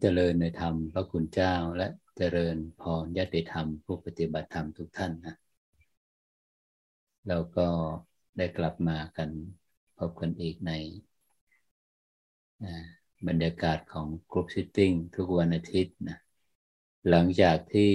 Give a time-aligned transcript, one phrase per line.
[0.00, 5.34] เจริญในธรรมพระคุณเจ้าและเจริญพรญาติธรรม ผู้ปฏิบัติธรรมทุกท่านนะ
[7.28, 7.68] เราก็
[8.36, 9.30] ได้กลับมากัน
[9.98, 10.72] พบกันอีกใน
[13.28, 16.18] บรรยากาศของ group sitting ทุกวันอาทิตย์นะ
[17.10, 17.92] หลังจากที่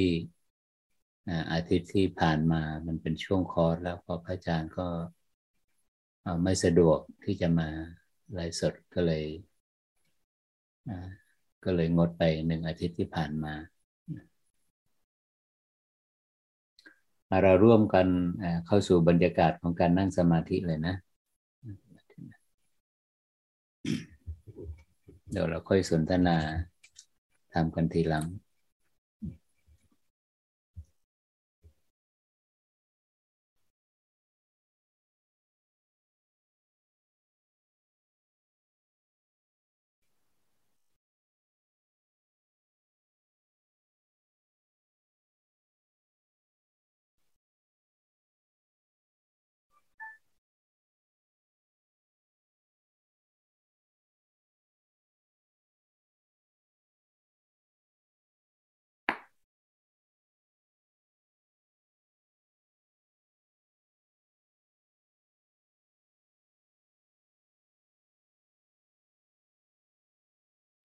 [1.54, 4.88] อาทิตย์ที่ผ่านมามันเป็นช่วงคอร์สแล้วพอพระอาจารย์ก็
[6.44, 7.70] ไม่สะดวกที่จะมา
[8.34, 9.26] ไลฟ์สดก็เลย
[11.64, 13.54] ก็เลยงดไปหนึ่งอาทิตย์ที่ผ่านมา
[17.44, 18.08] เราร่วมกัน
[18.66, 20.96] เข้าสู่บรรยากาศของการนั่งสมาธิเลยนะ
[25.32, 26.38] เดี๋ยวเราค่อยสนทนา
[27.54, 28.26] ทำกันทีหลัง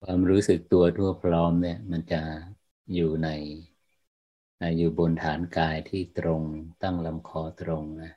[0.04, 2.22] ความรู้สึกตัวทั่วพร้อมเนี่ย มันจะ
[2.94, 3.28] อยู่ใน
[4.76, 6.42] อยู่บนฐานกายที่ตรง
[6.82, 8.12] ตั้งลำคอตรงนะ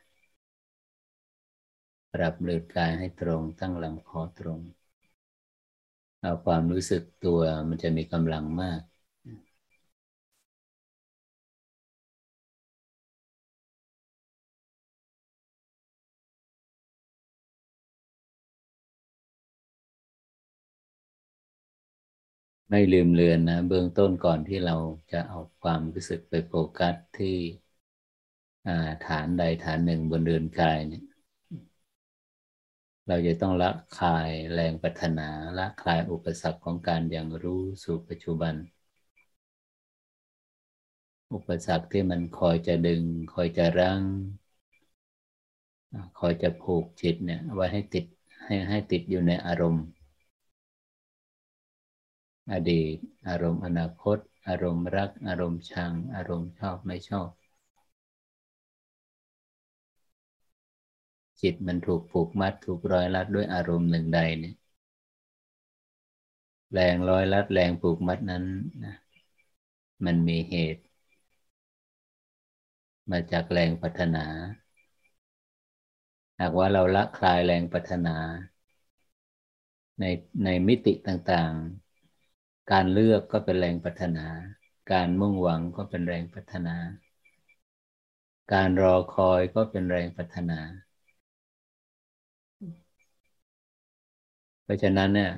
[2.13, 4.59] ปรับเลือดกายให้ตรงตั้งลำคอตรง
[6.22, 7.39] เอาความรู้สึกตัว
[7.69, 8.81] มันจะมีกำลังมาก
[22.69, 24.75] ไม่ลืมเลือนนะ เบื้องต้นก่อนที่เรา
[25.11, 27.35] จะเอาความรู้สึกไปโฟกัสที่
[29.05, 31.03] ฐานใดฐานหนึ่งบนเรือนกายเนี่ย
[33.07, 38.55] เราจะต้องละคลายแรงปัฒนาละคลายอุปสรรคของการยังรู้สู่ปัจจุบัน
[41.34, 43.03] อุปสรรคที่มันคอยจะดึง
[43.34, 44.01] คอยจะรั้ง
[46.19, 48.05] คอยจะผูกจิตเนี่ยไว้ให้ติด
[48.45, 49.85] ให้ให้ติดอยู่ในอารมณ์
[52.52, 52.97] อดีต
[53.28, 57.30] อารมณ์อนาคต อารมณ์รัก อารมณ์ชัง อารมณ์ชอบไม่ชอบ
[61.41, 64.56] จิตมันถูกผูกมัดถูกร้อยลัดด้วยอารมณ์หนึ่งใดเนี่ย
[66.74, 68.44] แรงร้อยลัดแรงผูกมัดนั้น
[68.84, 68.96] นะ
[70.06, 70.84] มันมีเหตุ
[73.12, 74.25] มาจากแรงพัฒนา
[76.40, 78.16] หากว่าเราละคลายแรงพัฒนา
[80.00, 80.06] ใน
[80.44, 81.86] ในมิติต่างๆ
[82.72, 84.28] การเลือกก็เป็นแรงพัฒนา
[84.91, 86.75] การมุ่งหวังก็เป็นแรงพัฒนา
[88.53, 90.59] การรอคอยก็เป็นแรงพัฒนา
[94.63, 95.31] เพราะฉะนั้นเนี่ย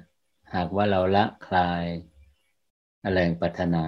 [0.54, 1.86] หากว่าเราละคลาย
[3.12, 3.86] แรงพัฒนา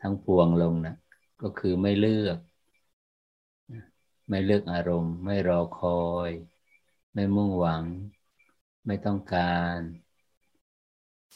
[0.00, 0.94] ทั้งพวงลงนะ
[1.42, 2.38] ก็คือไม่เลือก
[4.28, 5.90] ไม่เลือกอารมณ์ ไม่รอคอ
[6.28, 6.30] ย
[7.14, 7.84] ไม่มุ่งหวัง
[8.86, 9.40] ไม่ต้องกา
[9.76, 9.78] ร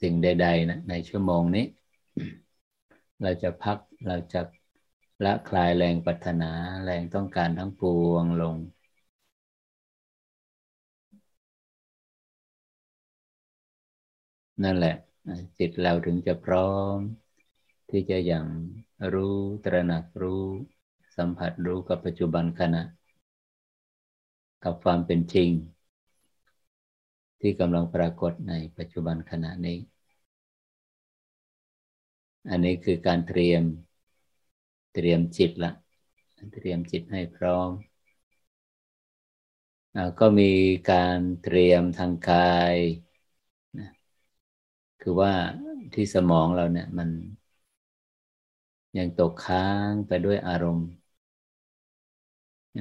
[0.03, 1.65] สิ่งใด ๆ นะ ในชั่วโมงนี้
[3.23, 4.41] เราจะพักเราจะ
[5.25, 6.53] ละคลายแรงปัฒนา
[6.85, 8.57] แรงต้องการทั้งปวงลง
[14.65, 14.95] นั่นแหละ
[15.59, 16.99] จิตเราถึงจะพร้อม
[17.91, 18.47] ที่จะอย่าง
[19.13, 20.45] รู้ตระหนักรู้
[21.17, 22.83] สัมผัสรู้กับปัจจุบันขณะ
[24.65, 25.51] กับความเป็นจริง
[27.41, 29.79] ที่กำลังปรากฏในปัจจุบันขณะนี้
[32.49, 33.63] อันนี้คือการเตรียม
[34.95, 35.73] เตรียมจิตละ
[36.53, 37.71] เตรียมจิตให้พร้อม
[40.19, 40.45] ก็มี
[40.87, 42.37] การเตรียมทางกา
[42.75, 42.77] ย
[43.79, 43.89] นะ
[45.01, 45.33] คือว่า
[45.95, 47.09] ที่สมองเราเนี่ยมัน
[48.99, 50.89] ยังตกค้างไปด้วยอารมณ์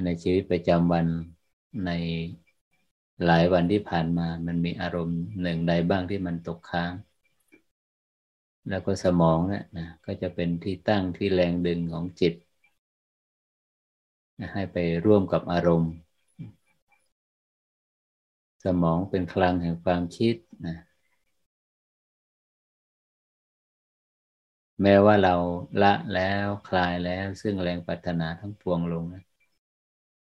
[0.04, 1.06] ในชีวิตประจำวัน
[1.84, 1.90] ใน
[3.24, 6.92] หลายวันที่ผ่านมา มันมีอารมณ์หนึ่งใดบ้างที่มันตกค้าง
[8.68, 12.34] แล้วก็สมองนี่ยนะก็จะเป็นที่ตั้งที่แรงดึงของจิต
[14.40, 15.92] นะให้ไปร่วมกับอารมณ์
[18.64, 20.34] สมองเป็นคลังแห่งความคิด
[20.66, 20.76] นะ
[24.82, 25.34] แม้ว่าเรา
[25.80, 29.22] ละแล้วคลายแล้วซึ่งแรงปัฒนาทั้งปวงลงนะ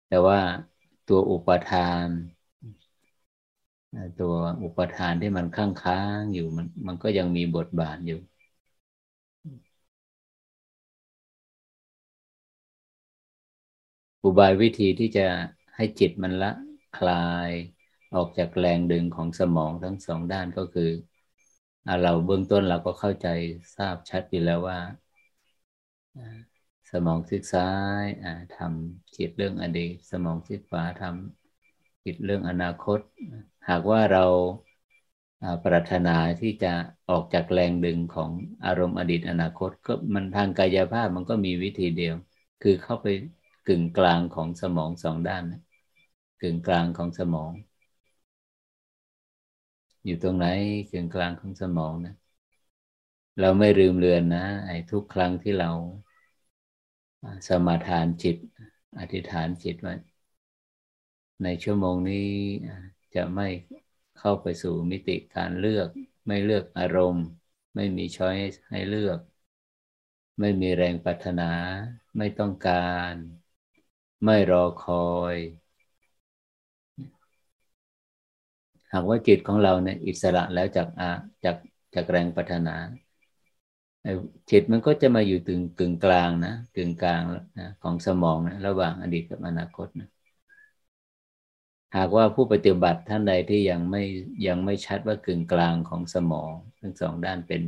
[0.08, 0.38] แต่ว่า
[1.06, 2.08] ตัวอุปทาน
[4.16, 8.18] ตัวอุปทานที่มันค้างค้างอยู่มันมันก็ยังมีบทบาทอยู่
[14.24, 15.26] อุบายวิธีที่จะ
[15.76, 16.50] ให้จิตมันละ
[16.98, 17.14] คลา
[17.48, 17.50] ย
[18.14, 20.90] ออกจากแรงดึงของสมองทั้งสองด้านก็คือ
[22.02, 23.26] เราเบื้องต้นเราก็เข้าใจ
[23.76, 24.78] ทราบชัดอยู่แล้วว่า
[26.90, 27.70] สมองซีกซ้า
[28.02, 28.04] ย
[28.56, 33.00] ทำจิตเรื่องอดีต สมองซีกขวาทำจิตเรื่องอนาคต
[33.68, 34.24] หากว่าเรา
[35.64, 36.72] ปรารถนาที่จะ
[37.08, 38.30] ออกจากแรงดึงของ
[38.64, 42.14] อารมณ์อดีตอนาคต ก็มันทางกายภาพมันก็มีวิธีเดียว
[42.60, 43.06] คือเข้าไป
[43.64, 45.60] กึ่งกลางของสมองสองด้านนะ
[46.40, 47.52] กึ่งกลางของสมอง
[50.04, 50.46] อยู่ตรงไหน
[50.90, 52.14] กึ่งกลางของสมองนะ
[53.40, 55.70] เราไม่ลืมเลือนนะไอ้ทุกครั้งที่เรา
[57.48, 58.36] สมาทานจิต
[58.98, 59.94] อธิษฐานจิตว่า
[61.42, 62.28] ในชั่วโมงนี้
[63.14, 63.48] จะไม่
[64.18, 65.88] เข้าไปสู่มิติการเลือก
[66.26, 67.24] ไม่เลือกอารมณ์
[67.74, 68.36] ไม่มีช้อย
[68.70, 69.18] ให้เลือก
[70.40, 71.50] ไม่มีแรงปรารถนา
[72.18, 72.72] ไม่ต้องกา
[73.12, 73.14] ร
[74.24, 74.94] ไม่รอคอ
[75.34, 75.36] ย
[78.92, 81.10] หากว่าจิตของเราเนี่ยอิสระแล้วจากอา
[81.44, 81.56] จาก
[81.94, 82.76] จากแรงปัฒนา
[84.50, 87.22] จิตมันก็จะมาอยู่ตึงกึ่งกลางนะกึ่งกลาง
[87.58, 90.08] นะของสมองนะระหว่างอดีตกับอนาคตนะ
[91.96, 94.02] หากว่าผู้ปฏิบัติท่านใดที่ยังไม่
[94.46, 97.62] ยังไม่ชัดว่ากึ่งกลางของสมอง ทั้งสองด้านเป็น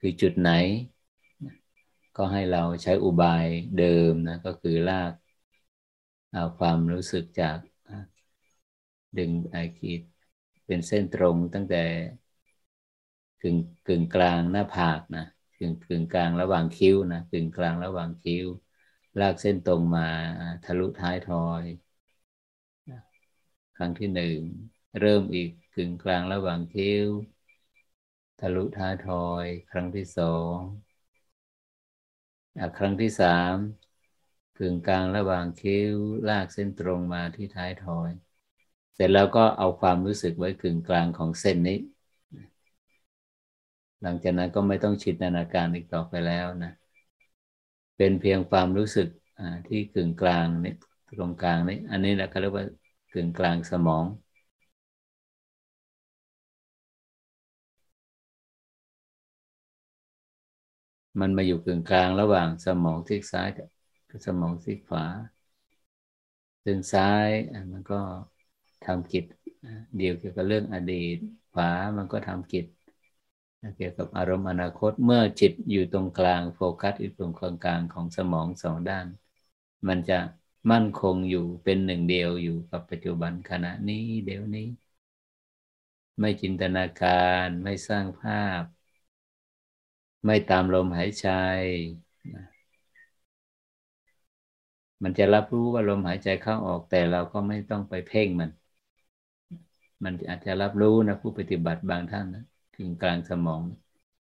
[0.00, 0.50] คือจุดไหน
[2.16, 3.46] ก็ให้เราใช้อุบาย
[3.78, 5.12] เดิมนะก็คือลาก
[6.32, 7.58] เอาความรู้สึกจาก
[9.18, 10.00] ดึงไอคิด
[10.66, 11.84] เป็นเส้นตรงตั้งแต่
[13.42, 13.56] กึ่ง
[13.86, 15.24] กึ่งกลางหน้าผากนะ
[15.58, 18.46] กึ่งกึ่งกลางระหว่างคิ้วนะกึ่งกลางระหว่างคิ้ว
[19.20, 20.08] ลากเส้นตรงมา
[20.64, 21.64] ทะลุท้ายทอย
[23.78, 24.38] ครั้งที่หนึ่ง
[25.00, 27.08] เริ่มอีกกึ่งกลางระหว่างคิ้ว
[28.38, 30.56] ทะลุท้าทอย ครั้งที่สอง
[32.78, 33.54] ครั้งที่สาม
[34.58, 35.96] กึ่งกลางระหว่างคิ้ว
[36.28, 38.10] ลากเส้นตรงมาที่ท้ายทอย
[38.94, 41.78] เสร็จแล้วก็เอาความรู้สึกไว้กึ่งกลางของเส้นนี้
[44.02, 46.72] หลังจากนั้นก็ไม่ต้องชิดนานาการอีกต่อไปแล้วนะ
[47.96, 49.08] เป็นเพียงความรู้สึก
[49.68, 50.72] ที่กึ่งกลางนี่
[51.18, 52.64] ตรงกลางนี่อันนี้แหละเขาเรียกว่า
[53.12, 54.06] กึ่งกลางสมอง
[61.20, 65.04] มันมาอยู่กึ่งกลางระหว่างสมองซีกซ้ายกับสมองซีกขวา
[66.64, 67.28] ซึ่งซ้าย
[67.72, 67.94] มันก็
[68.82, 69.24] ทำกิจ
[69.96, 71.16] เดียวเกี่ยวกับเรื่องอดีต
[71.50, 72.64] ขวามันก็ทำกิจ
[73.76, 79.06] เกี่ยวกับอารมณ์อนาคตเมื่อจิตอยู่ตรงกลางโฟกัสอยู่ตรงกลางกลางของสมองสองด้าน
[79.88, 80.18] มันจะ
[80.70, 84.66] มั่นคงอยู่เป็นหนึ่งเดียวอยู่กับปัจจุบันขณะนี้เดี๋ยวนี้
[86.20, 87.08] ไม่จินตนากา
[87.46, 88.62] รไม่สร้างภาพ
[90.24, 91.26] ไม่ตามลมหายใจ
[95.04, 98.50] มันจะรับรู้ว่าลมหายใจเข้าออกแต่เราก็ไม่ต้องไปเพ่งมัน
[100.04, 102.42] มันอาจจะรับรู้นะผู้ปฏิบัติบางท่านนะ
[102.74, 103.62] ถึงกลางสมอง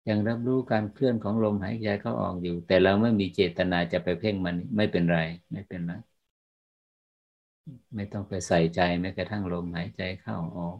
[0.08, 5.18] ยังรับรู้การเคลื่อนของลมหายใจเข้าออกอยู่ แต่เราไม่มีเจตนาจะไปเพ่งมันไม่เป็นไร
[5.52, 5.92] ไม่เป็นไร
[7.96, 10.78] ไม่ต้องไปใส่ใจแม้กระทั่งลมหายใจเข้าออก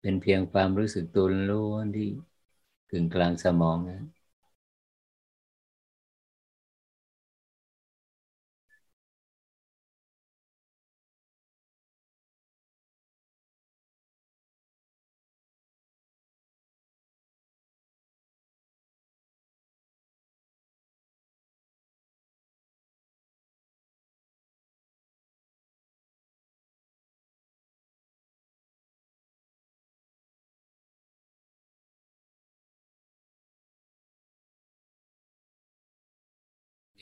[0.00, 2.08] เป็นเพียงความรู้สึกตัวล้วนที่
[2.90, 4.00] กึ่งกลางสมองนะ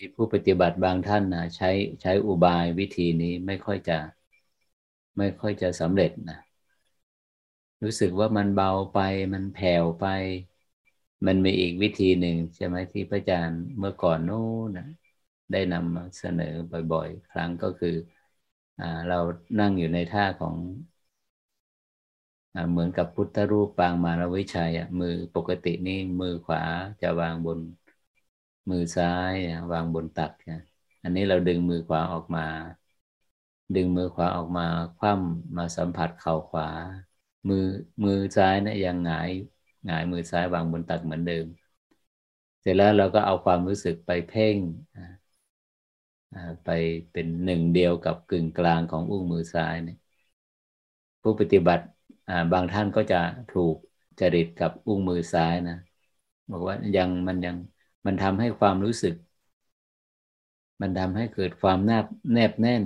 [0.02, 1.70] มีผู้ปฏิบัติบางท่านนะใช้
[2.02, 3.98] ใช้อุบายวิธีนี้ไม่ค่อยจะ
[5.16, 6.38] ไม่ค่อยจะสำเร็จนะ
[7.82, 8.98] รู้สึกว่ามันเบาไป
[9.32, 10.04] มันแผ่วไป
[11.26, 14.84] มันมีอีกวิธีหนึ่งใช่ไหมที่พระอาจารย์เมื่อก่อนโน้นนะ
[15.50, 16.46] ได้นำมาเสนอ
[16.92, 17.88] บ่อย ๆ ครั้งก็คือ
[18.78, 19.16] อเรา
[19.58, 20.56] นั่งอยู่ในท่าของ
[22.70, 26.62] เหมือนกับพุทธรูปปางมารวิชัยมือปกตินี่มือขวา
[27.00, 27.58] จะวางบน
[28.70, 29.34] มือซ้าย
[29.72, 30.32] วางบนตัก
[31.02, 32.42] อันนี้เราดึงมือขวาออกมา
[33.74, 34.62] ดึงมือขวาออกมา
[34.96, 36.68] คว่ำมาสัมผัสเข่าขวา
[37.48, 37.64] มือ
[38.04, 39.30] มือซ้ายนะยังหงาย
[39.84, 41.46] หงายมือซ้ายวางบนตักเหมือนเดิม
[42.60, 44.56] เสร็จแล้วเราก็เอาความรู้สึกไปเพ่ง
[46.64, 46.68] ไป
[47.10, 49.96] เป็นหนึ่งเดียวกับกึ่งกลางของอุ้งมือซ้ายเนี่ย
[51.22, 51.84] ผู้ปฏิบัติ
[52.52, 53.16] บางท่านก็จะ
[53.48, 53.76] ถูก
[54.20, 55.74] จริตกับอุ้งมือซ้ายนะ
[56.50, 57.56] บอกว่ายังมันยัง
[58.06, 59.14] มันทำให้ความรู้สึก
[60.80, 62.84] มันทำให้เกิดความแนบแนบแน่น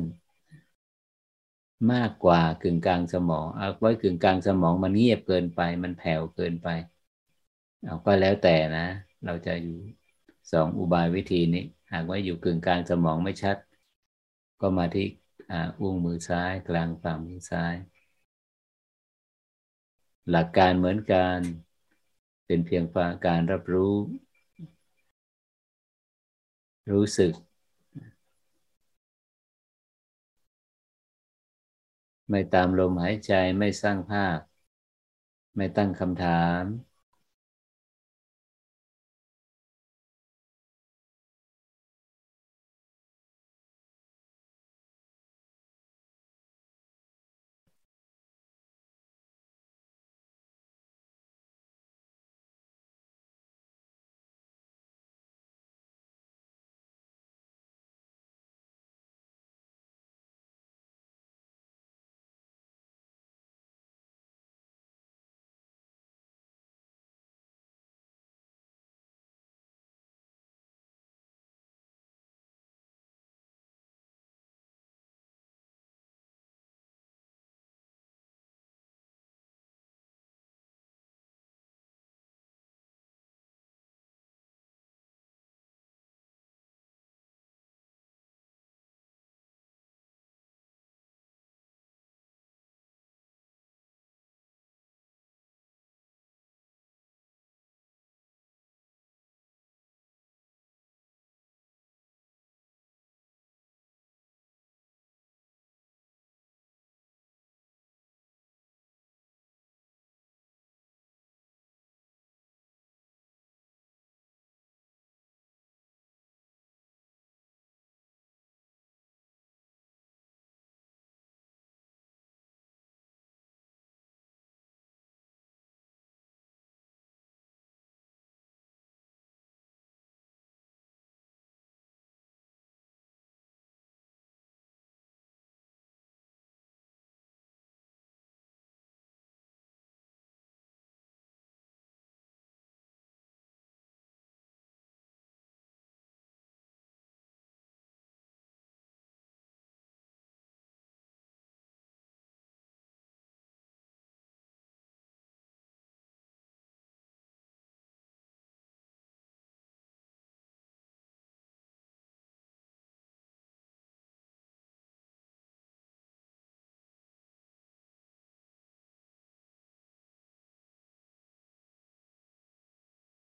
[1.93, 6.69] มากกว่ากึ่งกลางสมองเอาไว้กึ่งกลางสมองมันเงียบเกินไป มันแผ่วเกินไป
[7.83, 8.87] เอาก็แล้วแต่นะ
[9.25, 9.73] เราจะอยู่
[10.53, 11.61] สองอุบายวิธีนี้
[11.93, 13.57] หากว่าอยู่กึ่งกลางสมองไม่ชัด
[14.61, 15.07] ก็มาที่
[15.81, 17.75] อุ้งมือซ้าย กลางฝ่ามือซ้าย
[20.31, 21.41] หลักการเหมือนกัน
[22.47, 22.85] เป็นเพียง
[23.27, 23.95] การรับรู้
[26.93, 27.33] รู้สึก
[32.31, 34.39] ไม่ตามลมหายใจไม่สร้างภาพ
[35.57, 36.63] ไม่ตั้งคำถาม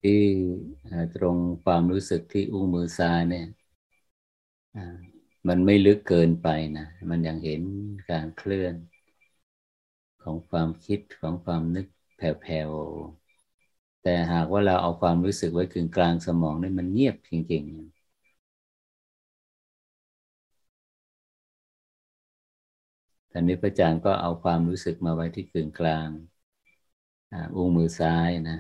[0.07, 0.25] ที่
[1.17, 3.47] ตรงความรู้สึกที่อุ้งมือซ้ายเนี่ย
[5.49, 7.63] มันไม่ลึกเกินไปนะ มันยังเห็น
[8.11, 8.75] การเคลื่อน
[10.23, 11.87] ของความคิดของความนึก
[12.17, 26.09] แผ่วๆ แต่หากว่าเราเอาความรู้สึกไว้กึ่งกลางสมองนี่มันเงียบจริงๆตอนนี้พระอาจารย์ก็เอาความรู้สึกมาไว้ที่กึ่งกลาง
[27.55, 28.57] อุ้งมือซ้ายนะ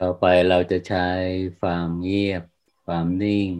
[0.00, 1.08] ต่อไปเราจะใช้
[1.60, 2.42] ความเงียบ
[2.84, 3.50] ความนิ่ง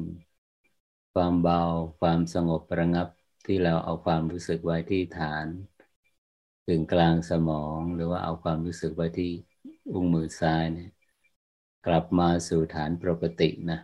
[1.13, 1.63] ความเบา
[2.01, 3.09] ความสงบระงับ
[3.47, 5.47] ที่เราเอาความรู้สึกไว้ที่ฐาน
[6.67, 9.31] ถึงกลางสมองหรือว่าเอาความรู้สึกไว้ที่
[9.93, 10.91] อุ้งมือซ้ายเนี่ย
[11.87, 13.79] กลับมาสู่ฐานปกตินะ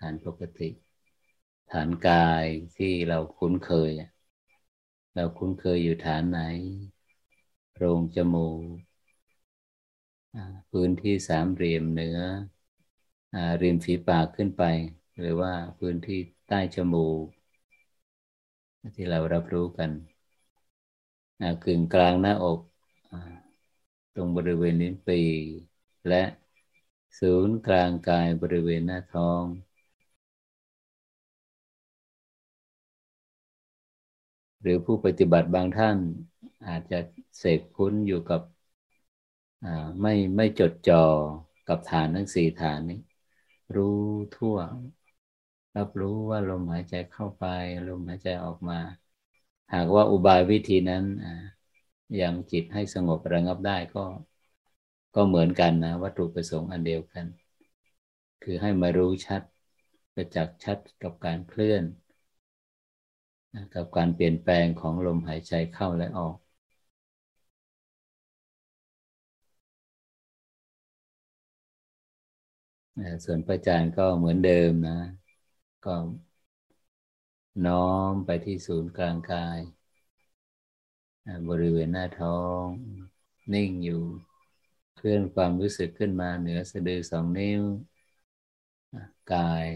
[0.00, 0.68] ฐานปกติ
[1.72, 2.46] ฐานกาย
[2.76, 3.90] ที่เราคุ้นเคย
[5.14, 6.40] เราคุ้นเคยอยู่ฐานไหน
[7.72, 8.93] โพรงจมูก
[10.70, 12.18] พื้นที่สามเหลี่ยมเหนือ
[13.62, 14.62] ริมฝีปากขึ้นไป
[15.18, 16.18] หรือว่าพื้นที่
[16.48, 17.26] ใต้จมูก
[18.94, 19.90] ที่เรารับรู้กัน
[21.64, 22.60] กึ่งกลางหน้าอก
[24.14, 25.20] ตรงบริเวณนิ้วปี
[26.08, 26.22] และ
[27.18, 29.44] ศูนย์กลางกายบริเวณหน้าท้อง
[34.60, 35.98] หรือผู้ปฏิบัติบางท่าน
[36.66, 36.98] อาจจะ
[37.38, 38.40] เสกคุ้นอยู่กับ
[40.00, 41.04] ไม่ไม่จดจ่อ
[41.68, 42.98] กับฐานทั้งสี่ฐานนี้
[43.76, 44.00] รู้
[44.36, 44.56] ทั่ว
[45.76, 47.44] รับรู้ว่าลมหายใจเข้าไป
[47.88, 48.78] ลมหายใจออกมา
[49.74, 51.04] หากว่าอุบายวิธีนั้น
[52.20, 54.04] ยังจิตให้สงบระงับได้ก็
[55.14, 57.26] ก็เหมือนกันนะ วัตถุประสงค์อันเดียวกัน
[58.42, 59.42] คือให้มารู้ชัด
[60.14, 61.84] ประจักษ์ชัดกับการเคลื่อน
[63.74, 66.36] กับการเปลี่ยนแปลงของลมหายใจเข้าและออก
[73.24, 74.92] ส่วนประจานก็เหมือนเดิมนะ
[75.84, 75.90] ก็
[77.66, 77.74] น้อ
[78.10, 79.58] มไปที่ศูนย์กลางกาย
[81.48, 82.66] บริเวณหน้าท้อง
[83.52, 84.02] นิ่งอยู่
[84.94, 87.62] เคลื่อนความรู้สึกขึ้นมาเหนือสะดือสองนิ้ว
[89.32, 89.66] กาย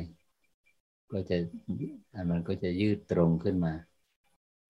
[1.10, 1.36] ก็จะ
[2.30, 3.72] มันก็จะยืดตรงขึ้นมา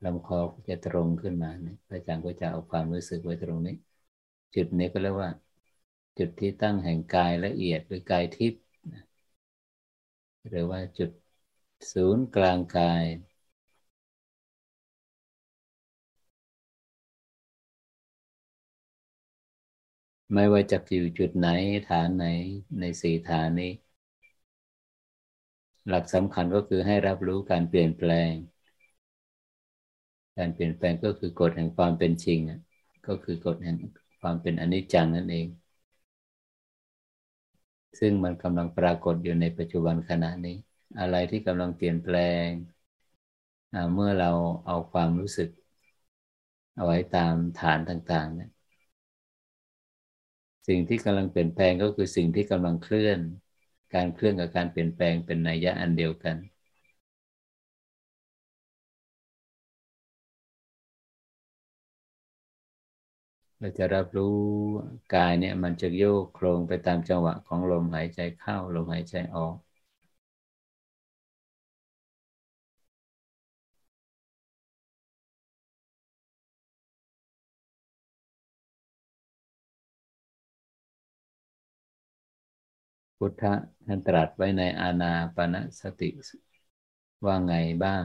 [0.05, 1.51] ลำคอก็จะตรงขึ้นมา
[1.89, 3.75] พระอาจารย์ก็จะเอาความรู้สึกไว้ตรงนี้
[4.55, 5.31] จุดนี้ก็เรียกว่า
[6.19, 8.63] จุดที่ตั้งแห่งกายละเอียดหรือกายทิพย์
[10.49, 11.11] หรือว่าจุด
[11.93, 13.05] ศูนย์กลางกาย
[20.35, 21.49] ไม่ว่าจะอยู่จุดไหน
[21.89, 22.25] ฐานไหน
[22.81, 23.73] ในสี่ฐานนี้
[25.89, 28.33] หลักสำคัญก็คือให้รับรู้การเปลี่ยนแปลง
[30.39, 32.39] การเปลี่ยนแปลงก็คือกฎแห่งความเป็นจริง
[33.07, 33.77] ก็คือกฎแห่ง
[34.21, 35.47] ความเป็นอนิจจังนั่นเอง
[37.99, 40.57] ซึ่งมันกำลังปรากฏอยู่ในปัจจุบันขณะนี้
[40.99, 42.17] อะไรที่กำลังเปลี่ยนแปล
[42.49, 42.51] ง
[43.95, 44.31] เมื่อเรา
[44.67, 45.49] เอาความรู้สึก
[46.75, 48.49] เอาไว้ตามฐานต่างๆเนี่ย
[50.69, 53.21] สิ่งที่กำลังเปลี่ยนแปลงก็คือสิ่งที่กำลังเคลื่อน
[53.95, 56.37] การเคลื่อนกับการเปลี่ยนแปลงเป็นนัยยะอันเดียวกัน
[63.59, 64.37] เราจะรับรู้
[65.15, 69.57] กายเนี่ยมันจะโยกโครงไปตามจังหวะของลมหายใจเข้าลมหายใจออก
[83.19, 83.55] พุทธะ
[83.87, 86.09] ท่านตรัสไว้ในอาณาปณสติ
[87.25, 88.05] ว่าไงบ้าง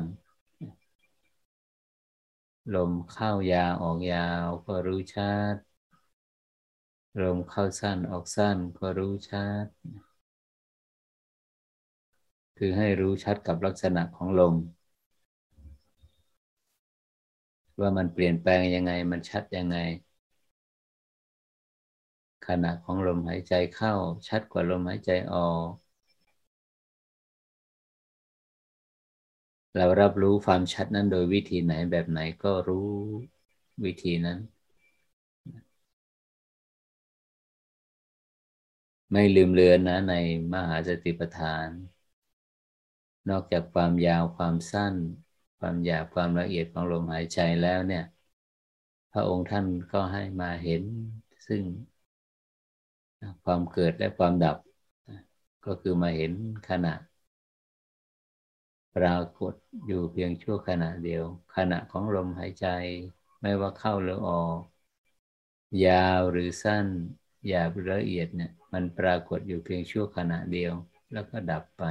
[2.72, 5.24] ลมเข้ายาวออกยาวก็รู้ชั
[5.54, 5.56] ด
[7.22, 9.68] ลมเข้าสั้นออกสั้นก็รู้ชัด
[12.58, 14.56] คือให้รู้ชัดกับลักษณะของลม
[17.82, 19.78] ว่ามันเปลี่ยนแปลงยังไงมันชัดยังไง
[22.48, 23.94] ขณะของลมหายใจเข้า
[24.28, 25.68] ชัดกว่าลมหายใจออก
[29.76, 32.90] เรารับรู้ความชัดนั้นโดยวิธีไหนแบบไหนก็รู้
[33.86, 34.40] วิธีนั้น
[39.12, 40.14] ไม่ลืมเลือนนะใน
[40.54, 41.70] มหาสติปัฏฐาน
[43.30, 44.96] นอกจากความยาวความสั้น
[45.60, 48.04] ความหยาบความละเอียดของลมหายใจแล้วเนี่ย
[49.12, 50.84] พระองค์ท่านก็ให้มาเห็น
[51.48, 51.64] ซึ่ง
[53.44, 54.58] ความเกิดและความดับ
[55.66, 56.32] ก็คือมาเห็น
[56.70, 56.94] ขณะ
[58.96, 59.54] ปรากฏ
[59.86, 61.24] อยู่เพียงชั่วขณะเดียว
[61.56, 62.66] ขณะของลมหายใจ
[63.42, 64.60] ไม่ว่าเข้าหรือออก
[65.86, 66.88] ยาวหรือสั้น
[67.48, 70.74] หยาบหรือละเอียดเนี่ย มันปรากฏอยู่เพียงชั่วขณะเดียว
[71.12, 71.84] แล้วก็ดับไป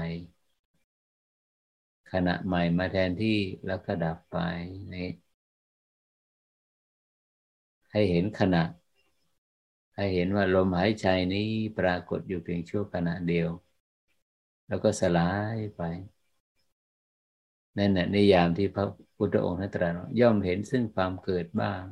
[2.13, 4.37] ขณะใหม่มาแทนที่แล้วก็ดับไป
[4.93, 5.09] นี่
[7.91, 8.63] ให้เห็นขณะ
[9.97, 13.49] ให้เห็นว่าลมหายใจนี้ปรากฏอยู่เพียงชั่วขณะเดียว
[14.69, 15.23] แล้วก็สลา
[15.55, 15.81] ยไป
[17.79, 21.83] นั่นแหละในยามที่พระพุทธองค์ท่นตรัสย่อมเห็นซึ่งความเกิดบ้าง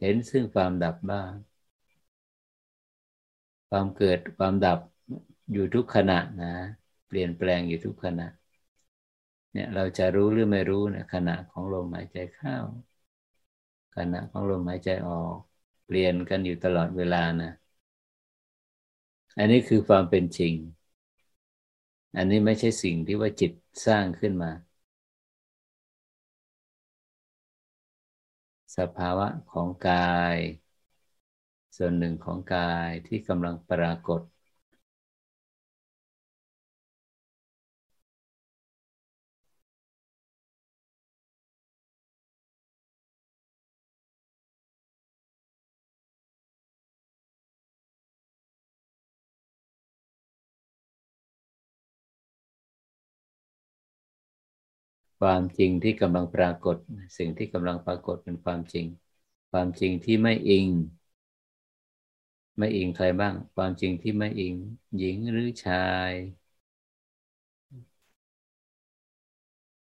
[0.00, 1.32] เห็นซึ่งความดับบ้าง
[3.70, 4.78] ความเกิดความดับ
[5.52, 6.52] อยู่ทุกขณะนะ
[7.06, 8.26] เปลี่ยนแปลงอยู่ทุกขณะ
[9.52, 12.56] เนี่ยเราจะรู้หรือไม่รู้นี่ยขณะของลมหายใจเข้า
[13.96, 15.36] ขณะของลมหายใจออก
[15.84, 17.50] เปลี่ยนกันอยู่ตลอดเวลานะ
[19.38, 20.54] อันนี้คือความเป็นจริง
[22.16, 23.52] อันนี้ไม่ใช่สิ่งที่ว่าจิต
[23.86, 24.50] สร้างขึ้นมา
[28.78, 29.94] สภาวะของกา
[30.36, 30.38] ย
[31.76, 32.58] ส่วนหนึ่งของกา
[32.88, 34.20] ยที่กำลังปรากฏ
[55.18, 56.76] ความจริงที่กำลังปรากฏ
[57.18, 58.86] สิ่งที่กำลังปรากฏเป็นความจริง
[59.50, 60.68] ความจริงที่ไม่อิง
[62.58, 64.54] ไม่อิงใครบ้าง ความจริงที่ไม่อิง
[64.96, 65.74] หญิงหรือชา
[66.10, 66.12] ย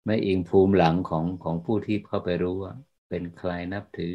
[0.07, 2.75] ไม่อิงภูมิหลังของของผู้ที่เข้าไปรู้ว่า
[3.09, 4.15] เป็นใครนับถือ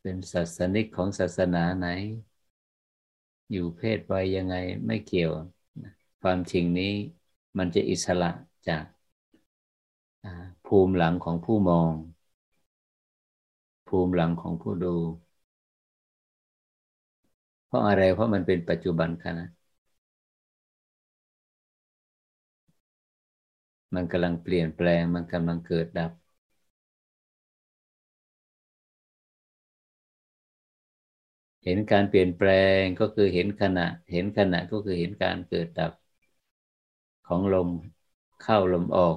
[0.00, 1.86] เป็นศาสนิกของศาสนาไหน
[3.50, 4.54] อยู่เพศวัยยังไง
[4.86, 5.30] ไม่เกี่ยว
[6.20, 6.84] ความจริงนี้
[7.58, 8.26] มันจะอิสระ
[8.66, 8.84] จาก
[10.66, 11.92] ภูมิหลังของผู้มอง
[13.88, 14.96] ภูมิหลังของผู้ดู
[17.66, 19.44] เพราะอะไรเพราะมันเป็นปัจจุบันขณะ
[23.94, 26.12] มันกำลังเปลี่ยนแปลงมันกำลังเกิดดับ
[31.64, 32.48] เห็นการเปลี่ยนแปล
[32.80, 35.92] งก็คือเห็นขณะ เห็นขณะก็คือเห็นการเกิดดับ
[37.26, 37.68] ของลม
[38.42, 39.16] เข้าลมออก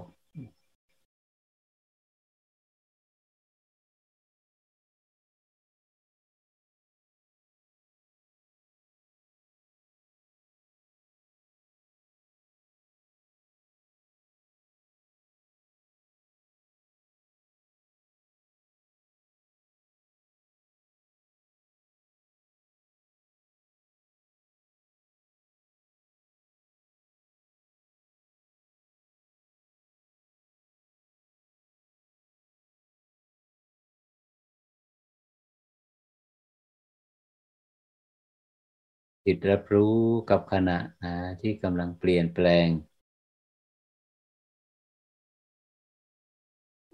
[39.25, 39.95] จิตรับรู้
[40.29, 42.69] กับขณะนะที่กำลังเปลี่ยนแปลง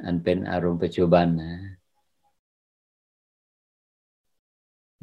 [0.04, 1.54] อันเป็นอารมณ์ปัจจุบันนะ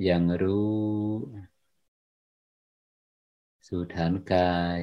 [0.09, 1.39] ยังรู้
[3.69, 4.81] สู่ฐานกาย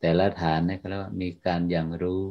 [0.00, 2.22] แต่ละฐานนี่ก็แล้วมีการอย่างรู้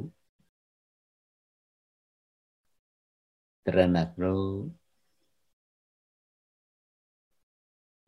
[3.65, 4.47] ตระหนักรู้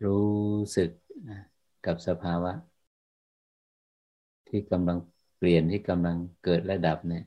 [0.04, 0.14] รู้
[0.76, 0.90] สึก
[1.86, 2.52] กับสภาวะ
[4.48, 4.98] ที่กำลัง
[5.38, 7.24] เปลี่ยนที่กำลังเกิดระดับเนี่ย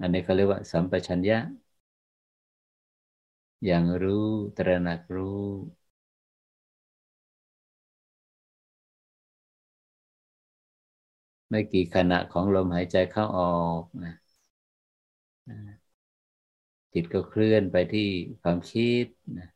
[0.00, 1.38] อันนี้เขาเรียกว่า สัมปชัญญะ
[3.64, 5.26] อย่างรู้ตระหนักรู้
[11.50, 13.44] ไม่กี่ขณะของลมหายใจเข้าออ
[13.80, 14.12] กนะ
[16.92, 18.08] จิตก็เคลื่อนไปที่
[18.40, 19.04] ความคิด
[19.38, 19.48] นะ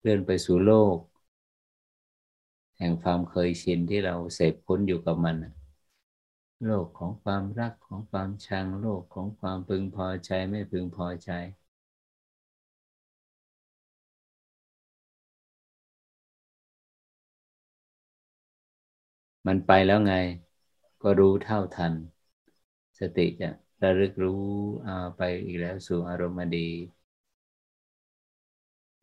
[0.00, 0.96] เลื่อนไปสู่โลก
[2.78, 5.36] แห่งความเคยชินที่เราเสพพ้นอยู่กับมัน
[6.64, 11.30] โลกของความรักของความชังโลกของความพึงพอใจไม่พึงพอใจ
[19.46, 20.14] มันไปแล้วไง
[21.02, 21.94] ก็รู้เท่าทัน
[22.98, 23.50] สติจะ
[23.82, 24.44] ระลึกรู้
[25.16, 26.68] ไปอีกแล้วสู่อารมณ์ดี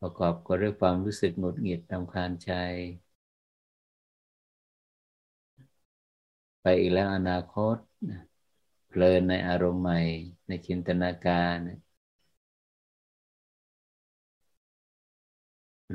[0.07, 2.51] ประกอบกับเรื่องความรู้สึกหงุดหงิดตำคาญใจ
[6.61, 7.75] ไปอีกแล้วอนาคต
[8.87, 9.99] เพลินในอารมณ์ใหม่
[10.47, 11.57] ในจินตนาการ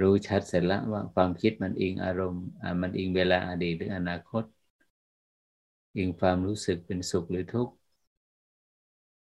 [0.00, 2.44] รู้ชัดเสร็จแล้วว่าความคิดมันอิงอารมณ์
[2.82, 4.44] มันอิงเวลาอดีตหรืออนาคต
[5.96, 7.74] อิงความรู้สึกเป็นสุขหรือทุกข์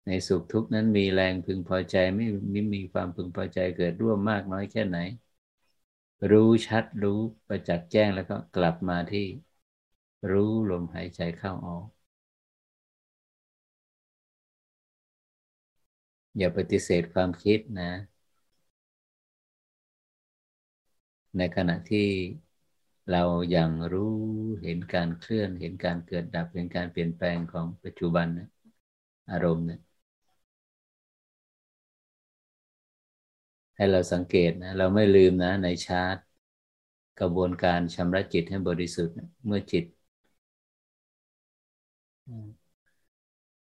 [0.07, 4.99] ในสุขทุกข์นั้นมีแรงพึงพอใจไม่ไม่มีความพึงพอใจเกิดร่วมมากน้อยแค่ไหน
[6.31, 9.27] รู้ชัดรู้ประจักษ์แจ้งแล้วก็กลับมาที่
[10.31, 11.87] รู้ลมหายใจเข้าออก
[16.39, 17.91] อย่าปฏิเสธความคิดนะ
[21.37, 22.09] ในขณะที่
[23.11, 23.23] เรา
[23.55, 24.17] ยัางรู้
[24.63, 28.49] เห็นการเคลื่อนเห็นการเกิดดับเห็นการเปลี่ยนแปลงของปัจจุบันนะ
[29.31, 29.81] อารมณ์เนี่ย
[33.83, 36.17] ให้เราสังเกตนะเราไม่ลืมนะ ในชาร์ต
[37.19, 39.15] กระบวนการชำระจิตให้บริสุทธิ์
[39.47, 39.85] เมื่อจิต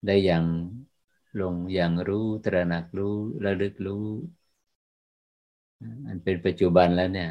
[0.07, 0.45] ได้อย่าง
[1.41, 4.07] ลงอย่างรู้ตระหนักรู้ระลึกรู้
[6.07, 7.29] อันเป็นปัจจุบันแล้วเนี่ย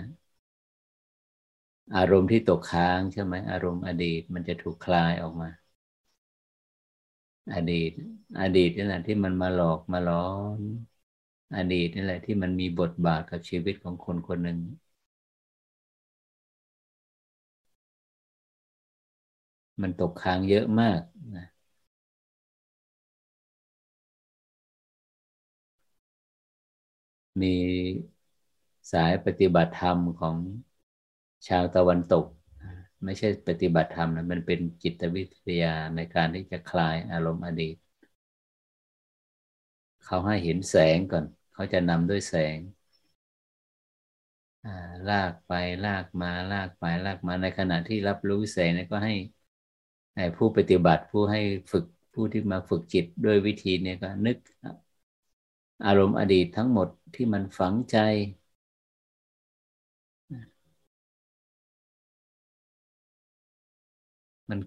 [1.96, 5.50] อารมณ์ที่ตกค้างใช่ไหมอารมณ์อดีตมันจะถูกคลายออกมา
[7.54, 7.92] อดีต
[8.40, 10.18] อดีตนี่แหละที่มันมาหลอกมาล้อ
[10.60, 10.62] น
[11.56, 14.60] อดีตนี่แหละที่มันมีบทบาทกับชีวิตของคนคนหนึ่ง
[19.82, 21.02] มันตกค้างเยอะมาก
[21.36, 21.46] นะ
[27.36, 27.48] มี
[28.92, 30.36] สายปฏิบัติธรรมของ
[31.48, 32.26] ชาวตะวันตก
[33.04, 37.76] ไม่ใช่ปฏิบัติธรรมนะมันเป็นจิตวิทยาในการที่จะคลายอารมณ์อดีต
[40.06, 42.60] เขาให้เห็นแสงก่อน เขาจะนำด้วยแสง
[45.08, 45.52] ลากไป
[45.84, 49.14] ลากมาลากไปลากมาในขณะที่รับรู้แสงนี่ก็ให้
[50.38, 51.40] ผู้ปฏิบัติผู้ให้
[51.72, 54.38] ฝึกผู้ที่มาฝึกจิตด้วยวิธีนี้ก็นึก
[55.86, 57.96] อารมณ์อดีตทั้งหมดที่มันฝังใจ
[64.50, 64.60] มัน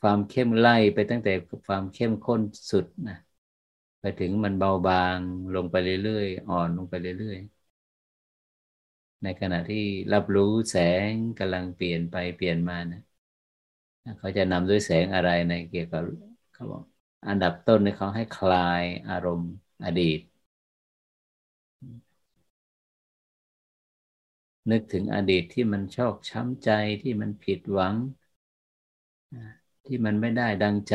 [0.00, 1.30] ความเข้มไล่ไปตั้งแต่
[1.66, 2.40] ความเข้มข้น
[2.70, 3.14] สุดนะ
[4.00, 5.20] ไปถึงมันเบาบาง
[5.54, 10.76] ลงไปเรื่อยๆ อ่อนลงไปเรื่อยๆ ในขณะที่รับรู้แส
[11.10, 13.00] งกำลังเปลี่ยนไปเปลี่ยนมานะ
[14.18, 16.02] เขาจะนำด้วยแสงอะไรในเกี่ยวกับ
[16.52, 16.82] เขาบอก
[17.26, 19.50] อันดับต้นเขาให้คลายอารมณ์
[19.84, 20.18] อดีต
[24.70, 26.70] นึกถึงอดีตที่มันชอกช้ำใจ
[27.02, 27.94] ที่มันผิดหวัง
[29.86, 30.94] ที่มันไม่ได้ดังใจ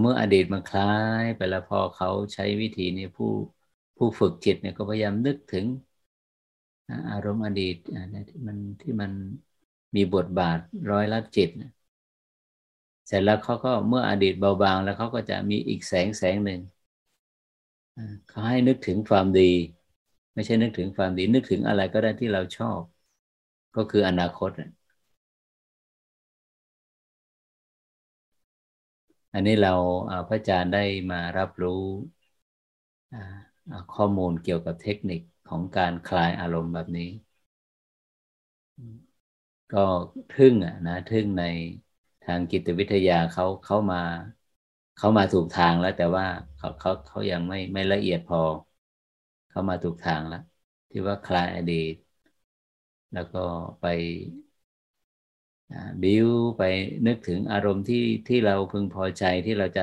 [0.00, 0.86] เมื่ออดีตมันคล้า
[1.22, 3.26] ยไปแล้วพอเขาใช้วิธีนี้ผู้
[3.96, 5.66] ผู้ฝึกจิตเนี่ยก็พยายามนึกถึง
[7.10, 7.76] อารมณ์อดีต
[8.28, 9.12] ที่มันที่มัน
[9.94, 10.58] มีบทบาท
[10.90, 11.50] ร้อยละจิต
[13.06, 16.60] เสร็จแล้วเขาก็เมื่ออดีตเบาบางแล้วเขาก็จะมีอีกแสงแสงหนึ่ง
[18.26, 19.42] เขาให้นึกถึงความดี
[20.34, 22.82] ไม่ใช่นึกถึงความดีนึกถึงอะไรก็ได้ที่เราชอบ
[23.74, 24.50] ก็คืออนาคต
[29.34, 29.74] อันนี้เรา
[30.28, 31.84] พระอาจารย์ได้มารับรู้
[33.94, 37.08] ข้อมูลเกี่ยวกับเทคนิคของการคลายอารมณ์แบบนี้
[39.70, 39.78] ก็
[40.30, 41.42] ทึ่งอะนะทึ่งใน
[42.22, 43.98] ทางจิตวิทยาเขาเขามา
[44.94, 46.24] เขามาถูกทางแล้ว แต่ว่า
[46.56, 48.38] เขาเขาเขายังไม่ไม่ละเอียดพอ
[49.48, 50.38] เขามาถูกทางแล้ว
[50.90, 51.94] ที่ว่าคลายอดีต
[53.12, 53.38] แล้วก็
[53.80, 53.84] ไป
[56.02, 56.62] บิวไป
[57.06, 57.96] นึกถึงอารมณ์ที่
[58.26, 59.82] ที่เราพึงพอใจที่เราจะ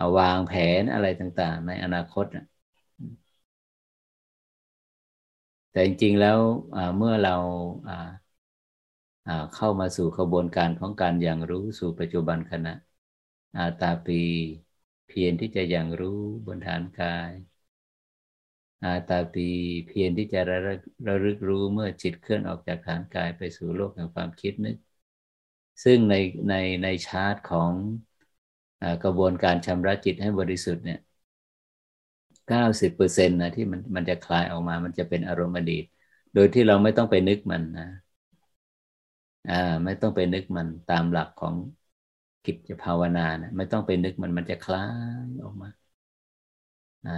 [0.00, 2.24] าวางแผนอะไรต่าง ๆ ในอนาคต
[5.70, 6.40] แต่จริงๆแล้ว
[6.96, 7.30] เมื่อเรา
[9.54, 12.70] เข้ามาสู่กระบวนการของการอย่างรู้สู่ปัจจุบันขณะ
[13.56, 14.14] อาตาปี
[15.06, 17.32] เพียรที่จะอย่างรู้บนฐานกาย
[18.82, 19.42] อาตาปี
[19.86, 20.56] เพียรที่จะระ
[21.06, 24.76] ระลึกรู้เมื่อจิตเคลื่อนออกจากฐานกายไปสู่โลกแห่งความคิดนึก
[25.84, 26.14] ซึ่งใน
[26.48, 27.72] ในในชาร์ตของ
[28.82, 30.98] อกระบวนการชำระจิตให้บริสุทธิ์เนี่ย
[32.48, 35.84] เก้าสิบเปอร์เซ็นต์นะที่มันมันจะคลายออกมา มันจะเป็นอารมณ์อดีต
[36.34, 37.88] โดยที่เราไม่ต้องไปนึกมันนะ
[39.46, 41.56] อ่าไม่ต้องไปนึกมันตามหลักของ
[42.44, 44.82] กิจภาวนานะไม่ต้องไปนึกมันมันจะคล้า
[45.26, 45.68] ยออกมา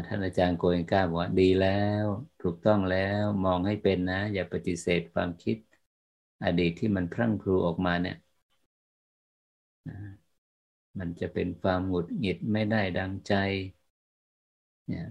[0.06, 1.68] ท่านอาจารย์โกเอนก้าบอกว่าดีแล้
[2.04, 2.06] ว
[2.40, 5.56] ถูกต้องแล้วมองให้เป็นนะ อย่าปฏิเสธความคิด
[6.42, 8.14] อดีตที่มันพรั่งพรูออกมาเนี่ย
[10.98, 13.32] มันจะเป็นความหงุดหงิดไม่ได้ดังใจ
[14.86, 15.04] เนี่ย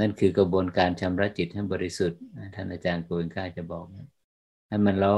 [0.00, 2.20] นั่นคือกระบวนการชำระจิตให้บริสุทธิ์
[2.54, 4.06] ท่านอาจารย์โกเอนก้าจะบอกนะ
[4.68, 5.10] ให้มันลอ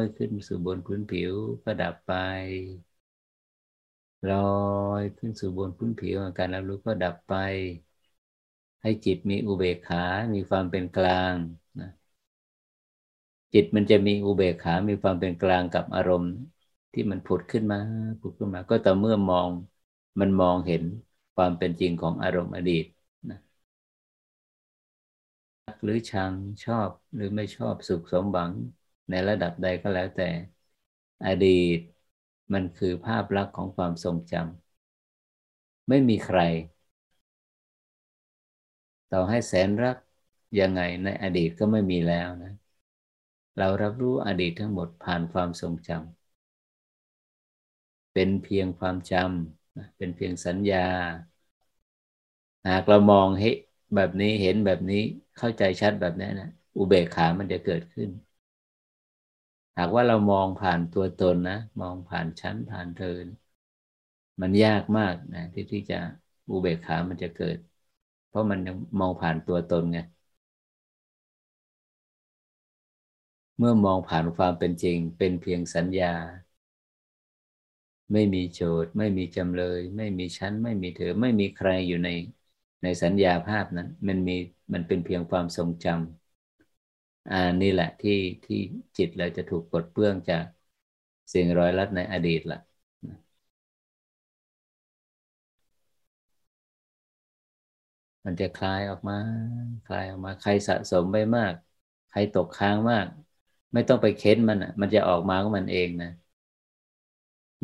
[0.00, 1.32] ยขึ้นสู่บนพื้นผิว
[1.64, 2.12] ก็ดับไป
[4.28, 4.36] ลอ
[5.00, 7.32] ยขึ้นสู่บนพื้นผิวการรับรู้ก็ดับไป
[8.82, 10.04] ให้จิตมีอุเบกขา
[10.34, 11.34] มีความเป็นกลาง
[11.78, 11.88] นะ
[13.52, 16.32] จิตมันจะมีอุเบกขา มีความเป็นกลางกับอารมณ์
[16.92, 17.78] ที่มันผุดขึ้นมา
[18.20, 19.50] ผุดขึ้นมา ก็ต่อเมื่อมอง
[20.20, 20.82] มันมองเห็น
[21.34, 22.84] ความเป็นจริงของอารมณ์อดีต
[23.30, 23.38] นะ
[25.82, 28.52] หรือชังชอบหรือไม่ชอบสุขสมหวัง
[29.10, 30.24] ในระดับใดก็แล้วแต่
[31.24, 31.78] อดีต
[32.52, 36.38] มันคือภาพลักษณ์ของความทรงจำไม่มีใคร
[39.10, 39.96] ต่อให้แสนรัก
[40.58, 42.52] ยังไงในอดีตก็ไม่มีแล้วนะ
[43.58, 46.00] เรารับรู้อดีตทั้งหมดผ่านความทรงจำ
[48.12, 50.86] เป็นเพียงความจำเป็นเพียงสัญญา
[52.68, 53.48] หากเรามองเฮ้
[53.94, 54.96] แบบนี้เห็นแบบนี้
[55.36, 58.08] เข้าใจชัดแบบนี้นะอุเบกขามันจะเกิดขึ้น
[59.78, 63.26] หากว่าเรามองผ่านตัวตนนะ มองผ่านชั้นผ่านเทิน
[64.42, 65.96] มันยากมากนะที่ที่จะ
[66.48, 67.58] อุเบกขามันจะเกิด
[68.26, 69.98] เพราะมันยังมองผ่านตัวตนไง
[73.58, 76.14] เมื่อมองผ่านความเป็นจริง เป็นเพียงสัญญา
[78.12, 82.08] ไม่มีโจทย์ ไม่มีจำเลย ไม่มีชั้น ไม่มีเธอ ไม่มีใครอยู่ใน
[82.82, 84.32] ในสัญญาภาพนั้น มันมี
[84.72, 86.21] มันเป็นเพียงความทรงจำ
[87.28, 88.12] อ่านี่แหละที่
[88.44, 88.56] ที่
[88.96, 90.44] จิตเราจะถูกปลดเปลื้องจาก
[91.32, 92.58] สิ่งร้อยลัดในอดีตล่ะ
[98.26, 99.14] มันจะคลายออกมา
[99.84, 101.52] คลายออกมา ใครสะสมไปมาก
[102.08, 103.06] ใครตกค้างมาก
[103.72, 106.08] ไม่ต้องไปเค้นมันอะ มันจะออกมาของมันเองนะ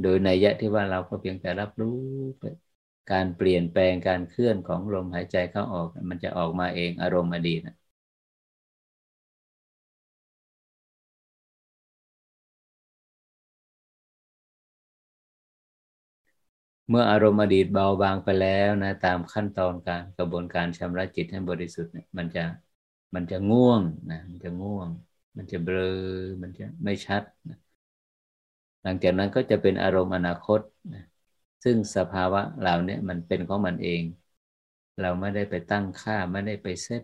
[0.03, 1.99] โดยในยะที่ว่าเราก็เพียงแต่รับรู้
[3.11, 7.75] การเปลี่ยนแปลงการเคลื่อนของลมหายใจเข้าออก มันจะออกมาเองอารมณ์อดีตนะ
[16.88, 22.40] เมื่ออารมณ์อดีตเบาบางไปแล้วนะ ตามขั้นตอนการกระบวนการชำระจิตให้บริสุทธิ์เนี่ยมันจะ
[23.14, 24.88] มันจะง่วงนะมันจะง่วง
[25.37, 25.83] มันจะเบลอ
[26.42, 27.57] มันจะไม่ชัดนะ
[28.83, 30.61] หลังจากนั้นก็จะเป็นอารมณ์อนาคต
[30.92, 31.01] นะ
[31.64, 34.03] ซึ่งสภาวะเหล่านี้มันเป็นของมันเอง
[34.98, 37.03] เราไม่ได้ไปตั้งค่าไม่ได้ไปเซต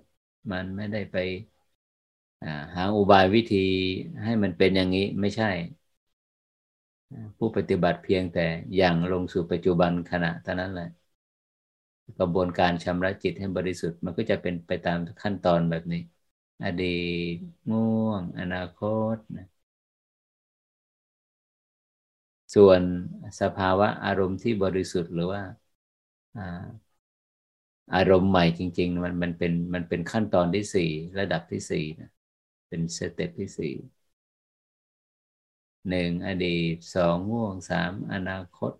[0.53, 1.17] มันไม่ได้ไป
[2.75, 3.57] หาอุบายวิธี
[4.23, 5.47] ให้มันเป็นอย่างนี้ไม่ใช่
[7.39, 8.41] ผู้ปฏิบัติเพียงแต่
[8.77, 10.85] อย่างลงสู่ปัจจุบันขณะเท่านั้นแหละ
[12.19, 15.99] กระบวนการชำระจิตให้บริสุทธิ์มันก็จะเป็นไปตามขั้นตอนแบบนี้
[16.63, 16.85] อดี
[17.33, 17.37] ต
[17.71, 18.79] ง่วง อนาค
[19.15, 19.45] ตนะ
[22.55, 22.83] ส่วน
[23.41, 25.43] สภาวะอารมณ์ที่บริสุทธิ์หรือว่า
[27.95, 30.89] อารมณ์ใหม่จริง ๆ มันมันเป็นมันเป็นขั้นตอนที่สี่
[31.19, 32.09] ระดับที่สี่นะ
[32.69, 33.69] เป็นสเต็ปที่สี่
[35.89, 38.73] หนึ่งอดีตสองง่วงสามอนาคต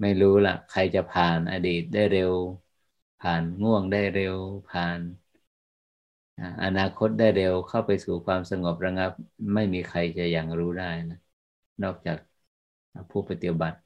[0.00, 2.34] ไม่รู้ละใครจะผ่านอดีตได้เร็ว
[3.20, 4.36] ผ่านง่วงได้เร็ว
[4.68, 5.00] ผ่าน
[6.62, 9.10] อนาคตได้เร็วเข้าไปสู่ความสงบระงับ
[9.54, 11.16] ไม่มีใครจะอยังรู้ได้นะ
[11.82, 12.18] นอกจาก
[13.10, 13.78] ผู้ปฏิบัติ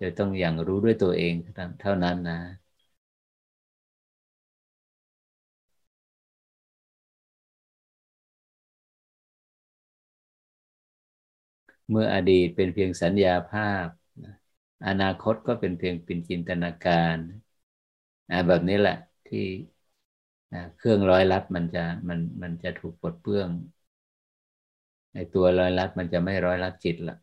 [0.00, 1.34] จะต้องอย่างรู้ด้วยตัวเอง
[1.80, 2.38] เท่านั้นนะ
[11.90, 13.88] เมื่ออดีตเป็นเพียงสัญญาภาพ
[14.86, 17.18] อนาคตก็เป็นเพียงเป็นจินตนาการ
[18.46, 18.92] แบบนี้แหละ
[19.26, 19.38] ที่
[20.76, 23.50] เครื่องร้อยลัดมันจะมันมันจะถูกปลดเปลื้อง
[25.14, 27.16] ในตัวร้อยลัดมันจะไม่ร้อยลัดจิตละ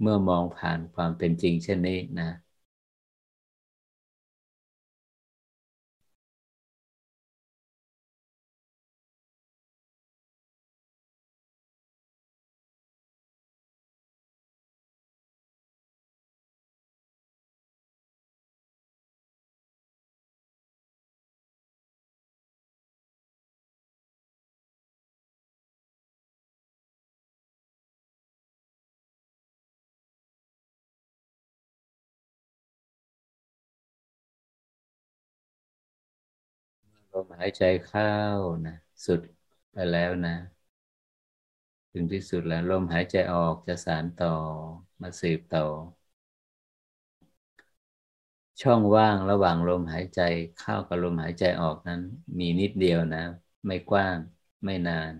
[0.00, 2.28] เมื่อมองผ่านความเป็นจริงเช่นนี้นะ
[37.14, 38.06] ลมหายใจเข้า
[38.66, 38.72] นะ
[39.06, 39.20] สุด
[39.72, 40.30] ไปแล้วนะ
[41.92, 44.28] ถึงที่สุดแล้วลมหายใจออกจะสานต่อ
[45.00, 45.66] มาสืบต่อ
[48.62, 50.20] ช่องว่างระหว่างลมหายใจ
[50.56, 52.00] เข้ากับลมหายใจออกนั้น
[52.38, 53.20] มีนิดเดียวนะ
[53.66, 54.18] ไม่กว้าง
[54.64, 55.14] ไม่นาน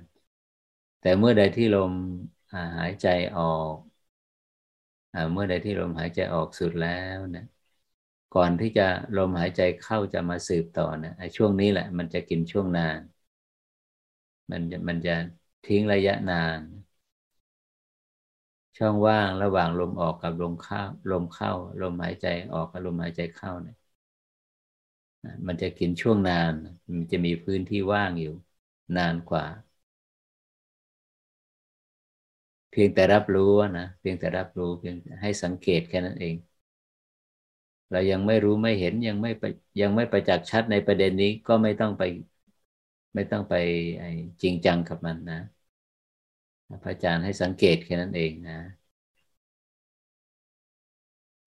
[1.01, 1.92] แต่เมื่อใดที่ลม
[2.55, 3.76] หายใจออก
[5.32, 7.45] เมื่อใดที่ลมหายใจออกสุดแล้วนะ
[8.35, 8.82] ก่อนที่จะ
[9.16, 13.01] ลมหายใจเข้าจะมาสืบต่อนะไอ้ช่วงนี้แหละ มันจะกินช่วงนาน
[14.51, 15.12] มันจะมันจะ
[15.64, 16.61] ทิ้งระยะนาน
[18.78, 23.76] ช่องว่างระหว่างลมออกกับลมเข้า ลมเข้า ลมหายใจออกกับลมหายใจเข้าเนี่ย
[25.47, 26.53] มันจะกินช่วงนาน
[26.97, 28.32] มันจะมีพื้นที่ว่างอยู่
[28.97, 29.45] นานกว่า
[32.70, 36.35] เพียงแต่รับรู้นะ เพียงแต่รับรู้ เพียงให้สังเกตแค่นั้นเอง
[37.95, 39.45] เรายังไม่รู้ไม่เห็นยังไม่ไป
[39.80, 42.03] ยังไม่ประจักษ์ชัดในประเด็นนี้ก็ไม่ต้องไป
[43.14, 43.55] ไม่ต้องไป
[44.42, 45.36] จริงจังกับมันนะ
[46.82, 48.59] พระอาจารย์ให้สังเกตแค่นั้นเองนะ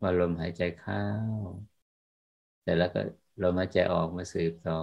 [0.02, 1.04] ว่าลมหายใจเข้า
[2.64, 3.00] แต่แล้วก็
[3.41, 4.76] ลมหายใจออกมาสืบต่อ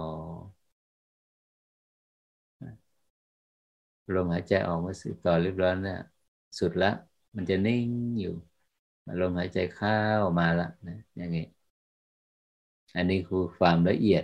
[4.13, 5.97] ลมหายใจออกมาสืบต่อเรียบร้อยเนี่ย
[6.59, 6.87] สุดละ
[7.35, 7.89] มันจะนิ่ง
[8.19, 8.29] อยู่
[9.19, 9.93] ลมหายใจเข้า
[10.39, 11.41] มาละนะอย่างนี้
[12.95, 14.23] อันนี้คือความละเอียด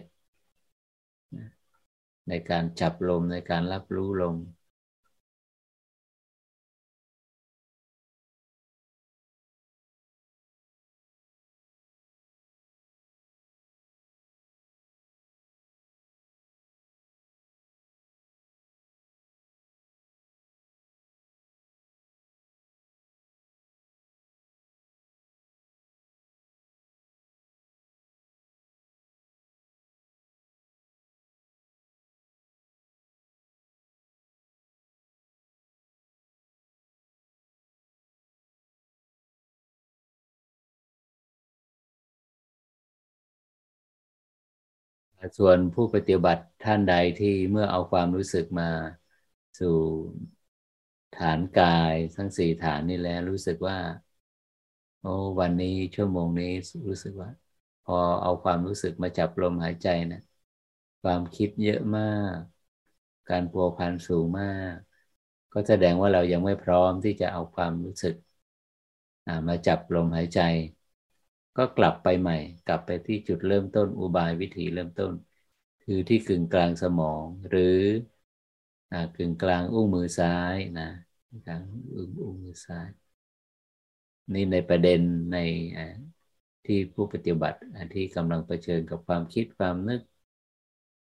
[2.30, 4.36] ในการจับลมในการรับรู้ลม
[45.38, 48.66] ส่วนผู้ปฏิบัติท่านใดที่เมื่อเอาความรู้สึกมา
[49.58, 49.68] สู่
[51.14, 53.78] ฐานกายทั้งสี่ฐานนี่แล้วรู้สึกว่า
[55.00, 55.08] โอ้
[55.40, 56.46] วันนี้ชั่วโมงนี้
[56.88, 57.30] รู้สึกว่า
[57.84, 60.20] พอเอาความรู้สึกมาจับลมหายใจนะ
[61.02, 62.04] ความคิดเยอะมา
[62.36, 62.38] ก
[63.28, 64.76] การปัวพันสูงมาก
[65.54, 68.16] ก็แสดงว่าเรายังไม่พร้อมที่จะเอาความรู้สึก
[69.48, 70.40] มาจับลมหายใจ
[71.58, 72.36] ก็กลับไปใหม่
[72.66, 75.14] กลับไปที่จุดเริ่มต้นอุบายวิธีเริ่มต้น
[75.82, 77.62] คือที่กึ่งกลางสมอง หรือ
[79.16, 80.84] กึ่งกลางอุ้งมือซ้ายนะ
[81.45, 81.62] กลาง
[81.95, 82.88] อุ้งอุ้งมือซ้าย
[84.34, 84.99] นี่ในประเด็น
[85.32, 85.38] ใน
[86.66, 87.58] ที่ผู้ปฏิบัติ
[87.93, 90.02] ที่กำลังเผชิญกับความคิดความนึก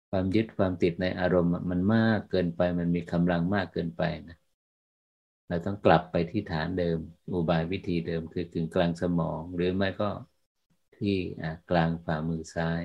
[0.10, 4.36] ความยึดความติดในอารมณ์มันมากเกินไปมันมีกำลังมากเกินไปนะ
[5.48, 7.00] เราต้องกลับไปที่ฐานเดิม
[7.34, 10.10] อุบายวิธีเดิมคือกึ่งกลางสมอง หรือไม่ก็
[10.98, 11.18] ที่
[11.70, 12.82] กลางฝ่ามือซ้าย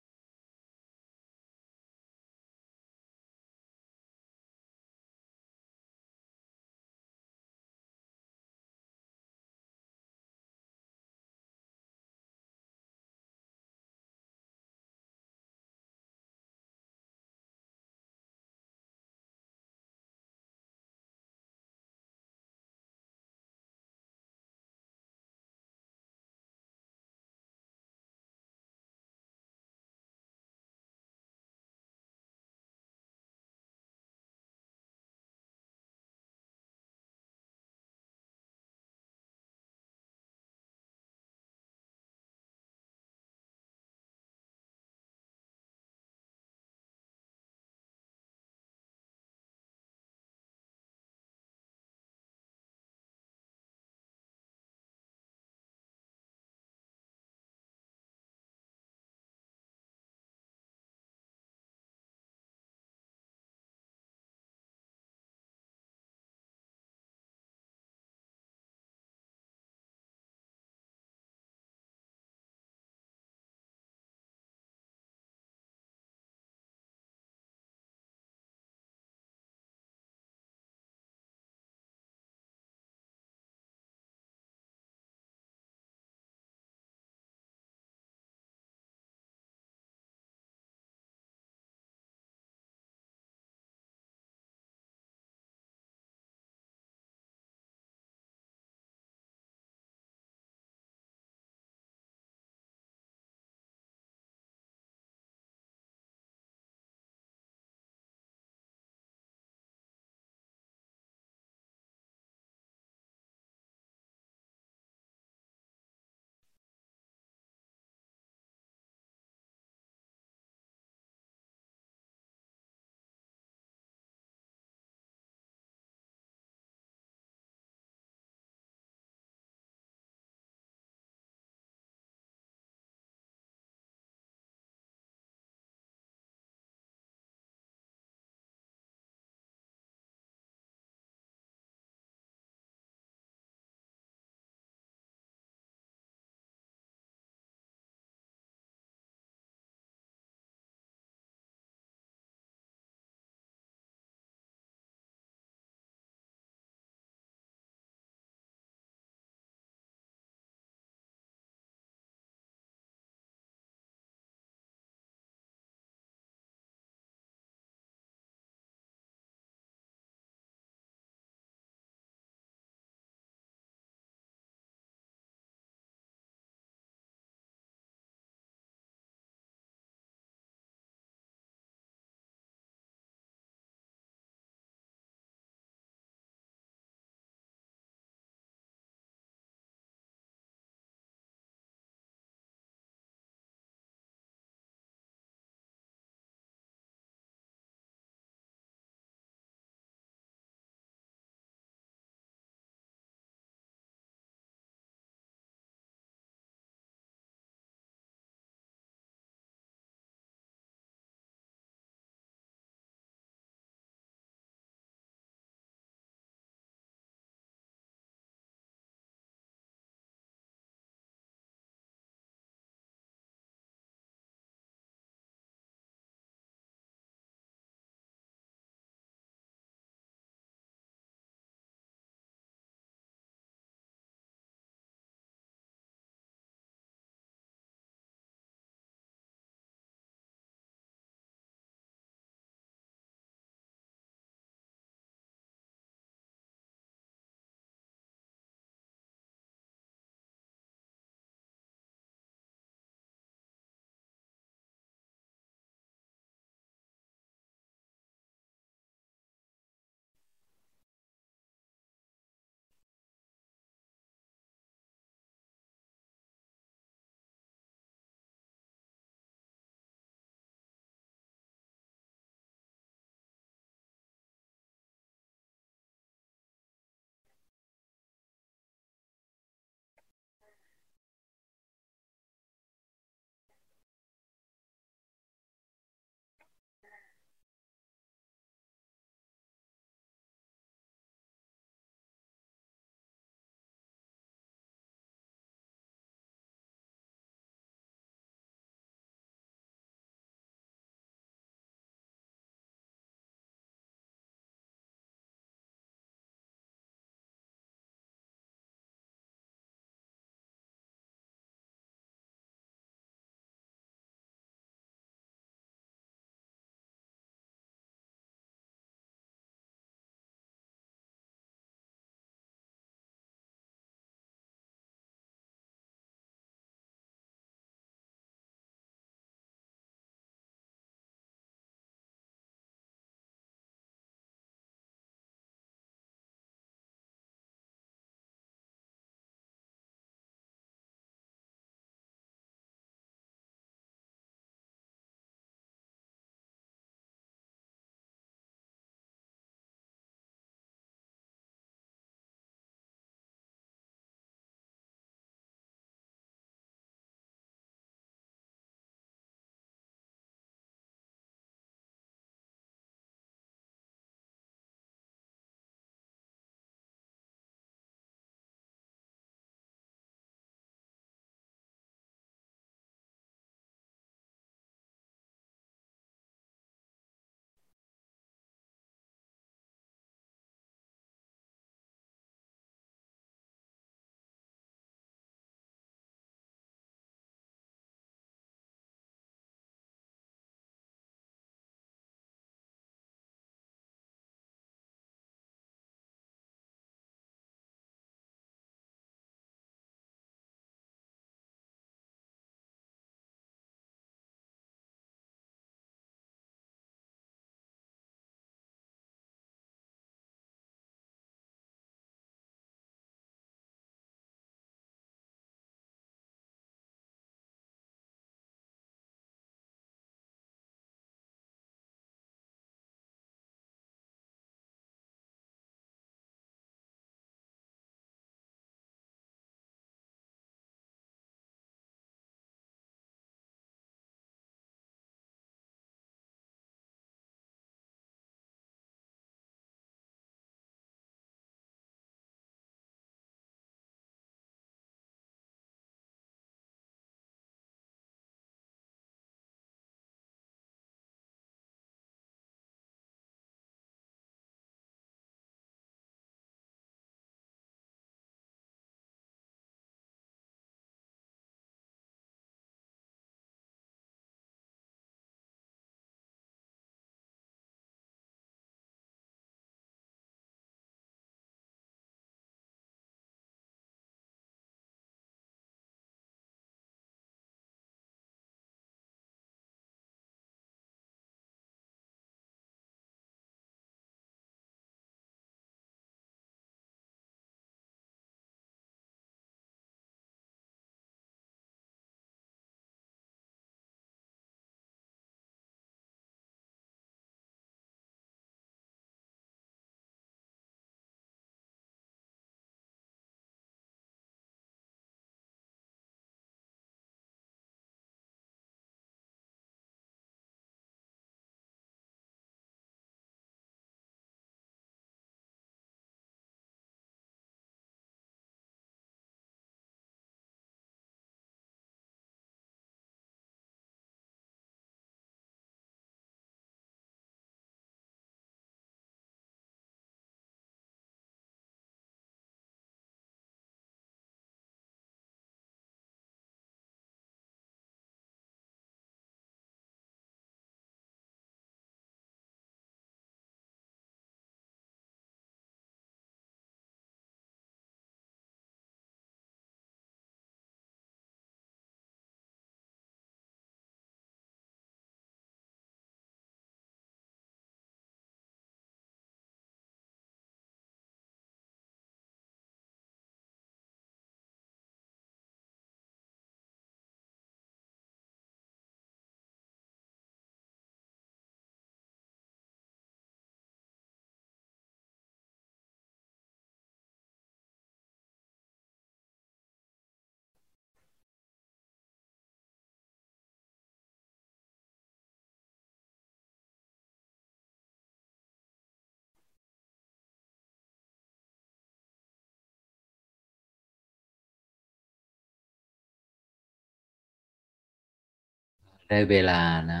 [599.08, 599.60] ได้เวลา
[599.92, 600.00] นะ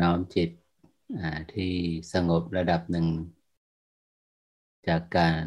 [0.00, 0.50] น้อมจิต
[1.52, 1.72] ที่
[2.12, 3.06] สงบระดับหนึ่ง
[4.88, 5.44] จากการ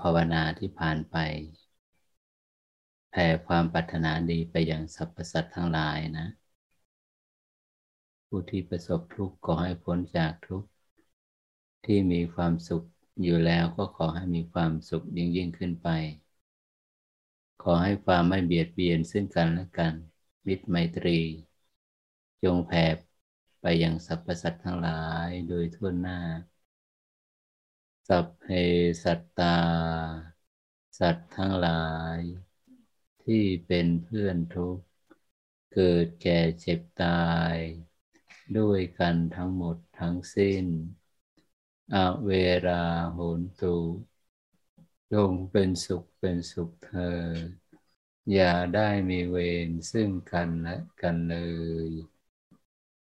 [0.00, 1.16] ภาวนาที่ผ่านไป
[3.10, 6.26] แผ่ความปรารถนาดีไปยังสรรพสัตว์ทั้งหลายนะ
[8.26, 10.68] ผู้ที่ประสบทุกข์ก็ให้พ้นจากทุกข์
[11.84, 12.82] ที่มีความสุข
[13.22, 15.88] อยู่แล้วก็ขอให้มีความสุขยิ่งยิ่งขึ้นไป
[17.62, 19.94] ขอให้ความไม่เบียดเบียนซึ่งกันและกัน
[20.46, 21.18] มิตรไมตรี
[22.42, 22.86] จงแผ่
[23.60, 26.18] ไปยังสรรพสัตว์ทั้งหลายโดยทั่วหน้า
[28.08, 28.44] สัพเพ
[29.02, 29.56] สัตตา
[30.98, 31.84] สัตว์ทั้งหลา
[32.16, 32.20] ย
[33.22, 34.84] ที่เป็นเพื่อนทุกข์
[35.72, 37.08] เกิดแก่เจ็บตา
[37.54, 37.56] ย
[38.58, 40.64] ด้วยกันทั้งหมดทั้งสิ้น
[41.94, 42.30] อเว
[42.66, 43.76] ราโหนตุ
[45.12, 47.18] จงเป็นสุขเป็นสุขเธอ
[48.32, 49.36] อย่าได้มีเว
[49.66, 51.34] รซึ่งกันและกันเล
[51.88, 51.90] ย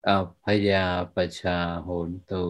[0.07, 2.45] อัพยาปชาโหนตุ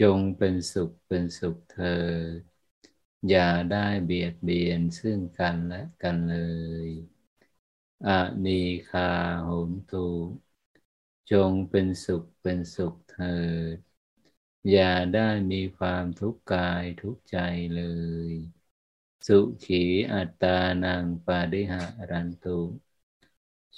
[0.00, 1.84] จงเป็นสุขเป็นสุขเธอ
[3.28, 6.36] อย่าได้เบียดเบียนซึ่งกันและกันเล
[6.86, 6.88] ย
[8.06, 9.08] อะนีคา
[9.44, 9.98] โหนตุ
[11.30, 13.24] จงเป็นสุขเป็นสุขเธอ
[14.70, 17.36] อย่าได้มีความทุกข์กายทุกใจ
[17.74, 17.82] เล
[18.30, 18.32] ย
[19.26, 22.60] สุขีอัตตานังปาริหารันตุ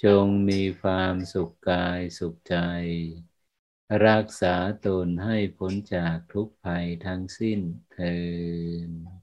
[0.03, 2.55] จงมีความสุขกายสุขใจ
[4.05, 7.59] รักษาตนให้พ้นจากทุกภัยทั้งสิ้น
[7.93, 8.15] เถิ
[8.89, 9.16] ด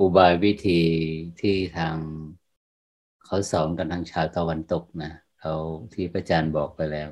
[0.00, 0.80] อุบายวิธี
[1.40, 1.98] ที่ทาง
[3.24, 5.52] เขาสอนกันทางชาวตะวันตกนะเขา
[5.92, 7.08] ที่พระอาจารย์บอกไปแล้ว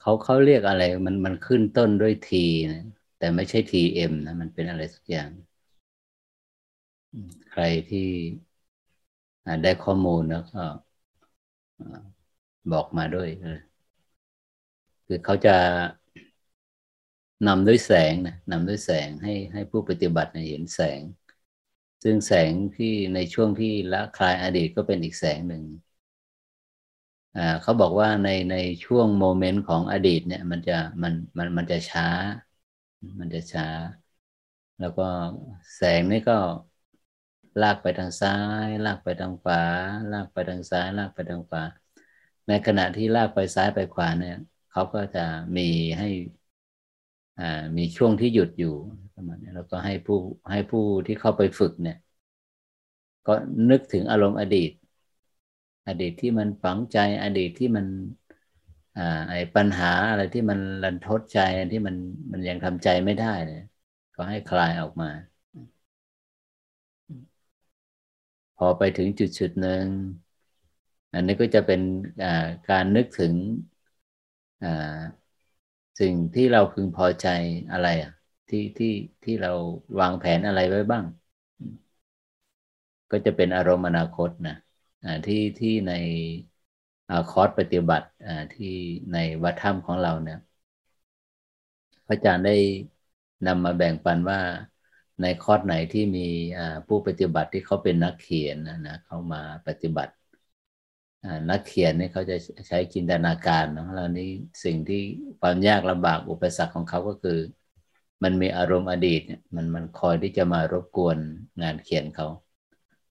[0.00, 2.82] เขาเขาเรียกอะไรมันมันขึ้นต้นด้วยทีนะ
[3.18, 5.30] แต่ไม่ใช่ทีเอ็มนะมันเป็นอะไรสักอย่าง
[7.50, 8.08] ใครที่
[9.62, 10.62] ได้ข้อมูลแล้วก็
[12.72, 13.28] บอกมาด้วย
[15.06, 15.50] คือเขาจะ
[17.46, 21.00] นำด้วยแสงนะนำด้วยแสงให้ให้ผู้ปฏิบัติเห็นแสง
[22.02, 25.62] ซึ่งแสงที่ในช่วงที่ละคลายอดีตก็เป็นอีกแสงหนึ่ง
[27.62, 30.72] เขาบอกว่าในในช่วงโมเมนต์ของอดีตเนี่ยมันจะ
[31.02, 32.06] มันมันมันจะช้า
[33.20, 33.66] มันจะช้า
[34.78, 35.02] แล้วก็
[35.76, 36.34] แสงนี่ก็
[37.60, 38.32] ลากไปทางซ้า
[38.64, 39.58] ย ลากไปทางขวา
[40.10, 41.62] ลากไปทางซ้าย ลากไปทางขวา
[42.46, 44.34] ในขณะที่ลากไปซ้ายไปขวาเนี่ย
[44.70, 45.20] เขาก็จะ
[45.56, 45.62] มี
[45.98, 46.06] ให้
[47.76, 48.74] มีช่วงที่หยุดอยู่
[49.14, 50.16] ประมาณนี้แล้วก็ให้ผู้
[50.50, 51.96] ให้ผู้ที่เข้าไปฝึกเนี่ย
[53.26, 53.32] ก็
[53.70, 54.70] นึกถึงอารมณ์อดีต
[55.86, 57.86] อดีตที่มันฝังใจอดีตที่มัน
[58.96, 61.38] อไอ้ปัญหาอะไรที่มันรันทดใจ
[61.72, 61.96] ที่มัน
[62.32, 63.58] มันยังทำใจไม่ได้เลย
[64.14, 65.08] ก็ให้คลายออกมา
[68.56, 69.86] พอไปถึงจุดจุดหนึ่ง
[71.14, 71.80] อันนี้ก็จะเป็น
[72.70, 73.34] การนึกถึง
[76.00, 77.26] สิ่งที่เราพึงพอใจ
[77.72, 78.10] อะไรอะ
[78.48, 78.88] ที่ที่
[79.24, 79.50] ที่เรา
[80.00, 81.04] วางแผนอะไรไว้บ้าง
[83.10, 84.54] ก็จะเป็นอารมณ์อนาคตนะ
[85.26, 85.92] ที่ที่ใน
[87.30, 88.08] คอร์สปฏิบัติ
[88.54, 88.66] ที่
[89.12, 90.38] ในวัดถ้ำของเราเนี่ย
[92.06, 92.56] พระอาจารย์ได้
[93.46, 94.40] นำมาแบ่งปันว่า
[95.20, 96.28] ในคอร์สไหนที่มี
[96.86, 100.12] ผู้ปฏิบัติที่เขาเป็นนักเขียนนะนะเขามาปฏิบัติ
[101.50, 102.36] นักเขียนนี่เขาจะ
[102.68, 104.24] ใช้จินตนาการเนาะแล้วนี้
[104.64, 104.96] สิ่งที่
[105.40, 107.38] ความยากลำบากอุปสรรคของเขาก็คือ
[108.22, 111.18] มันมีอารมณ์อดีตเนี่ยมันมันคอยที่จะมารบกวน
[111.62, 112.26] งานเขียนเขา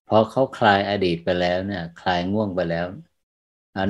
[0.08, 2.86] พอเขาคลายอดีตไปแล้วเนี่ยคลายง่วงไปแล้ว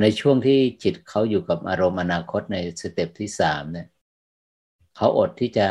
[0.02, 3.86] ในช่วงที่จิตเขาอยู่กับอารมณ์อนาคตใน step ที่สามเนี่ย
[4.96, 5.68] เขาอดที่จะ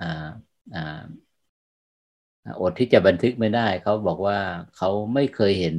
[0.00, 0.28] อ่า
[0.74, 1.02] อ่า
[2.60, 4.38] อดที่จะบันทึกไม่ได้ เขาบอกว่า
[4.76, 5.76] เขาไม่เคยเห็น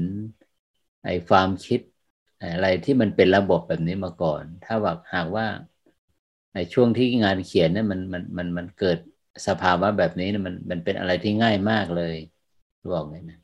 [1.04, 1.80] ไอ้ความคิด
[2.42, 5.46] อะไรที่มันเป็นระบบแบบนี้มาก่อน ถ้าว่าหากว่า
[6.54, 8.98] ในช่วงที่งานเขียนเนี่ยมันมันมันมันเกิด
[9.48, 12.16] สภาวะแบบนี้มันมันเป็นอะไรที่ง่ายมากเลย
[12.94, 13.38] บอกเลยนะ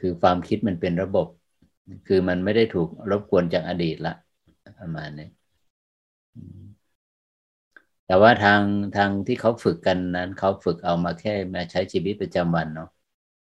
[0.00, 1.26] คือความคิดมันเป็นระบบ
[2.06, 4.14] คือมันไม่ได้ถูกรบกวนจากอดีตละ
[4.78, 5.26] ประมาณนี้
[8.06, 8.62] แต่ว่าทาง
[8.96, 12.88] ทางที่เขาฝึกกันนั้นเขาฝึกเอามาแค่มาใช้ชีวิตประจำวันเนาะ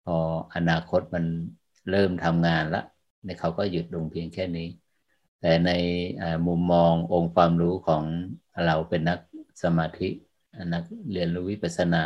[0.03, 0.15] พอ
[0.55, 1.25] อนาคตมัน
[1.91, 2.81] เริ่มทำงานละ
[3.27, 4.67] ในเขาก็หยุดลงเพียงแค่นี้
[5.39, 5.69] แต่ใน
[6.47, 8.05] มุมมององค์ความรู้ของ
[8.65, 9.19] เราเป็นนัก
[9.63, 10.09] สมาธิ
[10.73, 11.97] นักเรียนรู้วิปัสสนา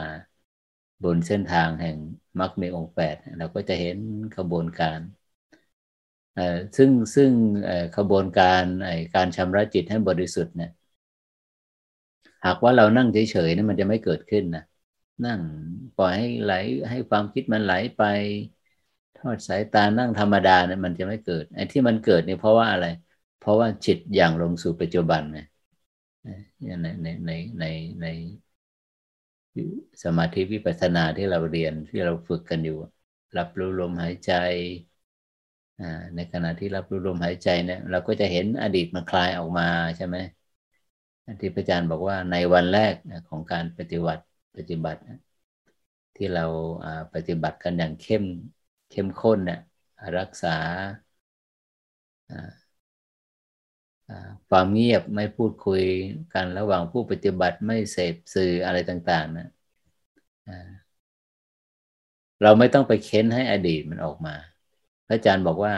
[1.04, 1.98] บนเส้นทางแห่ง
[2.40, 3.98] มรรคมีองค์แปดเราก็จะเห็น
[4.38, 5.00] ขบวนการ
[6.78, 7.32] ซึ่งซึ่ง
[7.96, 8.64] ขบวนการ
[9.16, 10.70] การชำระจิตให้บริสุทธิ์เนี่ย
[12.46, 14.62] หากว่าเรานั่งเฉยๆนี่มันจะไม่เกิดขึ้นนะ
[15.26, 15.40] นั่ง
[15.96, 16.52] ปล่อยให้ไหล
[16.90, 18.02] ให้ความคิดมันไหลไป
[19.22, 22.86] ทอดสายตานั่งธรรมดาเนี่ยมันจะไม่เกิดไอ้ที่มันเกิดนี่เพราะว่าอะไร
[23.38, 25.40] เพราะว่าจิตอย่างลงสู่ปัจจุบันไง
[26.82, 27.66] ในในในใน
[28.02, 28.06] ใน
[30.04, 32.78] สมาธิวิปัสสนาที่เราเรียนที่เราฝึกกันอยู่
[33.38, 34.32] รับรู้ลมหายใจ
[36.16, 39.64] ในขณะที่รับรู้ลมหายใจเนี่ย เราก็จะเห็นอดีตมันคลายออกมา
[39.96, 40.18] ใช่ไหม
[41.40, 42.94] ที่พระอาจารย์บอกว่าในวันแรก
[43.28, 44.24] ของการปฏิบัติ
[44.56, 45.00] ปฏิบัติ
[46.16, 46.46] ที่เรา
[47.14, 48.24] ปฏิบัติกันอย่างเข้ม
[48.92, 49.60] เข้มข้นเนี่ย
[50.18, 50.58] รักษา
[54.50, 55.82] ความเงียบไม่พูดคุย
[56.34, 59.48] กันระหว่างผู้ปฏิบัติไม่เสพสื่ออะไรต่าง ๆ นะ
[62.42, 64.36] เราไม่ต้องไปเค้นให้อดีตมันออกมา
[65.08, 65.74] พระอาจารย์บอกว่า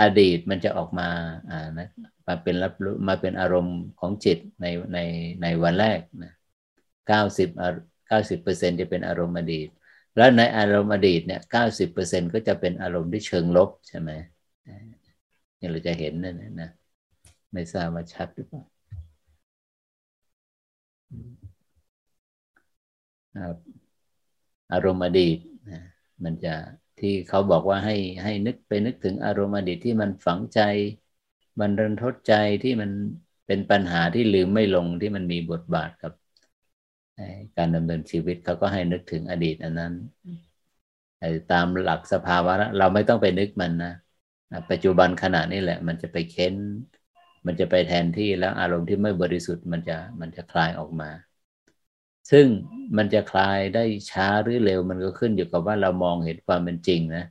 [0.00, 1.08] อดีตมันจะออกมา
[1.50, 1.88] อ่านะ
[2.26, 4.98] มาเป็นรับรู้มาเป็นอารมณ์ของจิตในใน
[5.42, 6.32] ในวันแรกนะ
[7.08, 7.48] เก้าสิบ
[8.06, 9.68] เก้าสิบเปอร์เซ็นจะเป็นอารมณ์อดีต
[10.16, 14.10] แล้วในอารมณ์อดีตเนี่ยเก้าสิบเปอร์เซ็นก็จะเป็นอารมณ์ที่เชิงลบใช่ไหม
[15.58, 16.70] นี่เราจะเห็นนั่นนะ
[17.52, 18.62] ไม่ทราบว่าชัดหรือเปล่า
[24.72, 25.38] อารมณ์อดีต
[25.70, 25.80] นะ
[26.24, 26.54] มันจะ
[26.98, 30.60] ที่เขาบอกว่าให้ให้นึกไปนึกถึงอารมณ์อดีตที่มันฝังใจ
[31.60, 32.90] มันรันทดใจที่มัน
[33.46, 36.12] เป็นปัญหาที่ลืมไม่ลงที่มันมีบทบาทกับ
[37.56, 39.92] การดำเนินชีวิตเขาก็ให้นึกถึงอดีตอันนั้น
[41.52, 43.92] ตามหลักสภาวะเราไม่ต้องไปนึกมันนะ
[44.70, 46.54] ปัจจุบันขณะนี้แหละ มันจะไปเค้น
[47.46, 51.10] มันจะไปแทนที่แล้วอารมณ์ที่ไม่บริสุทธิ์มันจะมันจะคลายออกมา
[52.30, 52.46] ซึ่ง
[52.96, 57.24] มันจะคลายได้ช้าหรือเร็วมันก็ขึ้นอยู่กับว่าเรามองเห็นความเป็นจริงนะ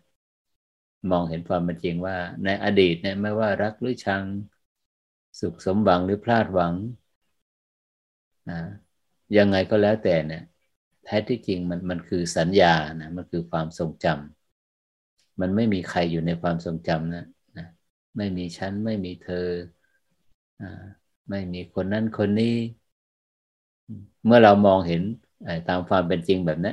[1.12, 4.24] มองเห็นความเป็นจริงว่า ในอดีตเนี่ยไม่ว่ารักหรือชัง
[5.40, 6.74] สุขสมหวังหรือพลาดหวัง
[8.50, 8.60] นะ
[9.38, 10.42] ยังไงก็แล้วแต่เนี่ย
[11.04, 17.26] แท้ที่จริงมันมันคือสัญญานะมันคือความทรงจำมันไม่มีใครอยู่ในความทรงจำนะ
[17.58, 17.66] นะ
[18.18, 19.36] ไม่มีฉันไม่มีเธอ
[20.60, 20.62] อ
[21.30, 22.56] ไม่มีคนนั้นคนนี้
[24.26, 25.02] เมื่อเรามองเห็น
[25.68, 26.72] ตามความเป็นจริงแบบนี้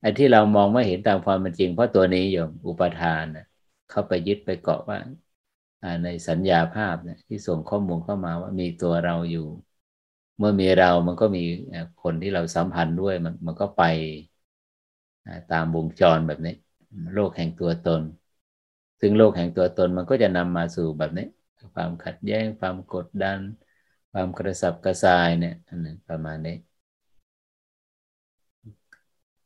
[0.00, 3.44] ไอ้ที่เรามองไม่เห็นตามความเป็นจริง เพราะตัวนี้อยู่อุปทานนะ
[3.88, 4.98] เข้าไปยึดไปเกาะว่า
[6.04, 9.46] ในสัญญาภาพเนี่ยที่ส่งข้อมูลเข้ามาว่ามีตัวเราอยู่
[10.38, 11.40] เมื่อมีเรามันก็มี
[12.02, 13.82] คนที่เราสัมพันธ์ด้วยมันมันก็ไป
[15.52, 16.54] ตามวงจรแบบนี้
[17.14, 18.02] โลกแห่งตัวตน
[19.00, 21.24] ซึ่งโลกแห่งตัวตนมันก็จะนำมาสู่แบบนี้
[21.74, 23.38] ความขัดแย้งความกดดัน
[24.12, 26.56] ความกระสับกระส่ายเนี่ยนนประมาณนี้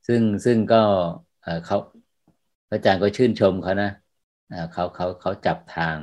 [0.06, 0.76] ซึ่งซึ่งก็
[1.64, 1.76] เขา
[2.70, 3.88] อาจารย์ก็ชื่นชมเขานะ
[4.72, 5.98] เขาเขาเขาจับทาง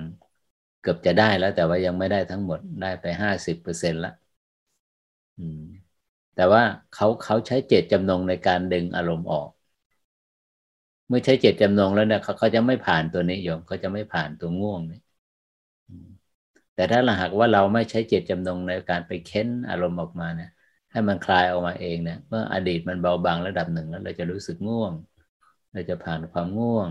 [0.81, 4.11] เกือบจะได้แล้ว แต่ว่ายังไม่ได้ทั้งหมดได้ไปห้าสิบเปอร์เซ็นต์ละ
[6.35, 6.63] แต่ว่า
[6.93, 9.49] เขาเขาใช้เจตจำนงในการดึงอารมณ์ออก
[11.07, 14.99] เมื่อใช้เจตจำนงแล้วเนี่ยเขาเขาจะไม่ผ่านตัวนี้โยมเขาจะไม่ผ่านตัวง่วงนี่
[16.75, 20.49] แต่ถ้าหากว่าเราไม่ใช้เจตจำนงในการไปเค้นอารมณ์ออกมาเนี่ย
[20.91, 24.93] ให้มันคลายออกมาเองเนี่ยเมื่ออดีตมันเบาบางระดับหนึ่งแล้วเราจะรู้สึกง่วง
[25.73, 26.89] เราจะผ่านความง่วง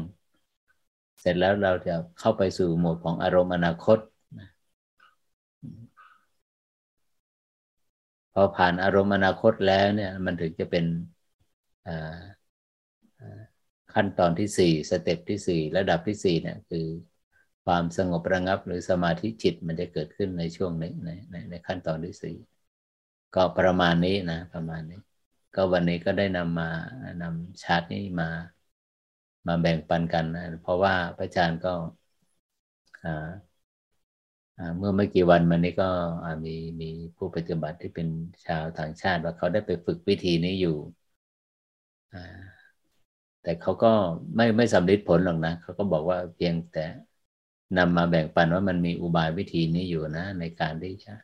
[1.20, 3.98] เสร็จแล้วเราจะเข้าไปสู่โหมดของอารมณ์อนาคต
[8.27, 10.84] พ อผ่านอารมณ์อนาคตแล้วเนี่ยมันถึงจะเป็น
[13.94, 16.86] ขั้นตอนที่สี่ step ที่สี่ระดับที่สี่เนี่ยคือ
[17.64, 22.36] ความสงบระงับหรือสมาธิจิตมันจะเกิดขึ้นในช่วงนี้ในในในขั้นตอนที่สี่
[23.34, 25.00] ก็ประมาณนี้นะประมาณนี้
[25.54, 26.70] ก็วันนี้ก็ได้นำมา
[27.22, 28.28] นำชาร์ตนี้มา
[29.46, 31.72] มาแบ่งปันกันนะเพราะว่าพระอาจารย์ก็
[34.76, 35.88] เมื่อไม่กี่วันมานี้ก็
[36.44, 38.08] มีมีผู้ปฏิบัติที่เป็น
[38.46, 40.76] ชาวต่างชาติว่าเขาได้ไปฝึกวิธีนี้อยู่
[43.42, 43.92] แต่เขาก็
[44.36, 46.84] ไม่ไม่สำเร็จผลหรอกนะเขาก็บอกว่าเพียงแต่
[47.78, 51.14] นำมาแบ่งปันว่ามันมีอุบายวิธีนี้อยู่นะ ในการที่จะ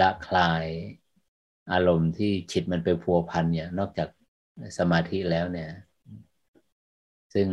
[0.00, 0.66] ละคลาย
[1.72, 4.08] อารมณ์ที่จิตมันไปพัวพันเนี่ยนอกจาก
[4.78, 5.68] สมาธิแล้วเนี่ย
[7.34, 7.48] ซึ่ง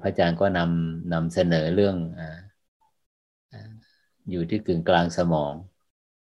[0.00, 5.54] พระอาจารย์ก็นำนำเสนอเรื่องอยู่ที่กึ่งกลางสมอง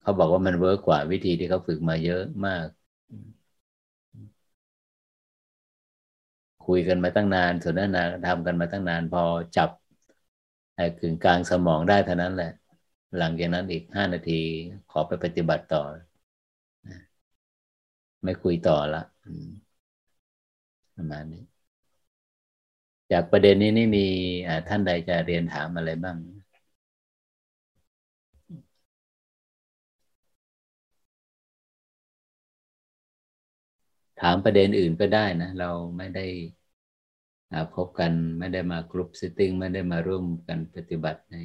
[0.01, 2.67] เขาบอกว่ามัน work กว่าวิธีที่เขาฝึกมาเยอะมาก
[6.67, 9.23] คุยกันมาตั้งนานสนทนาธรรมกันมาตั้งนาน พอ
[9.57, 9.71] จับ
[10.77, 12.51] ไอ้กึ่งกลางสมองได้เท่านั้นแหละ
[13.17, 14.41] หลังจากนั้นอีกห้านาที
[14.91, 15.83] ขอไปปฏิบัติต่อ
[18.25, 19.03] ไม่คุยต่อละ
[20.97, 21.43] ประมาณนี้
[23.13, 24.07] จากประเด็นนี้นี่มี
[24.69, 26.17] ท่านใดจะเรียนถามอะไรบ้าง
[34.21, 36.21] ถามประเด็นอื่นก็ได้นะ เราไม่ได้
[37.75, 41.37] พบกันไม่ได้มา group sitting ไม่ได้มาร่วมกันปฏิบัติใน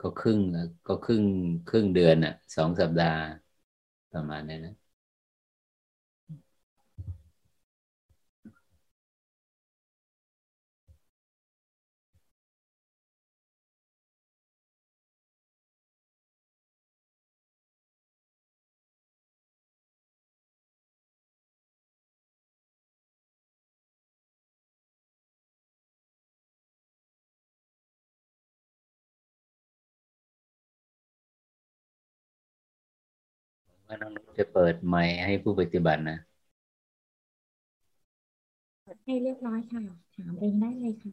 [0.00, 0.40] ก็ครึ่ง
[0.86, 1.24] ก็ครึ่ง
[1.66, 3.18] ครึ่งเดือนอะสองสัปดาห์
[4.12, 4.72] ประมาณนี้นะ
[33.90, 36.18] ว่าน้องนุจะเปิดไมค์ให้ผู้ปฏิบัตินะ
[38.82, 39.82] เปิดให้เรียบร้อยค่ะ
[40.16, 41.12] ถามเองได้เลยค่ะ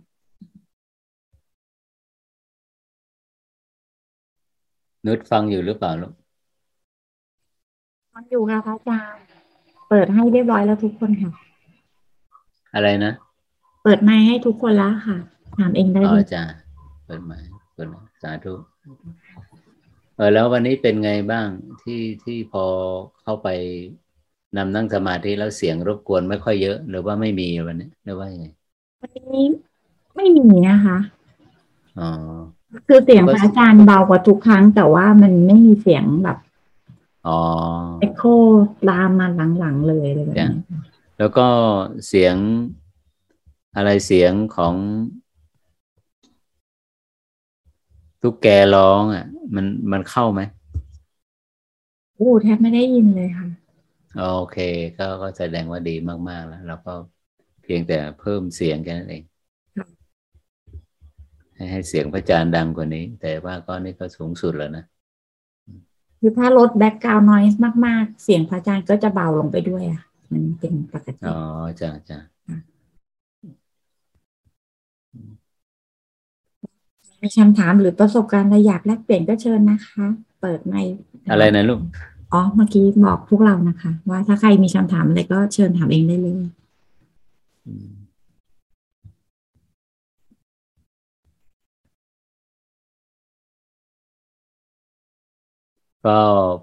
[5.06, 6.14] นุชฟังอยู่หรือเปล่าลูก
[8.14, 9.24] ฟังอยู่ค่ะพระอาจารย์
[9.90, 11.32] เปิดให้เรียบร้อยแล้วทุกคนค่ะ
[12.76, 13.14] อะไรนะ
[13.84, 15.18] เปิดไมค์ให้ทุกคนแล้วค่ะ
[15.58, 16.44] ถามเองได้เลยจ้า
[17.06, 17.88] เปิดไมค์เปิด
[18.22, 18.54] สาธุ
[20.18, 21.48] เออแล้ววันนี้เป็นไงบ้าง
[21.82, 22.66] ที่ที่พอ
[23.22, 23.48] เข้าไป
[24.58, 28.46] นำนั่งสมาธิแล้วเสียงรบกวนไม่ค่อยเยอะ หรือว่าไม่มีวันนี้หรือว่าไง
[29.02, 29.48] วันนี้
[30.16, 30.98] ไม่มีนะคะ
[32.00, 32.10] อ๋อ
[32.88, 36.38] คือเสียงพระอาจารย์เบากว่าทุกครั้ง แต่ว่ามันไม่มีเสียงแบบ
[37.28, 37.40] อ๋อ
[38.00, 38.24] เอ็โค
[38.90, 39.28] ลามมา
[39.60, 40.60] หลังๆเลยเลยแบบนี้
[41.18, 41.48] แล้วก็
[42.08, 42.36] เสียง
[43.76, 44.76] อะไรเสียงของ
[48.28, 49.26] ตุ๊กแกร้องอะ
[49.56, 50.42] มันมันเข้าไหม
[52.18, 53.48] โอ้แทบไม่ได้ยินเลยค่ะ
[54.14, 54.56] โอเค
[54.98, 55.92] ก็ก็แสดงว่าดี
[56.30, 56.92] มาก ๆ แล้วแล้วก็
[57.62, 59.24] เพียงแต่เพิ่มเสียงแค่นั้นเอง
[61.56, 64.84] ให้ให้เสียงพระอาจารย์ดังกว่านี้ แต่ว่าก็นี่ก็สูงสุดแล้วนะ
[66.20, 67.44] คือถ้าลดแบ็กกราวน์น้อย
[67.86, 70.02] มาก ๆ เสียงพระอาจารย์ก็จะเบาลงไปด้วยอะ
[70.32, 71.30] มันเป็นปกติอ๋อ
[71.80, 72.18] จ้าจ้า
[77.22, 80.06] มีคำถามหรือประสบการณ์อะไรอยากแลกเปลี่ยนก็เชิญนะคะ
[80.42, 80.76] เปิดใน
[81.32, 81.80] อะไรนะลูก
[82.34, 86.40] อ๋อเมื่อกี้บอกพวกเรานะคะ ว่าถ้าใครมีคำถามอะไรก็เชิญถามเองได้เลย
[96.06, 96.20] ก็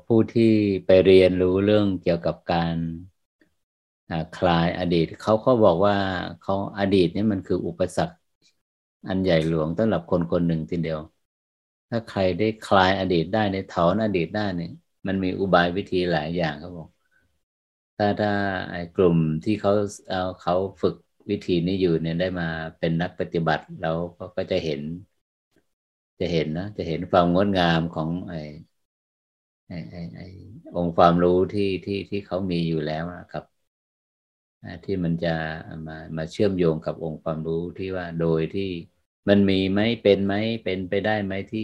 [0.06, 0.52] ผู้ที่
[0.86, 2.74] ไปเรียนรู้เรื่องเกี่ยวกับการ
[4.36, 5.96] คลายอดีตเขาเขาบอกว่า
[6.42, 8.16] เขาอดีตนี่มันคืออุปสรรค
[9.08, 11.00] อันใหญ่หลวงสำหรับคนคนหนึ่งทีเดียว
[11.90, 14.70] ถ้าใครได้คลายอดีตได้ในถอนอดีตได้เนี่ย
[15.06, 16.88] มันมีอุบายวิธีหลายอย่างครับผม
[17.96, 18.30] ถ้าถ้า
[18.70, 19.72] ไอ้กลุ่มที่เขา
[20.08, 20.94] เอาเขาฝึก
[21.30, 22.44] วิธีนี้อยู่เนี่ยได้มา
[22.78, 23.96] เป็นนักปฏิบัติแล้ว
[24.36, 24.80] ก็จะเห็น
[26.20, 28.38] จะเห็นนะจะเห็นความงดงามของไอ้
[29.68, 30.26] ไอ้ไอ้ไอ้
[30.76, 33.44] องค์ความรู้ที่ที่ที่เขามีอยู่แล้วนะครับ
[34.84, 35.34] ที่มันจะ
[35.86, 38.70] มามาเชื่อมโยงกับองค์ความรู้ที่ว่าโดยที่
[39.28, 40.34] มันมีไหมเป็นไหม
[40.64, 41.60] เป็นไปได้ไหมที่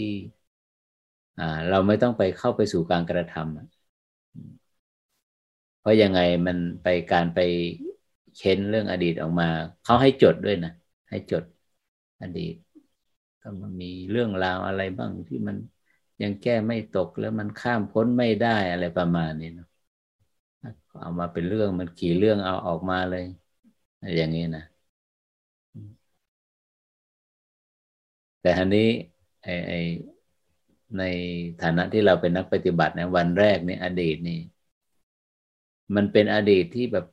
[1.38, 3.44] อ่าเราไม่ต้องไปเข้าไปสู่การกระทำ
[5.78, 7.38] เพราะยังไงมันไปการไป
[8.34, 9.46] เค้นเรื่องอดีตออกมา
[9.82, 10.70] เขาให้จดด้วยนะ
[11.10, 11.42] ให้จด
[12.20, 12.54] อดีต
[13.40, 15.56] ก็มันมีเรื่องราวอะไรบ้างที่มัน
[16.22, 19.66] ยังแก้ไม่ตกแล้วมันข้ามพ้นไม่ได้อะไรประมาณนี้เนาะ
[21.00, 23.22] เอามาเป็นเรื่องมันกี่เรื่องเอาออกมาเลย
[24.16, 24.62] อย่างนี้นะ
[28.40, 28.88] แต่อันนี้
[29.42, 29.72] ไอไอ
[30.98, 31.02] ใน
[31.62, 34.38] ฐานะที่เราเป็นนักปฏิบัตินะวันแรกนี่อดีตนี่
[35.96, 37.04] มันเป็นอดีตที่แบบ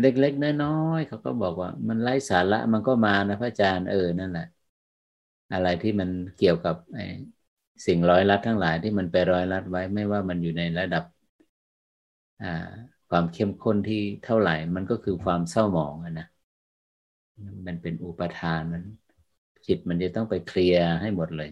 [0.00, 4.44] เล็กๆน้อยๆเขาก็บอกว่า มันไร้สาระมันก็มานะพระอาจารย์เออนั่นแหละ
[5.52, 6.98] อะไรที่มันเกี่ยวกับไอ
[7.86, 11.04] สิ่งร้อยลัดทั้งหลายที่มันไปร้อยลัดไว้ไม่ว่ามันอยู่ในระดับ
[12.40, 12.46] อ่า
[13.08, 16.26] ความเข้มข้นที่เท่าไหร่ มันก็คือความเศร้าหมองนะ
[17.66, 18.82] มันเป็นอุปทานมัน
[19.66, 21.50] จิตมันจะต้องไปเคลียร์ให้หมดเลย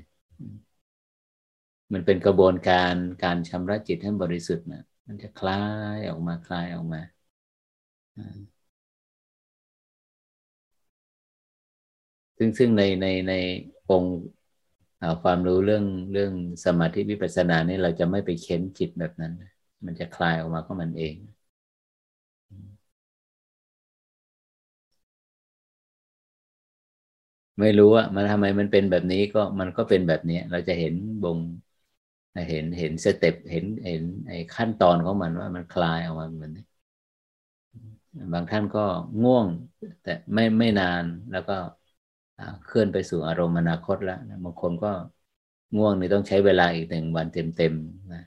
[1.92, 2.94] มันเป็นกระบวนการ
[3.24, 5.54] การชำระจิตให้บริสุทธิ์นะมันจะคลา
[5.96, 7.00] ยออกมาคลายออกมา
[12.38, 13.32] ซึ่งซึ่งในในใน
[13.90, 14.16] องค์
[15.22, 16.32] ความรู้เรื่องเรื่อง
[16.64, 19.32] สมาธิวิปัสสนานี่เราจะไม่ไปเค้นจิตแบบนั้น
[19.86, 21.14] มันจะคลายออกมาก็มันเอง
[27.60, 31.38] ไม่รู้ว่ามันทำไมมันเป็นแบบนี้ก็มันก็เป็นแบบนี้เราจะเห็นบ่ง
[32.48, 36.52] เห็นเห็นสเต็ปเห็นเห็นไอ้ขั้นตอนของมันว่ามันคลายออกมาเหมือน
[38.32, 38.80] บางท่านก็
[39.22, 39.48] ง่วง
[40.02, 41.52] แต่ไม่ไม่นานแล้วก็
[42.64, 44.14] เคลื่อนไปสู่อารมณ์อนาคตแล้ว
[44.44, 44.88] บางคนก็
[45.76, 48.18] ง่วงนี่ต้องใช้เวลาอีกหนึ่งวันเต็มๆนะ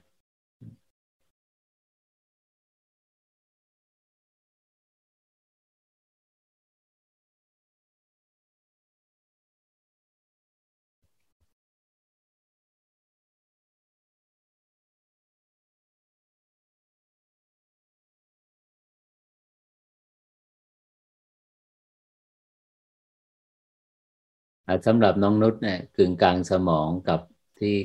[24.87, 27.19] สำหรับน้องนุชเนี่ยกึ่งกลางสมองกับ
[27.59, 27.75] ที่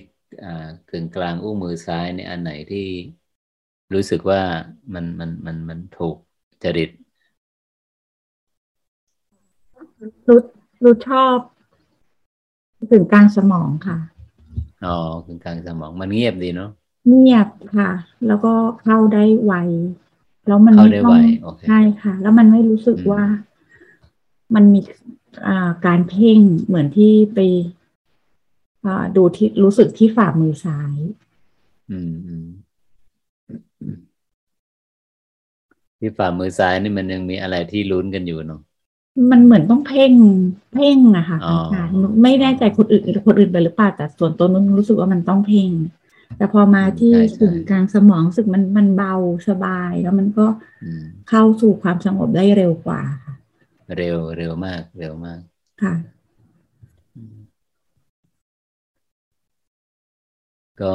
[0.90, 2.86] กึ่งกลางอุ้งมือซ้ายเนี่ยอันไหนที่
[3.94, 4.40] รู้สึกว่า
[4.94, 6.16] มันมันมันมันถูก
[6.62, 6.90] จริต
[10.28, 10.38] รู้
[10.82, 11.36] รู้ชอบ
[12.90, 13.98] กึ่งกลางสมองค่ะ
[14.86, 14.96] อ๋อ
[15.26, 16.70] กึ่งกลางสมองมันเงียบดีเนาะ
[17.08, 17.90] เงียบค่ะ
[18.26, 18.52] แล้วก็
[18.82, 19.54] เข้าได้ไว
[20.46, 21.18] แล้วมันไม่ต้อง
[21.66, 23.22] ใช่ค่ะ แล้วมันไม่รู้สึกว่า
[24.54, 24.80] มันมี
[25.86, 27.38] การเพ่งเหมือนที่ไป
[29.16, 30.96] ดูที่รู้สึกที่ฝ่ามือซ้าย
[31.90, 31.98] อื
[32.40, 32.44] ม
[35.98, 38.60] ที่ฝ่ามือซ้ายนี่มันยังมีอะไรที่ลุ้นกันอยู่เนาะ
[39.30, 40.12] มันเหมือนต้องเพ่ง
[40.74, 45.70] เพ่งอะค่ะอาจารย์ไม่แน่ใจคนอื่นคนอื่นไปหรือเปล่าแต่ส่วนตัวนู้นรู้สึกว่ามันต้องเพ่ง
[46.36, 49.14] แต่พอมาที่ศูนย์กลางสมองรู้สึกมันมันเบา
[49.48, 50.46] สบายแล้วมันก็
[51.28, 53.34] เข้าสู่ความสงบได้เร็วกว่าค่ะ
[53.96, 55.40] เร็วเร็วมาก เร็วมาก
[55.82, 55.92] ค่ะ
[60.80, 60.94] ก็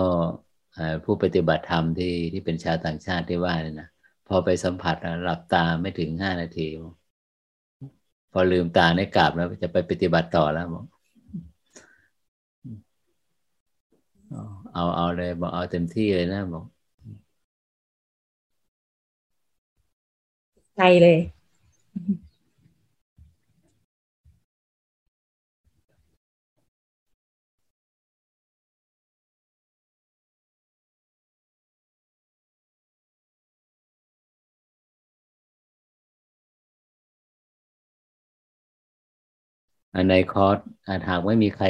[1.04, 3.88] ผู้ปฏิบัติธรรมที่ที่เป็นชาวต่างชาติที่ว่าเนี่ยนะ
[4.28, 6.68] พอไปสัมผัสหลับตาไม่ถึงห้านาที
[8.32, 10.86] พอลืมตาในกราบแล้วจะไปปฏิบัติต่อแล้วบอก
[14.74, 16.66] เอาเอาเลยบอกเอาเต็มที่เลยนะบอก
[20.78, 21.18] ใจเลย
[40.10, 40.58] ในคอร์ส
[41.10, 41.66] หากไม่มีใคร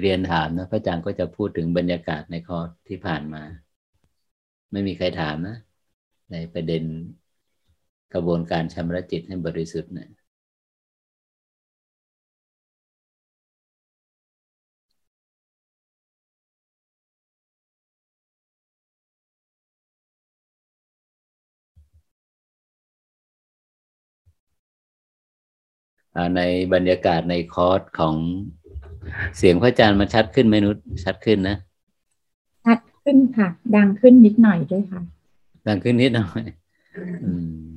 [0.00, 3.42] เรียนถามนะพระอาจารย์ก็จะพูดถึงบรรยากาศในคอร์สที่ผ่านมา
[4.72, 5.56] ไม่มีใครถามนะ
[6.32, 6.82] ในประเด็น
[8.14, 10.19] กระบวนการชำระจิตให้บริสุทธิ์เนะ
[26.36, 26.40] ใน
[26.74, 28.14] บรรยากาศในคอร์สของ
[29.38, 31.56] เสียงพระอาจารย์มันชัดขึ้นไหมนุชชัดขึ้นนะ
[32.64, 35.00] ชัดขึ้นค่ะ ดังขึ้นนิดหน่อยด้วยค่ะ
[35.66, 36.42] ดังขึ้นนิดหน่อย
[37.24, 37.30] อื
[37.66, 37.69] ม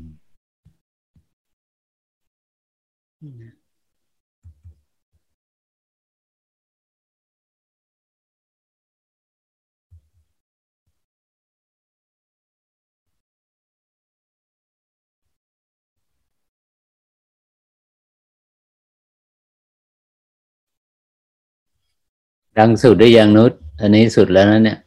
[22.57, 23.51] ดังสุดได้ยังนุช
[23.81, 24.77] อันนี้สุดแล้วนะเนี่ย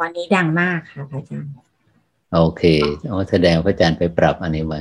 [0.00, 1.50] วันนี้ดังมากค่ะอาจารย์
[2.34, 2.62] โอเค
[3.08, 4.80] โอ้แสดงพระอาจารย์ไปปรับอันนี้ไว้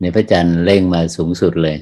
[0.00, 1.76] ในพระอาจารย์เร่งมาสูงสุดเลย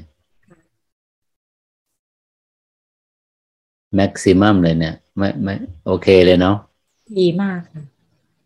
[3.94, 5.54] แม็กซิมัมเลยเนี่ย ไม่ไม่
[5.86, 6.56] โอเคเลยเนาะ
[7.20, 7.82] ดีมากค่ะ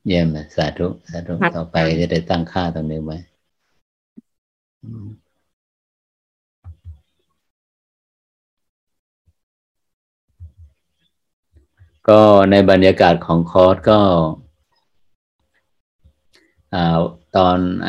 [0.07, 0.27] เยี่ยม
[0.57, 3.19] สาธุ สาธุ ต่อไปจะได้ตั้งค่าตรงนี้ไว้
[12.09, 12.21] ก็
[12.51, 14.01] ในบรรยากาศของคอร์สก็
[17.37, 17.89] ตอนอ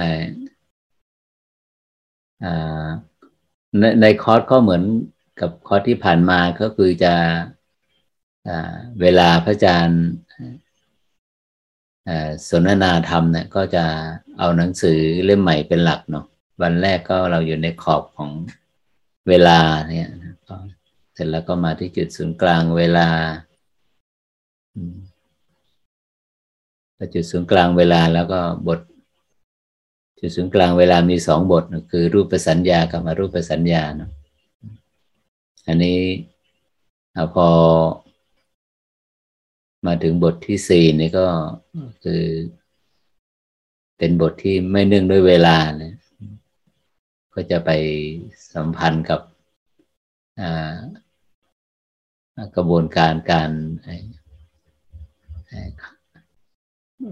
[3.79, 4.83] ในในคอร์สก็เหมือน
[5.39, 7.13] กับคอร์สที่ผ่านมาก็คือจะ
[9.01, 10.03] เวลาพระอาจารย์
[12.49, 13.85] สนทนาธรรมเนี่ยก็จะ
[14.39, 16.25] เอาหนังสือเล่มใหม่เป็นหลักเนาะ
[16.61, 18.31] วันแรกก็เราอยู่ในขอบของ
[19.29, 19.59] เวลา
[19.89, 20.09] เนี่ย
[21.13, 23.07] เสร็จแล้วก็มาที่จุดศูนย์กลางเวลา
[27.13, 28.79] จุดศูนย์กลางเวลาแล้วก็บท
[30.19, 34.09] จุดศูนย์กลางเวลามีสองบท คือรูปสัญญากับอรูปสัญญาเนาะ
[35.67, 35.99] อันนี้
[37.33, 37.47] พอ
[39.85, 41.25] มาถึงบทที่สี่นี่ก็
[42.03, 42.23] คือ
[43.97, 45.93] เป็นบทที่ไม่เนื่องด้วยเวลานะ
[47.33, 47.69] ก็จะไป
[48.53, 49.21] สัมพันธ์กับ
[52.55, 53.49] กระบวนการการ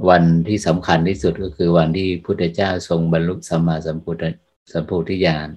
[0.09, 4.23] วันที่สำคัญที่สุดก็คือวันที่พุทธเจ้าทรงบรรลุสัมมาสัมพุทธ
[4.71, 5.49] สัมพุทธิญาณ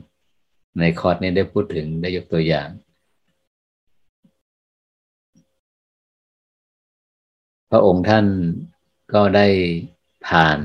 [0.78, 2.68] ในคอร์สนี้ได้พูดถึงได้ยกตัวอย่าง
[7.70, 8.26] พระองค์ท่าน
[9.14, 9.46] ก็ได้
[10.26, 10.59] ผ่าน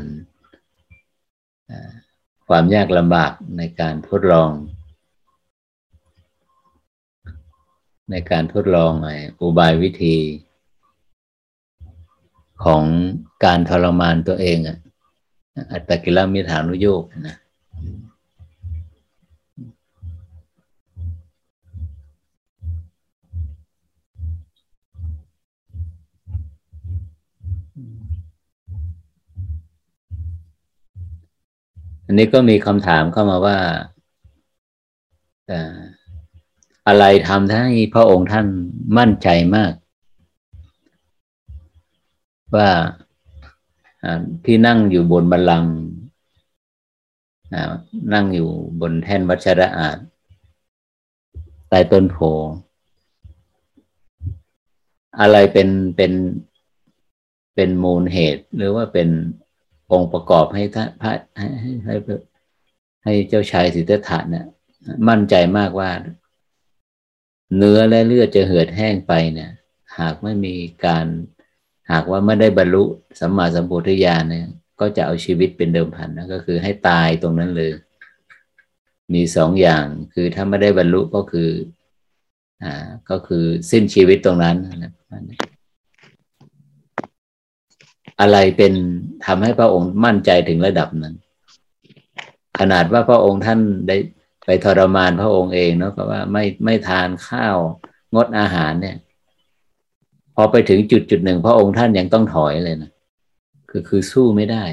[2.47, 4.51] ความยากลำบากในการทดลอง
[8.11, 8.93] ในการทดลอง
[9.41, 10.17] อุบายวิธี
[12.63, 12.83] ของ
[13.45, 14.57] การทรมานตัวเอง
[15.71, 17.35] อัตตกิลมิฐานุโยกนะ
[32.05, 33.57] อันนี้ก็มีคำถามเข้ามาว่า
[36.87, 38.47] อะไรทำให้พระองค์ท่าน
[38.97, 39.73] มั่นใจมาก
[42.55, 42.69] ว่า
[44.45, 45.73] ที่นั่งอยู่บนบัลลังก์
[48.13, 48.49] นั่งอยู่
[48.81, 49.97] บนแท่นวัชระอาจ
[51.69, 52.17] ใต้ต้นโพ
[55.19, 56.13] อะไรเป็นเป็น
[57.55, 59.09] เป็นมูลเหตุ หรือว่าเป็น
[59.91, 61.47] องค์ประกอบให้ท่านพระให้
[61.85, 61.95] ให้
[63.03, 64.45] ให้เจ้าชายสิทธัตถะเนี่ย
[65.09, 65.89] มั่นใจมากว่า
[67.57, 69.51] เนื้อและเลือดจะเหือดแห้งไปเนี่ย
[69.97, 70.55] หากไม่มี
[70.85, 71.05] การ
[71.91, 72.83] หากว่าไม่ได้บรรลุ
[73.19, 74.47] สัมมาสัมพุทธญาณเนี่ย
[74.79, 77.71] ก็จะเอาชีวิตเป็นเดิมพันนะก็คือให้ตายตรงนั้นเลย
[79.13, 81.49] มีสองอย่างคือถ้าไม่ได้บรรลุก็คือ
[82.63, 82.73] อ่า
[83.09, 84.93] ก็คือสิ้นชีวิตตรงนั้นนะ
[88.21, 88.73] อะไรเป็น
[89.25, 91.15] ทำให้พระองค์มั่นใจถึงระดับนั้น
[92.59, 93.97] ขนาดว่าพระองค์ท่านได้
[94.45, 97.57] ไปทรมานพระองค์เองเนาะเพราะว่าไม่ไม่ทานข้าว
[98.13, 98.97] งดอาหารเนี่ย
[100.39, 102.91] พอไปถึงจุดจุดหนึ่งพระองค์ท่านยังต้องถอยเลยนะ
[103.69, 104.63] คือคือสู้ไม่ได้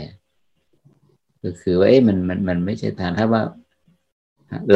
[1.42, 3.42] ก็คือว่าเอ๊ะมันมันมันไม่ใช่ทางถ้าว่า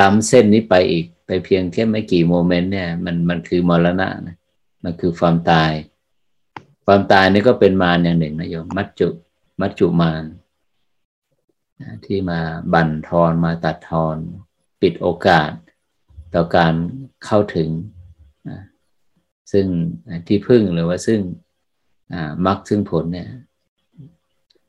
[0.00, 4.36] ล้ำเส้นนี้ไปอีกไปเพียงแค่ไม่กี่โมเมนต์เนี่ย มันมันคือมรณะนะ
[4.84, 5.72] มันคือความตาย
[6.86, 9.08] ความตายนี่ก็เป็นมารอย่างหนึ่งนะโยมมัจจุ
[9.60, 10.24] มัจจุมาร
[12.04, 12.40] ที่มา
[12.72, 14.16] บั่นทอนมาตัดทอน
[14.80, 15.50] ปิดโอกาส
[16.34, 16.74] ต่อการ
[17.24, 17.68] เข้าถึง
[19.52, 19.66] ซึ่ง
[20.26, 21.20] ที่พึ่งหรือว่าซึ่ง
[22.46, 23.28] มรรคซึ่งผลเนี่ย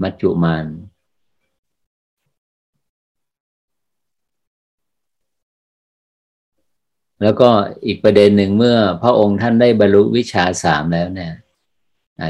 [0.02, 0.66] มัจจุมาร
[7.22, 7.50] แล้วก็
[7.86, 11.34] อีกประเด็นหนึ่งเมื่อพระองค์ท่านได้บรรลุวิชาสามแล้วเนี่ย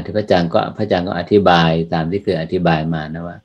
[0.04, 3.38] ที่พระอาจารย์ก็พระอาจารย์ก็อธิบายตามที่เคยอธิบายมานะว่า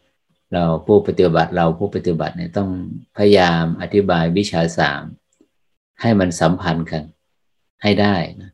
[0.53, 2.69] เราผู้ปฏิบัติเราผู้ปฏิบัติเนี่ยต้อง
[3.17, 5.03] พยายามอธิบายวิชาสาม
[6.01, 7.03] ให้มันสัมพันธ์กัน
[7.83, 8.51] ให้ได้นะ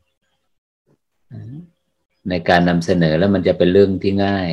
[2.28, 4.50] ในการนำเสนอแล้วมันจะเป็นเรื่องที่ง่าย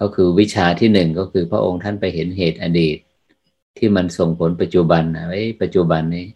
[0.00, 2.98] ก็คือวิชาที่หนึ่งก็คือพระองค์ท่านไปเห็นเหตุอดีต
[3.78, 6.26] ที่มันส่งผลปัจจุบันนะไอ้ปัจจุบันนี้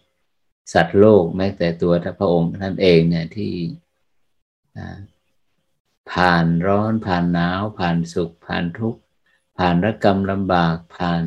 [0.73, 3.53] สัตว์โลกแม้แต่ตัวพระองค์ท่านเองเนี่ยที่
[6.11, 8.99] ผ่านร้อนผ่านหนาว ผ่านสุข ผ่านทุกข์
[9.57, 11.23] ผ่านรกรรมลำบากผ่าน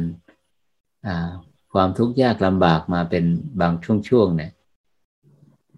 [1.73, 3.25] ความทุกข์ยากลำบากมาเป็น
[3.61, 3.73] บาง
[4.09, 4.53] ช่วงๆเนี่ย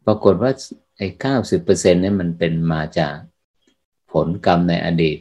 [0.07, 0.51] ปรากฏว่า
[1.01, 3.17] ไอ้เก้าสิบเปอร์เซ็นต์นี่มันเป็นมาจาก
[4.13, 5.19] ผลกรรมในอดีต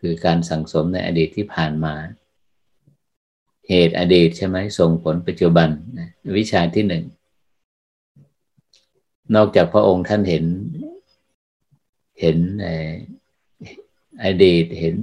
[0.00, 1.94] คือการสั่งสมในอดีตที่ผ่านมา
[3.68, 5.68] เหตุอดีตใช่ไหมส่งผลปัจจุบัน
[6.36, 7.04] วิชาที่หนึ่ง
[9.34, 10.44] นอกจากพระองค์ท่านเห็น
[12.20, 12.38] เห็น
[14.24, 14.94] อดีตเห็น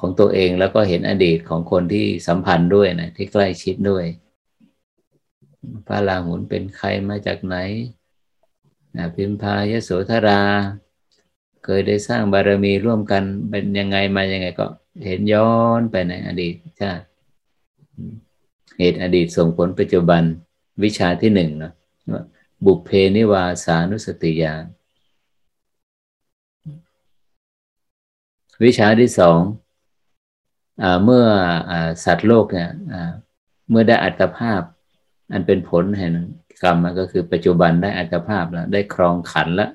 [0.00, 4.04] ของตัวเองแล้วก็เห็นอดีตของคนที่สัมพันธ์ด้วยนะที่ใกล้ชิดด้วย
[5.86, 7.56] พระราหุลเป็นใครมาจากไหน
[9.14, 10.42] พิมพายโสธรา
[11.64, 14.66] เคยได้สร้างบารมีร่วมกันเป็นยังไงมายังไงก็
[15.04, 17.04] เห็นย้อนไปในอดีตชาติ
[18.78, 20.22] เหตุอดีตส่งผลปัจจุบัน
[20.84, 21.72] วิชาที่หนึ่งนะ
[22.64, 24.64] บุพเพนิวาสานุสติญาณ
[28.64, 29.40] วิชาที่สอง
[30.82, 31.26] อเมื่อ
[31.70, 31.72] อ
[32.04, 32.70] สัตว์โลกเนี่ย
[33.70, 34.62] เมื่อได้อัตภาพ
[35.32, 36.12] อันเป็นผลแห่ง
[36.62, 39.70] กรรมก็คือปัจจุบันได้อัตภาพแล้ว ได้ครองขันแล้ว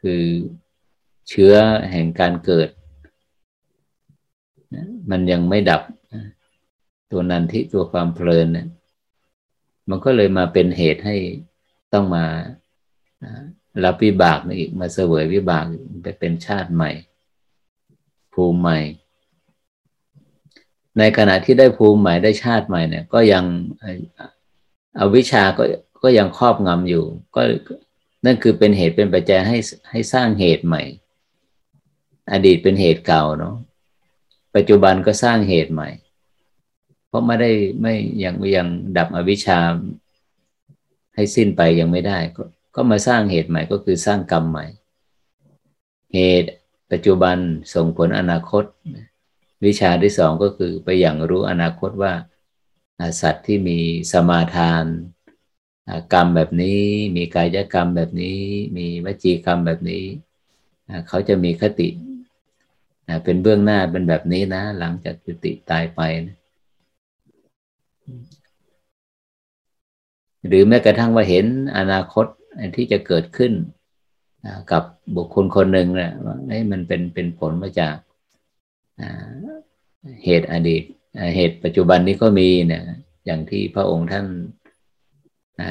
[0.00, 0.24] คือ
[1.28, 1.54] เชื้อ
[1.90, 2.68] แห่งการเกิด
[5.10, 5.82] มันยังไม่ดับ
[7.10, 8.66] ตัวนันที่ตัวความเพลินเนี่ย
[9.88, 11.16] มันก็เลยมาเป็นเหตุให้
[11.92, 12.24] ต้องมา
[13.84, 15.64] รับวิบากอีกมาเสวยวิบาก
[16.02, 16.90] ไปเป็นชาติใหม่
[18.32, 18.78] ภูมิใหม่
[20.98, 23.44] ในขณะที่ได้ภูมิใหม่ได้ชาติใหม่เนี่ย ก็ยัง
[24.98, 25.64] อวิชาก็
[26.02, 27.04] ก็ยังครอบงำอยู่
[27.36, 27.42] ก็
[28.24, 29.58] นั่นคือเป็นเหตุเป็นปัจจัยให้
[29.90, 30.82] ให้สร้างเหตุใหม่
[32.32, 33.54] อดีตเป็นเหตุเก่าเนาะ
[34.54, 35.88] ปัจจุบันก็สร้างเหตุใหม่
[37.08, 37.50] เพราะไม่ได้
[37.82, 37.94] ไม่
[38.24, 39.58] ยังยังดับอวิชชา
[41.14, 42.42] ให้สิ้นไปยังไม่ได้ ก็
[42.74, 44.66] ก็มาสร้างเหตุใหม่ก็คือสร้างกรรมใหม่
[46.14, 46.50] เหตุ
[46.90, 47.36] ปัจจุบัน
[47.74, 48.64] ส่งผลอนาคต
[49.64, 52.12] วิชาที่สองก็คือไปอย่างรู้อนาคตว่า
[53.20, 53.78] สัตว์ที่มี
[54.12, 54.84] สมาทาน
[56.12, 56.80] กรรมแบบนี้
[57.16, 58.38] มีกายกรรมแบบนี้
[58.76, 60.04] มีวจีกรรมแบบนี้
[61.08, 61.88] เขาจะมีคติ
[63.24, 66.36] เป็นเบื้องหน้าเป็นแบบนี้นะ หลังจากจุติตายไปนะ
[70.46, 71.46] หรือแม้กระทั่งว่าเห็น
[71.78, 72.26] อนาคต
[72.76, 73.52] ที่จะเกิดขึ้น
[74.72, 74.82] กับ
[75.16, 76.36] บุคคลคนหนึ่งเนี่ยว่า
[76.72, 77.96] มันเป็นเป็นผลมาจาก
[80.24, 80.82] เหตุอดีต
[81.36, 82.82] เหตุปัจจุบันนี้ก็มีนี่ย
[83.26, 84.26] อย่างที่พระองค์ท่าน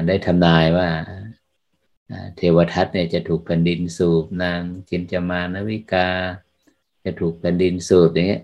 [0.08, 0.90] ได้ทำนายว่า
[2.36, 6.08] เทวทัตเนี่ยจะถูกแผ่นดินสูบ นางจินจามานวิกา
[7.04, 8.44] จะถูกแผ่นดินสูบอย่างเงี้ย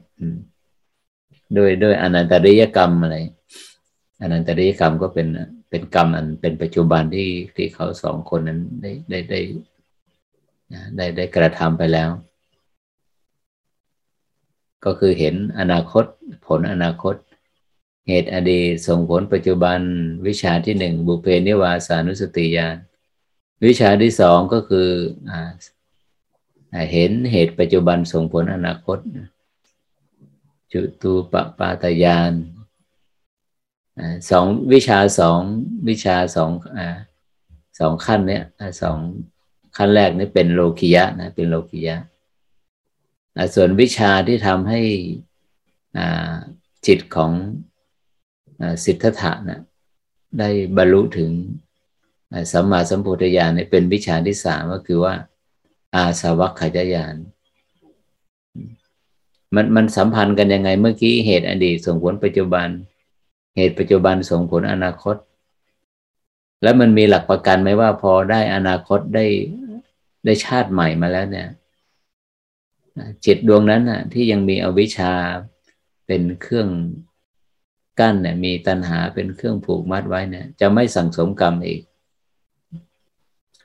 [1.53, 3.17] โดยโดยอนันตริยกรรมอะไร
[4.21, 5.27] อนันตริยกรรมก็เป็น
[5.69, 9.39] เป็นกรรมอันเป็นปัจจุบันที่ที่เขาสองคนนั้นได้ได้ได้
[10.95, 12.09] ได้ได้กระทำไปแล้ว
[14.85, 16.05] ก็คือเห็นอนาคต
[16.47, 17.15] ผลอนาคต
[18.07, 19.79] เหตุอดีตส่งผลปัจจุบัน
[20.27, 22.77] วิชาที่หนึ่งบุเพนิวาสานุสติญาณ
[23.65, 24.89] วิชาที่สองก็คือ
[26.73, 28.97] อเห็นเหตุปัจจุบันส่งผลอนาคต
[30.73, 32.31] จุตูปปาตยาน
[34.29, 35.39] สองวิชาสอง
[35.87, 36.79] วิชาสองอ
[37.79, 38.43] สองขั้นเนี้ย
[38.81, 38.97] สอง
[39.75, 41.95] ขั้นแรกนี่เป็นโลกิยะนะเป็นโลกิยะ
[43.55, 44.81] ส่วนวิชาที่ทำให้
[46.87, 47.31] จิตของ
[48.85, 49.61] สิทธัตถะนะ
[50.39, 51.31] ได้บรรลุถึง
[52.51, 55.13] สัมมาสัมพุทธญาณเป็นวิชาที่สามก็คือว่า
[55.95, 57.15] อาสาวัคขยายาน
[59.55, 62.67] มันมันสัมพันธ์กันยังไงเมื่อกี้เหตุอดีตส่งผลปัจจุบัน
[63.55, 65.15] เหตุปัจจุบันส่งผลอนาคต
[66.63, 69.25] แล้วมันมีหลักประกันไหมว่าพอได้อนาคตได้
[70.25, 71.47] ได้ชาติใหม่มาแล้วเนี่ย
[73.25, 75.13] จิตดวงนั้นน่ะที่ยังมีอวิชชา
[76.07, 76.69] เป็นเครื่อง
[77.99, 81.81] กั้นเนี่ยมีตัณหาเป็นเครื่องผูกมัดไว้เนี่ยจะไม่สั่งสมกรรมอีก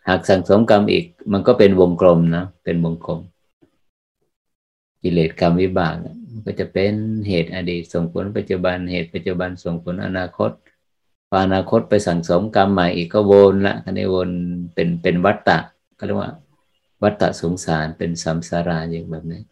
[0.09, 3.21] หากสั่งสมกรรมอีก มันก็เป็นวงกลมนะเป็นวงกลม
[5.03, 6.07] กิเลสกรรมวิบากน
[6.45, 6.93] ก็จะเป็น
[7.29, 10.51] เหตุอดีตส่งผลปัจจุบันเหตุปัจจุบันส่งผลอนาคต
[11.29, 14.31] พออนาคตไปสั่งสมกรรมใหม่อีกก็วนละอันนี้วน
[14.75, 15.59] เป็นเป็นวัตตะ
[15.99, 16.31] ก็เรียกว่า
[17.03, 19.43] วัตตะสงสารเป็นสัมสาราอย่างแบบนี้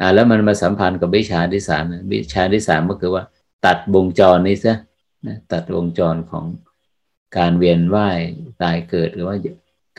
[0.00, 3.24] อ่าแล้วมันมาสัมพันธ์กับวิชาที่สามวิชาที่สามก็คือว่า
[3.66, 4.76] ตัดวงจรนี้ซะ
[5.52, 6.44] ตัดวงจรของ
[7.38, 8.18] การเวียนว่าย
[8.62, 9.36] ตายเกิดหรือว่า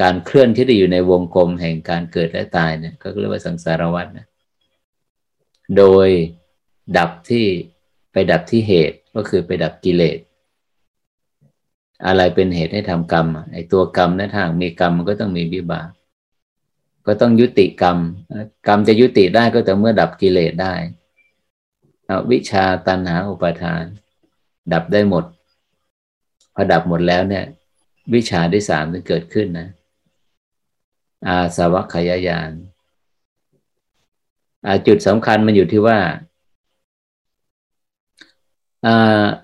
[0.02, 4.28] การเคลื่อนที่ได้อยู่ในวงกลมแห่งการเกิดและตายเนี่ยก็เรียกว่าสังสารวัฏนะ
[5.78, 6.08] โดย
[6.98, 7.46] ดับที่
[8.12, 10.18] ไปดับที่เหตุก็คือไปดับกิเลส
[12.06, 15.90] อะไรเป็นเหตุให้ทำกรรม ไอ้ตัวกรรมนะทางมีกรรมมันก็ต้องมีวิบาก
[17.08, 17.98] ก็ต้องยุติกรรม
[18.68, 20.74] กรรมจะยุติได้ก็แต่เมื่อดับกิเลสได้
[22.32, 23.84] วิชาตันหาอุปาทาน
[24.74, 25.26] ดับได้หมด
[26.54, 27.46] พอดับหมดแล้วเนี่ย
[28.14, 29.68] วิชาที่สามจะเกิดขึ้นนะ
[31.28, 32.52] อาสวัคยายาน
[34.88, 36.00] จุดสำคัญมันอยู่ที่ว่า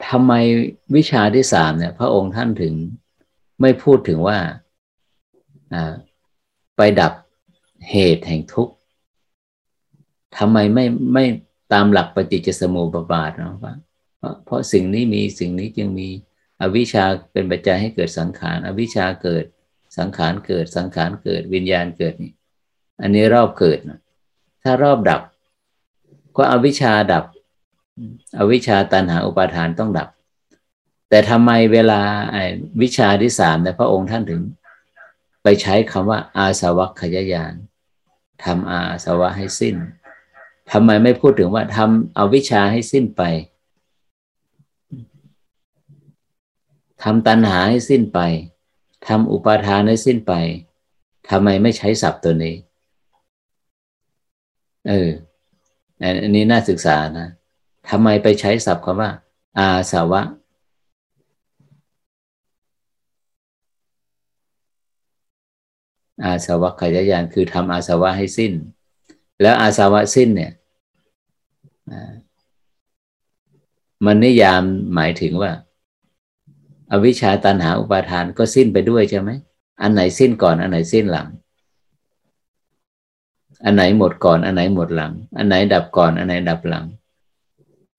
[0.08, 0.34] ทำไม
[0.96, 2.74] วิชาที่สามเนี่ย พระองค์ท่านถึง
[3.62, 4.38] ไม่พูดถึงว่า
[6.76, 7.14] ไปดับ
[7.90, 8.74] เหตุแห่งทุกข์
[10.38, 11.26] ทำไมไม่ไม่
[11.74, 16.10] ตามหลักปฏิจจสมุปบาทเนาะเพราะเพราะสิ่งนี้มีสิ่งนี้จึงมี
[16.62, 19.46] อวิชชาเป็นปัจจัยให้เกิดสังขาร อวิชชาเกิด
[19.98, 22.32] สังขารเกิดสังขารเกิดวิญญาณเกิดนี่
[23.02, 24.00] อันนี้รอบเกิดนะ
[24.64, 25.22] ถ้ารอบดับ
[26.38, 27.26] ก็อวิชชาดับ
[28.38, 30.10] อวิชชาตันหาอุปาทานต้องดับ
[31.10, 32.02] แต่ทำไมเวลา
[32.82, 34.42] วิชาที่สามเนี่ยพระองค์ท่านถึง
[35.44, 37.54] ไปใช้คำว่า อาสวัคขยายาน
[38.44, 39.76] ทำอาสวะให้สิ้น
[40.72, 43.24] ทำไมไม่พูดถึงว่าทำเอาวิชาให้สิ้นไป
[47.04, 48.20] ทำตัณหาให้สิ้นไป
[49.08, 50.34] ทำอุปาทานให้สิ้นไป
[51.30, 52.56] ทำไมไม่ใช้ศัพท์ตัวนี้
[54.88, 55.10] เออ
[56.02, 57.28] อันนี้น่าศึกษานะ
[57.90, 59.12] ทำไมไปใช้ศัพท์คำว่า
[59.58, 60.22] อาสาวะ
[66.24, 68.54] อาสาวะขยายานคือทำอาสาวะให้สิ้น
[69.42, 70.52] แล้วอาสาวะสิ้นเนี่ย
[74.06, 74.64] มันนิยาม
[74.96, 75.52] หมายถึงว่า
[76.92, 79.30] อวิชชาตันหาอุปาทานก็สิ้นไปด้วยใช่ไหม
[79.82, 81.28] อันไหนสิ้นก่อนอันไหนสิ้นหลัง
[83.64, 86.86] อันไหนหมดก่อน อันไหนหมดหลัง อันไหนดับก่อน อันไหนดับหลัง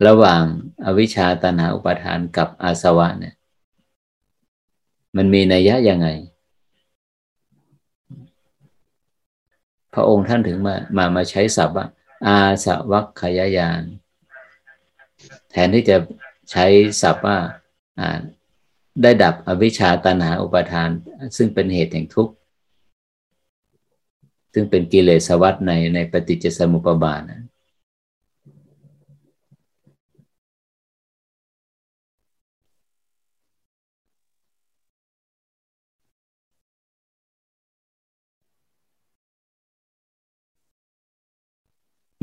[0.05, 0.43] ระหว่าง
[0.85, 3.35] อวิชชาตันหาอุปาทานกับอาสวะเนี่ย
[5.17, 6.09] มันมีนัยยะยังไง
[9.93, 11.87] พระองค์ท่านถึงมามามาใช้ศัพท์ว่า
[12.27, 13.83] อาสวัคขยายาน
[15.51, 15.97] แทนที่จะ
[16.51, 16.67] ใช้
[17.03, 17.39] ศัพท์ว่า
[19.03, 20.91] ได้ดับอวิชชาตันหาอุปาทาน
[21.37, 22.35] ซึ่งเป็นเหตุแห่งทุกข์
[24.53, 27.46] ซึ่งเป็นกิเลสวัฏในในปฏิจจสมุปบาทนะ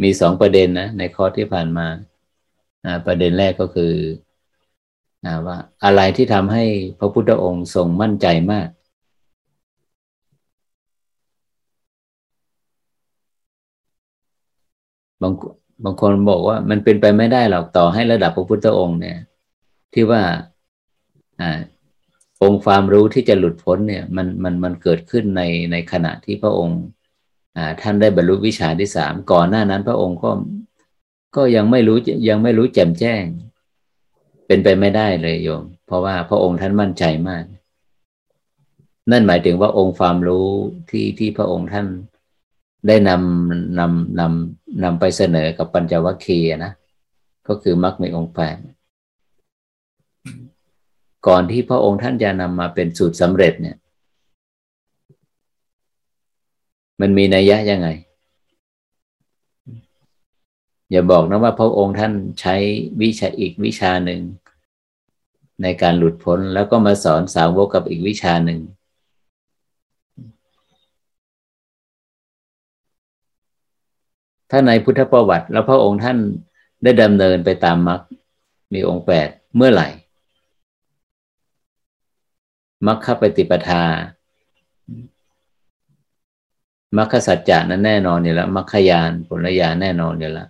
[0.01, 1.87] มีสองประเด็นนะ ในข้อที่ผ่านมา
[3.05, 3.93] ประเด็นแรกก็คือ
[5.47, 6.63] ว่าอะไรที่ทำให้
[6.99, 8.67] พระพุทธองค์ทรงมั่นใจมาก
[15.21, 15.33] บาง
[15.83, 19.17] บางคนบอกว่ามันเป็นไปไม่ได้หรอกต่อให้ระดับพระพุทธองค์เนี่ย
[19.93, 20.21] ที่ว่า
[21.41, 21.59] อ่า
[22.43, 25.41] องค์ความรู้ที่จะหลุดพ้นเนี่ย มันมันมันเกิดขึ้นใน
[25.71, 26.79] ในขณะที่พระองค์
[27.81, 30.31] ท่านได้บรรลุวิชาที่สามก่อนหน้านั้นพระองค์ก็
[31.35, 31.97] ก็ยังไม่รู้
[32.29, 33.23] ยังไม่รู้แจ่มแจ้ง
[34.47, 37.43] เป็นไปไม่ได้เลยโยม เพราะว่าพระองค์ท่านมั่นใจมาก
[39.11, 40.47] นั่นหมายถึงว่าองค์ความรู้
[40.89, 41.87] ที่ที่พระองค์ท่าน
[42.87, 46.71] ได้นำนำนำนำไปเสนอกับปัญจวัคคีย์นะ
[47.47, 48.57] ก็คือมรรคมีองค์แปด
[51.27, 53.77] ก่อนที่พระองค์ท่านจะนำมาเป็นสูตรสำเร็จเนี่ย
[57.05, 57.87] มันมีนัยยะยังไง
[60.91, 62.55] อย่าบอกนะว่าพระองค์ท่านใช้
[63.01, 64.21] วิชาอีกวิชาหนึ่ง
[65.61, 68.59] ในการหลุดพ้นแล้วก็มาสอนสาวกกับอีกวิชาหนึ่ง
[74.49, 76.17] ถ้าในพุทธประวัติ แล้วพระองค์ท่าน
[76.83, 78.01] ได้ดำเนินไปตามมรรค
[78.73, 79.87] มีองค์แปดเมื่อไหร่
[82.87, 83.83] มรรคปฏิปทา
[86.97, 90.47] มรรคสัจจะนั้นแน่นอนอยู่แล้วมรรคยานผลญาณแน่นอนอยู่แล้ว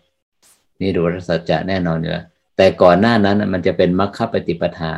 [0.79, 2.25] นี่ดูรสัจจะแน่นอนอยู่แล้ว
[2.57, 4.93] แต่ก่อนหน้านั้นมันจะเป็นมรรคปฏิปทา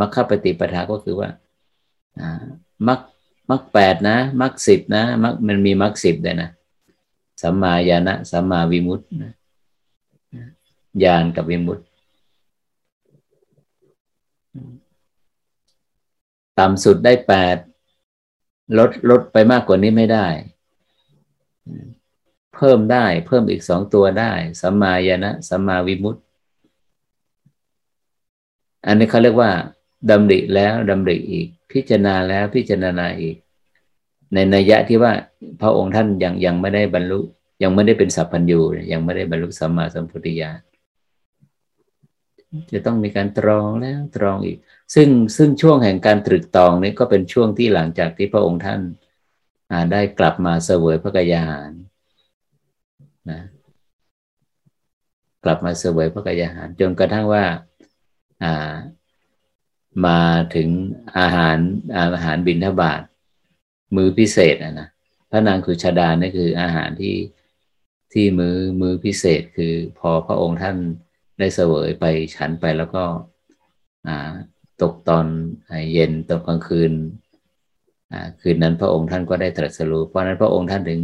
[0.00, 1.28] มรรคปฏิปทาก็คือว่า
[2.88, 3.00] มรรค
[3.50, 6.50] มรรคแปดนะมรรคสิบนะมรรคมันมีมรรคสิบเลยนะ
[7.42, 9.06] สัมมาญาณะสัมมาวิมุตติ
[11.04, 11.84] ญาณกับวิมุตติ
[16.58, 17.56] ต่ำสุดได้แปด
[18.78, 20.26] ลดลดไปมากกว่านี้ไม่ได้
[22.54, 26.20] เพิ่มได้เพิ่มอีกสองตัวได้สัมมาญาณะสัมมาวิมุตติ
[28.86, 29.50] อันนี้เขาเรียกว่า
[30.10, 33.36] ดำริแล้วดำริอีก พิจารณาแล้วพิจารณาอีก
[34.34, 35.12] ในนัยยะที่ว่า
[35.60, 37.20] พระองค์ท่านยังยังไม่ได้บรรลุ
[37.62, 38.60] ยังไม่ได้เป็นสัพพัญญู
[38.92, 40.60] ยังไม่ได้บรรลุสัมมาสัมพุทธญาณ
[42.72, 44.58] จะต้องมีการตรองแล้วตรองอีก
[44.94, 48.80] ซึ่งซึ่งช่วงแห่งการตรึกตองนี้ก็เป็นช่วงที่หลังจากที่พระองค์ท่าน
[49.92, 51.70] ได้กลับมาเสวยพระกยาหาร
[53.30, 53.40] นะ
[55.44, 57.44] กลับมาเสวยพระกายอาหาร จนกระทั่งว่า
[58.44, 58.72] อ่า
[60.06, 60.20] มา
[60.54, 60.68] ถึง
[61.18, 61.58] อาหาร
[61.96, 63.00] อาหารบิณฑบาต
[63.96, 64.88] มือพิเศษนะนะ
[65.30, 67.16] พระนางสุชาดานี่คืออาหารที่
[68.12, 70.76] ที่มือมือพิเศษคือพอพระองค์ท่าน
[71.38, 72.04] ได้เสวยไป
[72.36, 73.04] ฉันไปแล้วก็
[74.82, 75.26] ตกตอน
[75.92, 76.92] เย็นตกกลางคืน
[78.40, 81.00] คืนนั้นพระองค์ท่านก็ได้ตรัสรู้เพราะนั้นพระองค์ท่านถึง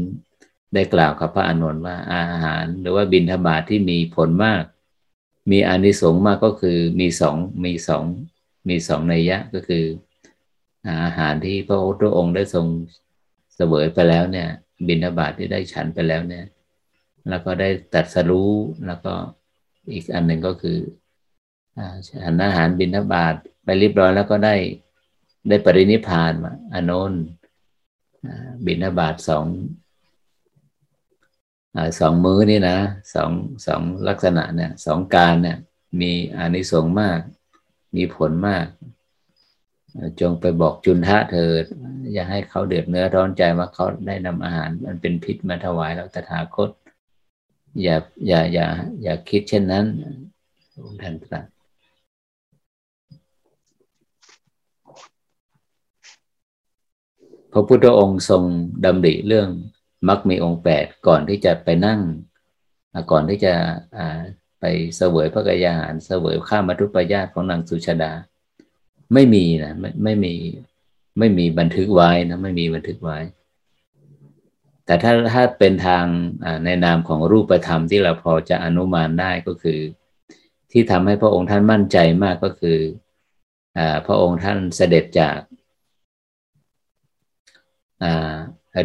[0.75, 4.63] ได้กล่าวกับพระอานนท์ว่าอาหาร หรือว่าบิณฑบาตทที่มีผลมาก
[5.51, 8.05] มีอานิสงส์มากก็คือมีสองมีสอง
[8.69, 9.85] มีสองนัยยะก็คือ
[11.05, 12.67] อาหารที่พระพุทธองค์ได้ทรง
[13.55, 14.49] เสวยไปแล้วเนี่ย
[14.87, 16.45] บิณฑบาตทที่ได้ฉันไปแล้วเนี่ย
[17.29, 18.53] แล้วก็ได้ตัดสรู้
[18.87, 19.15] แล้วก็
[19.93, 20.79] อีกอันหนึ่งก็คือ
[22.09, 23.35] ฉันอาหารบิณฑบาต
[23.65, 24.55] ไปเรียบร้อยแล้วก็ได้
[25.49, 27.23] ได้ปรินิพานมาอานนท์
[28.67, 29.47] บิณฑบาตสอง
[32.01, 32.79] สองมื้อนี่นะ
[33.15, 33.31] สอง
[33.67, 35.59] สองลักษณะเนี่ยสองการเนี่ย
[36.01, 37.21] มีอานิสงส์มาก
[37.97, 38.67] มีผลมาก
[40.21, 41.51] จงไปบอกจุนทะเธอ
[42.13, 46.71] อย่าให้เขาเดือดเนื้อร้อนใจว่าเขาได้นำอาหารมันเป็นพิษมาถวายเราตถาคต
[47.83, 47.97] อย่า
[48.29, 48.67] อย่าอย่า
[49.03, 49.87] อย่าคิดเช่นนั้น
[51.03, 51.45] ท่านตรัส
[57.53, 58.43] พระพุทธองค์ทรง
[58.85, 59.49] ดำริเรื่อง
[60.09, 62.01] มักมีองค์แปดก่อนที่จะไปนั่ง
[63.11, 63.55] ก่อนที่จะ
[64.61, 64.65] ไป
[64.97, 68.13] เสวยพระกายาหารเสวยข้ามัทุปยาตของนางสุชาดา
[69.15, 70.35] ไม่มีนะไม่ไม่มี
[71.19, 73.19] ไม่มีบันทึกไว้นะไม่มีบันทึกไว้
[74.87, 76.05] แต่ถ้าถ้าเป็นทาง
[76.65, 79.81] ในนามของรูปธรรมที่เราพอจะอนุมานได้ก็คือ
[80.73, 82.79] ที่ทำให้พระองค์ท่านมั่นใจมากก็คือ
[83.79, 85.39] อพระองค์ท่านเสด็จจาก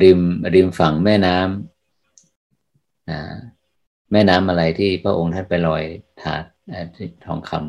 [0.04, 0.20] ริม
[0.54, 1.48] ริมฝั่งแม่น้ำ
[4.12, 5.84] แม่น้ำอะไรที่พระองค์ท่านไปลอย
[6.22, 6.44] ถาด
[7.26, 7.62] ทองคำ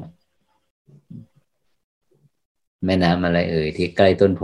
[2.86, 4.43] แม่น้ำอะไรเอ่ยที่ใกล้ต้นโพ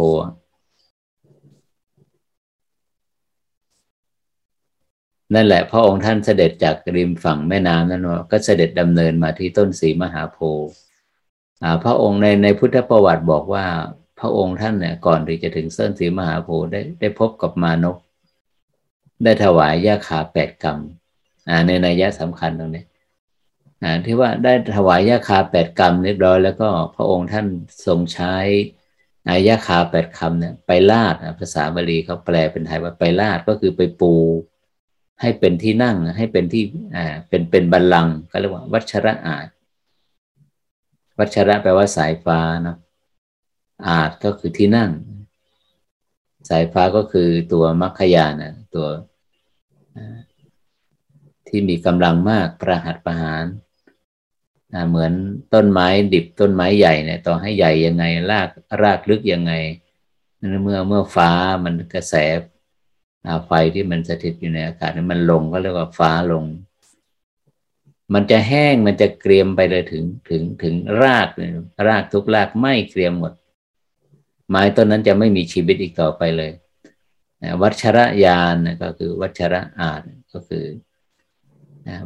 [5.34, 10.68] นั่นแหละพระองค์ท่านเสด็จจากริมฝั่งแม่น้ำนั่นว่าก็เสด็จดำเนินมาที่ต้นสีมหาโพธิ์
[11.84, 13.66] พระองค์ในในพุทธประวัติบอกว่า
[14.20, 17.98] พระองค์ท่านเนี่ยก่อนที่จะถึงเส้นสีมหาโพธิ์ได้ได้พบกับมานก
[19.24, 20.78] ได้ถวายยาขาแปดกรรม
[21.48, 22.84] อ่าในนัยยะสำคัญตรงนี้
[23.82, 27.46] อ่าที่ว่าได้ถวายยาคาแปดกรรมเรียบร้อยแล้วก็พระองค์ท่าน
[27.86, 28.34] ทรงใช้
[29.28, 34.12] อายาคาแปดคำเนี่ยไปลาดภาษาบาลีเขาแปลเป็นไทยว่าไปลาดก็คือไปปู
[35.20, 36.62] ให้เป็นที่นั่งให้เป็นที่
[36.96, 39.46] อ่าเป็นเป็นบัลลังก์ก็เรียกว่า วัชระอาจ
[41.18, 42.76] วัชระแปลว่าสายฟ้านะ
[43.86, 44.90] อาจก็คือที่นั่ง
[46.48, 48.86] สายฟ้าก็คือตัวมัคคยานะตัว
[51.48, 53.44] ที่มีกำลังมากประหัตประหาร
[54.88, 55.12] เหมือน
[55.54, 58.48] ต้นไม้ดิบต้นไม้ใหญ่เนี่ยต่อให้ใหญ่ยังไง ราก
[58.82, 59.52] รากลึกยังไง
[60.62, 61.30] เมื่อเมื่อฟ้า
[61.64, 62.14] มันกระแส
[63.46, 66.44] ไฟที่มันสถิตอยู่ในอากาศมันลงก็เรียกว่าฟ้าลง
[68.14, 71.28] มันจะแห้งมันจะเกรียมไปเลยถึงถึงถึงราก
[71.88, 73.32] รากทุกรากไม่เกรียมหมด
[74.48, 76.52] ไม้ต้นนั้นจะไม่มีชีวิตอีกต่อไปเลย
[77.62, 80.02] วัชระยานก็คือวัชระอาจ
[80.32, 80.64] ก็คือ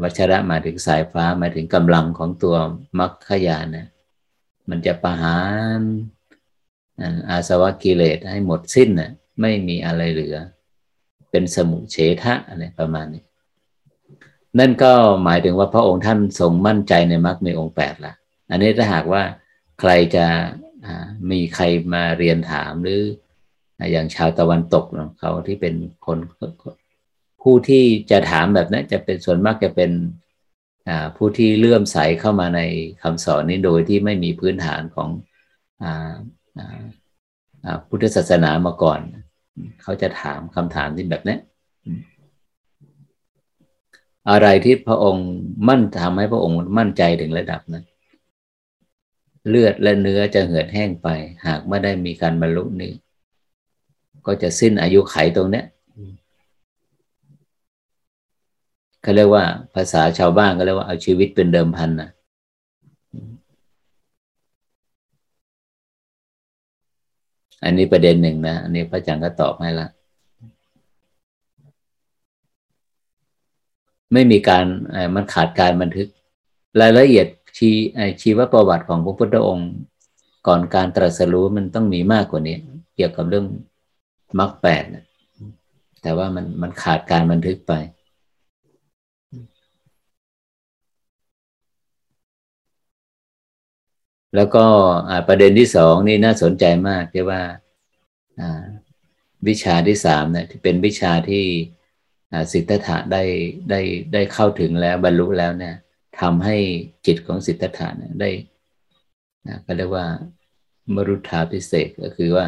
[0.03, 2.57] วัชระหมายถึงสายฟ้าหมายถึงกำลังของตัว
[2.99, 3.87] มรรคยานนะ
[4.69, 5.41] มันจะประหา
[5.79, 5.81] ร
[7.29, 9.11] อาสวะกิเลสให้หมดสิ้นนะ
[9.41, 10.37] ไม่มีอะไรเหลือ
[11.31, 13.25] เป็นสมุเฉทะอะไรประมาณนี้
[14.59, 14.93] นั่นก็
[15.25, 18.13] หมายถึงว่าพระองค์ท่านทรงมั่นใจในมรรคมีองค์แปดละ
[18.51, 19.23] อันนี้ถ้าหากว่า
[19.81, 20.27] ใครจะ
[21.31, 21.65] มีใคร
[21.95, 23.03] มาเรียนถามหรือ
[23.93, 24.85] อย่างชาวตะวันตก
[25.19, 25.75] เขาที่เป็น
[26.07, 26.19] คน
[27.43, 29.91] ผู้ที่จะถามแบบนั้นจะเป็นส่วนมากจะเป็น
[31.17, 32.61] ผู้ที่เลื่อมใสเข้ามาใน
[33.03, 35.09] คำสอนนี้โดยที่ไม่มีพื้นฐานของ
[37.89, 39.01] พุทธศาสนามาก่อน
[39.83, 41.37] เขาจะถามคำถามที่แบบนี้
[44.31, 45.29] อะไรที่พระองค์
[45.69, 47.85] มั่นทำให้พระองค์มั่นใจถึงระดับนั้น
[49.49, 51.09] เลือดและเนื้อจะเหือดแห้งไป
[51.47, 52.93] หากไม่ได้มีการบรรลุนี้
[54.27, 55.67] ก็จะสิ้นอายุไขตรงเนี้ย
[59.03, 59.45] เขาเรียกว่า
[59.75, 62.11] ภาษาชาวบ้านก็เรียกว่าเอาชีวิตเป็นเดิมพันนะ
[67.65, 69.87] อันนี้ประเด็นหนึ่งนะ อันนี้พระอาจารย์ก็ตอบให้ละ
[74.13, 74.65] ไม่มีการ
[75.15, 76.09] มันขาดการบันทึก
[76.81, 77.27] รายละเอียด
[77.57, 77.71] ชี
[78.23, 79.71] ชีวประวัติของพระพุทธองค์
[80.47, 82.57] ก่อนการตรัสรู้มันต้องมีมากกว่านี้
[82.97, 83.47] เกี่ยวกับเรื่อง
[84.39, 84.85] มรรคแปด
[86.03, 87.73] แต่ว่ามันมันขาดการบันทึกไป
[94.37, 94.65] แล้วก็
[95.29, 97.43] ประเด็นที่สองนี่น่าสนใจมากที่ว่า
[99.49, 101.45] วิชาที่สามเนี่ยที่เป็นวิชาที่
[102.53, 103.23] สิทธัตถะได้
[103.71, 103.81] ได้
[104.13, 105.75] ได้เข้าถึงแล้วบรรลุแล้วเนี่ย
[106.21, 106.57] ทำให้
[107.07, 108.31] จิตของสิทธัตถะเนี่ยได้
[109.47, 110.07] นะก็เรียกว่า
[110.95, 112.47] มรุธาพิเศษก็คือว่า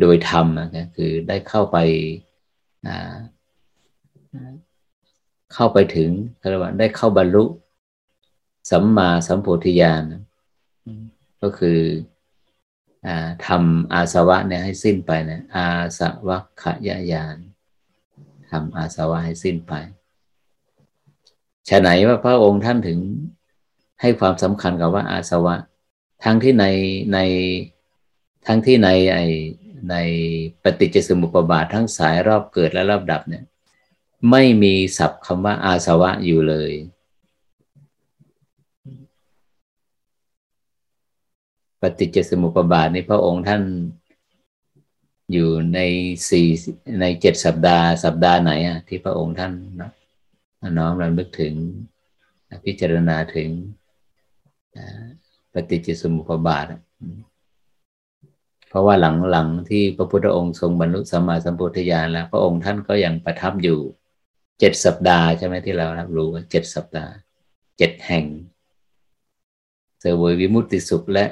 [0.00, 1.76] โดยธรรมนะคือได้เข้าไป
[5.54, 6.10] เข้าไปถึง
[6.50, 7.44] เรียกว่าได้เข้าบรรลุ
[8.70, 10.02] สัมมาสัมโพธิญาณ
[11.42, 11.80] ก็คือ
[13.46, 15.66] ทำอาสวะเนี่ยให้สิ้นไปนะอา
[15.98, 17.36] สวะขยายาน
[18.50, 19.74] ทำอาสวะให้สิ้นไป
[21.68, 22.98] ฉะไหนว่าพระองค์ท่านถึง
[24.00, 25.56] ให้ความสำคัญกับว่าอาสวะ
[26.24, 26.66] ทั้งที่ใน
[27.12, 27.18] ใน
[28.46, 29.18] ทั้งที่ในไอ
[29.90, 29.96] ใน
[30.62, 33.44] ปฏิจจสมุปบาททั้งสายรอบเกิดและรอบดับเนี่ย
[34.30, 36.72] ไม่มีศัพท์คำว่าอาสวะอยู่เลย
[41.80, 43.62] ปฏิจจสมุปบาทนี่พระองค์ท่าน
[45.32, 45.80] อยู่ใน
[46.28, 46.48] สี่
[47.00, 49.86] ในเจ็ดสัปดาห์ สัปดาห์ไหนอะที่พระองค์ท่านน้
[50.78, 51.54] น้อมรำลึกถึง
[52.64, 53.48] พิจารณาถึง
[55.52, 56.66] ปฏิจจสมุปบาท
[58.68, 63.78] เพราะว่าหลังหลังที่พระพุทธองค์ทรงบรรลุสัมมาสัมพุทธญาณแล้ว พระองค์ท่านก็ยังประทับอยู่
[64.58, 67.12] เจ็ดสัปดาห์ใช่ไหมที่เรารับรู้ว่าเจ็ดสัปดาห์
[67.78, 68.24] เจ็ดแห่ง
[70.00, 71.26] เสวยวิมุตติสุขและ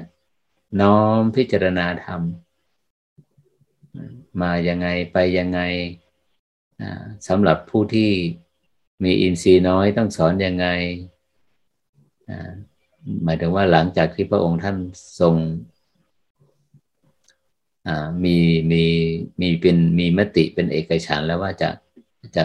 [0.81, 2.21] น้อมพิจารณาธรรม
[4.43, 5.61] มายังไงไปยังไง
[7.29, 8.11] สำหรับผู้ที่
[9.03, 10.67] มีอินทรีย์น้อยต้องสอนยังไง
[13.25, 14.77] หมายถึงว่าหลังจากที่พระองค์ท่าน
[15.21, 15.35] ทรง
[18.25, 18.37] มี
[18.71, 18.85] มี
[19.41, 21.71] มีเป็นมีมติเป็นเอกฉันแล้วว่าจะ
[22.37, 22.45] จะ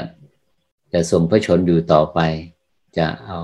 [0.94, 2.20] จะทรงพระชนอยู่ต่อไป
[2.98, 3.40] จะเอา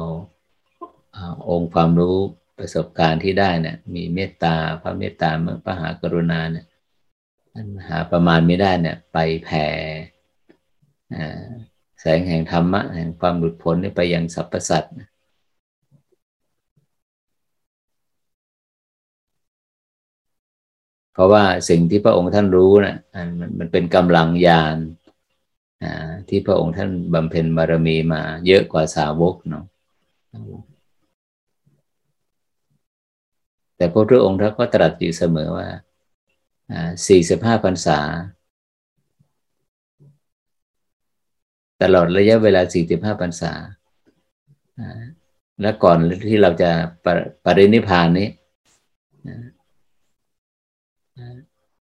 [1.14, 2.18] เอาองค์ความรู้
[2.58, 6.66] ประสบการณ์ที่ได้เนี่ยมีเมตตาพระเมตตาเมื่อพระหากรุณาเนี่ย
[7.88, 9.66] หาประมาณไม่ได้เนี่ยไปแผ่
[12.18, 14.94] งแห่งธรรมะ แห่งความหลุดพ้นไปยังสรรพสัตว์
[21.14, 22.98] เพราะว่าสิ่งที่พระองค์ท่านรู้นะ่ะ
[23.60, 24.78] มันเป็นกำลังญาณ
[26.30, 29.66] ที่พระองค์ท่านบำเพ็ญบารมีมาเยอะกว่าสาวกเนาะ
[33.78, 35.68] แต่พระพุทธองค์ท่านก็ตรัสอยู่เสมอว่า
[37.08, 38.00] สี่สิบห้าพรรษา
[41.82, 43.54] ตลอดระยะเวลาสี่สิบห้าพรรษา
[45.62, 45.98] และก่อน
[46.30, 46.72] ที่เราจะ
[47.06, 47.08] ป
[47.46, 48.30] ปรินิพานนี้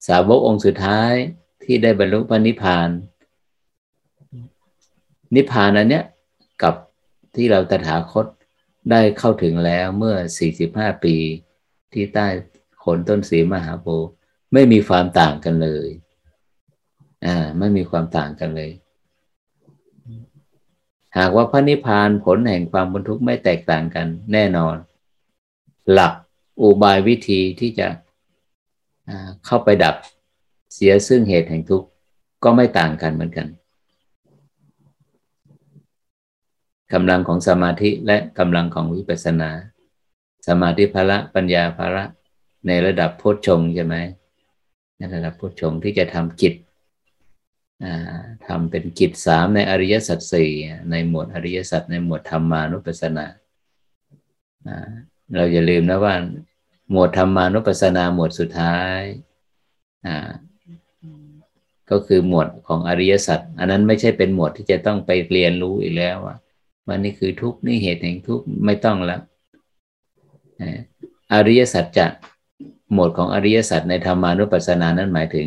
[0.07, 1.13] สาวกองค์สุดท้าย
[1.65, 2.89] ที่ได้บรรลุพระนิพพาน
[5.35, 6.05] นิพพานอันเนี้ย
[6.63, 6.75] กับ
[7.37, 8.27] ที่เราตถาคต
[8.91, 10.17] ได้เข้าถึงแล้วเมื่อ
[10.61, 11.17] 45 ปี
[11.93, 12.27] ที่ใต้
[12.81, 14.11] โคนต้นสีมหาโพธิ์
[14.53, 15.89] ไม่มีความต่างกันเลย
[17.27, 18.71] อ่า ไม่มีความต่างกันเลย
[21.19, 24.77] หากว่าพระนิพพานผลแห่งความบรรทุกไม่แตกต่างกันแน่นอน
[25.93, 26.13] หลัก
[26.61, 27.89] อุบายวิธีที่จะ
[29.47, 29.97] เข้าไปดับ
[30.75, 31.89] เสียซึ่งเหตุแห่งทุกข์
[32.45, 33.47] ก็ไม่ต่างกันเหมือนกัน
[36.93, 39.51] กำลังของสมาธิและกำลังของวิปัสสนา
[40.49, 42.05] สมาธิภละปัญญาภละ
[42.67, 43.97] ในระดับโพชฌงใช่ไหม
[44.97, 46.55] ในระดับโพชฌงที่จะทำกิจ
[48.47, 50.51] ทำเป็นกิจสามในอริยสัจสี่
[50.91, 53.27] ในหมวดอริยสัจในหมวดธรรมานุปัสสนา
[55.35, 56.15] เราอย่าลืมนะว่า
[56.91, 59.01] หมวดธรรมานุปัสสนาหมวดสุดท้าย
[61.91, 66.37] ก็คือหมวดของอริยสัจอันนั้นไม่ใช่เป็นหมวดที่จะต้องไปเรียนรู้อีกแล้วว่า
[66.89, 69.21] วันนี้คือทุกข์นี่เหตุแห่งทุกข์ไม่ต้องแล้ว
[71.33, 72.07] อริยสัจจะ
[72.93, 75.47] หมวดของอริยสัจในธรรมานุปัสสนานั้นหมายถึง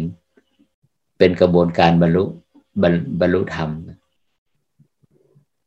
[1.20, 2.24] เป็นกระบวนการบรรลุ
[3.20, 3.70] บรรลุธรรม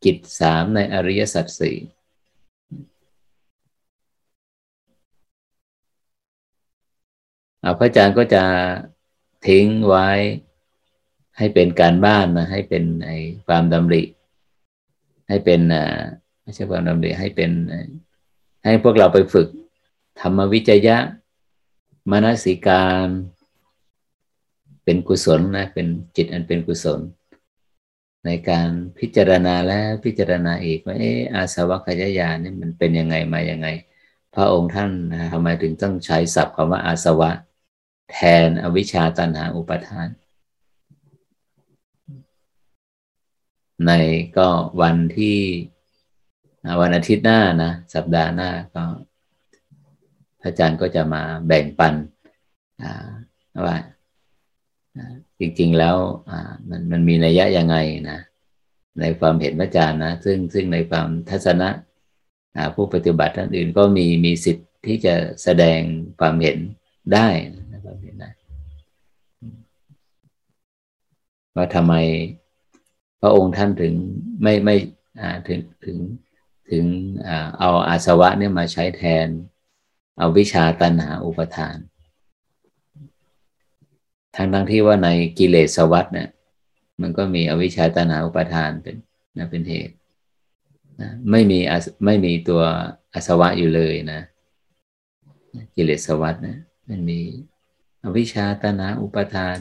[0.05, 1.77] กิจสามในอริยสัจสี่
[7.79, 8.45] พระอาจารย์ก็จะ
[9.47, 10.09] ทิ้งไว้
[11.39, 13.11] ให้เป็นการบ้านนะให้เป็นไอ
[13.47, 14.03] ความดำริ
[15.29, 15.61] ให้เป็น
[16.43, 17.51] ไม่ใช่ความดำริให้เป็น
[18.65, 19.49] ให้พวกเราไปฝึก
[20.21, 20.97] ธรรมวิจยะ
[22.11, 23.07] มนสิการ
[24.93, 27.01] เป็นกุศลนะเป็นจิตอันเป็นกุศล
[28.27, 33.69] ในการพิจารณาแล้วพิจารณาอีกว่าเอออาสวัคยายานี่มันเป็นยังไงมายังไง
[34.35, 34.91] พระองค์ท่าน
[35.33, 37.31] ทำไมถึงต้องใช้ศัพท์คำว่าอาสวะ
[38.13, 40.09] แทนอวิชชาตันหาอุปทาน
[43.87, 43.91] ใน
[44.37, 44.49] ก็
[44.81, 45.39] วันที่
[46.81, 48.85] วันอาทิตย์หน้านะ สัปดาห์หน้าก็
[50.41, 51.95] พระอาจารย์ก็จะมาแบ่งปัน
[53.67, 53.77] ว่า
[55.41, 55.97] จริงๆแล้ว
[56.69, 57.77] มันมันมีนัยยะยังไง
[58.11, 58.19] นะ
[59.01, 61.69] ในความเห็นพระอาจารย์นะซึ่งซึ่งในความทัศนะ
[62.75, 65.81] ผู้ปฏิบัติท่านอื่นก็มีมีสิทธิ์ที่จะแสดง
[66.21, 66.59] ความเห็น
[67.15, 67.29] ได้
[67.85, 68.31] ความเห็นได้
[71.57, 71.95] ว่าทำไม
[73.21, 73.95] พระองค์ท่านถึง
[74.43, 74.77] ไม่ไม่
[75.49, 75.97] ถึงถึง
[76.71, 76.85] ถึง
[77.59, 79.29] เอาอาสวะเนี่ยมาใช้แทน
[80.19, 81.77] เอาวิชาตัณหาอุปทาน
[84.37, 86.29] ทั้งทั้งที่ว่าในกิเลสวัฏเนี่ย
[87.01, 88.97] มันก็มีอวิชชาตัณหาอุปทานเป็น
[89.39, 89.95] นะเป็นเหตุ
[91.01, 91.59] นะไม่มี
[92.05, 92.63] ไม่มีตัว
[93.15, 94.21] อสวะอยู่เลยนะ
[95.75, 97.21] กิเลสวัฏนะมันมี
[98.05, 99.57] อวิชชาตัณหาอุปทาน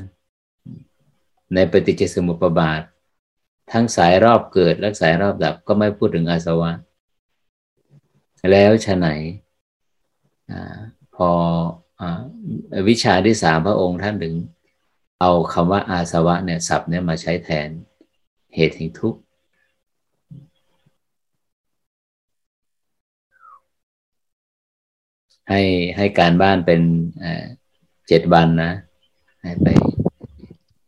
[1.54, 2.82] ในปฏิจจสมุปบาท
[3.72, 6.72] ทั้งสายรอบเกิดและสายรอบดับก็ไม่พูดถึงอาสวะ
[8.52, 9.08] แล้วฉะไหน
[10.52, 10.54] อ
[11.16, 11.30] พอ
[12.02, 12.04] อ
[12.90, 14.34] วิชาที่สามพระองค์ท่านถึง
[15.24, 17.70] เอาคำว่าอาสวะเนี่ยศัพท์เนี่ยมาใช้แทน
[18.56, 19.20] เหตุแห่งทุกข์
[25.50, 25.62] ให้
[25.98, 26.82] ให้การบ้านเป็น
[28.08, 28.72] เจ็ดวันนะ
[29.42, 29.68] ให้ไป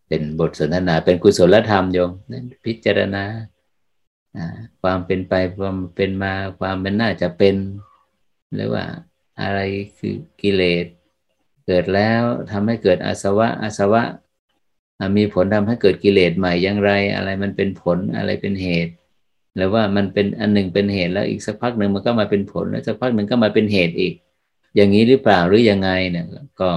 [0.07, 2.11] เป็นบทสนทนา เป็นกุศลธรรมโยม
[2.65, 3.23] พิจารณา
[4.81, 7.55] ความเป็นไปความเป็นมาความเป็นน่าจะเป็น
[8.53, 8.85] หรือว่า
[9.41, 9.59] อะไร
[9.97, 10.85] คือกิเลส
[11.67, 12.21] เกิดแล้ว
[12.51, 14.03] ทำให้เกิดอาสวะอาสวะ
[15.17, 18.93] มีผลทำให้เกิดกิเลสใหม่อย่างไร อะไรมันเป็นผลอะไรเป็นเหตุ
[19.55, 24.13] หรือว่ามันเป็นอันหนึ่งเป็นเหตุแล้วอีกสักพักหนึ่งมันก็มาเป็นผลแล้วสักพักหนึ่งก็มาเป็นเหตุอีก
[24.75, 26.25] อย่างนี้หรือเปล่าหรือยังไงเนี่ย
[26.61, 26.69] ก็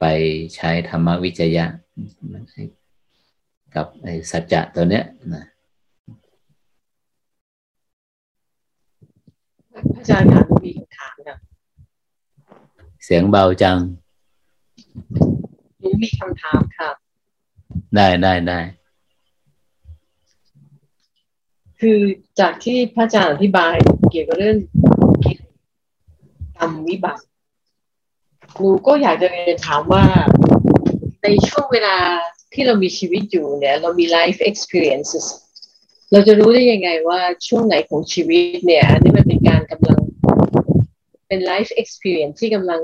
[0.00, 0.04] ไป
[0.54, 1.66] ใช้ธรรมวิจยะ
[3.74, 5.04] กับไอ้สัจจะตัวเนี้ย
[5.34, 5.44] นะ
[9.96, 11.53] อาจารย์ค่ะมีคำถามค่ะ
[13.04, 13.78] เสียงเบาจัง
[15.82, 16.90] นูมีคำถามค่ะ
[17.94, 18.58] ได้ได้ได้
[21.80, 21.98] คือ
[22.40, 23.74] จากที่พระอาจารย์อธิบาย
[24.10, 24.56] เกี่ยวกับเรื่อง
[26.58, 27.22] กรรมวิบัติ
[28.56, 30.04] หนูก็อยากจะเรียนถามว่า
[31.22, 31.96] ในช่วงเวลา
[32.52, 35.26] ที่เรามีชีวิตอยู่เนี่ย เรามี life experiences
[36.12, 40.00] เราจะรู้ได้ยังไงว่าช่วงไหนของชีวิตเนี่ยนี่มันเป็นการกำลัง
[41.28, 42.82] เป็น life experience ที่กำลัง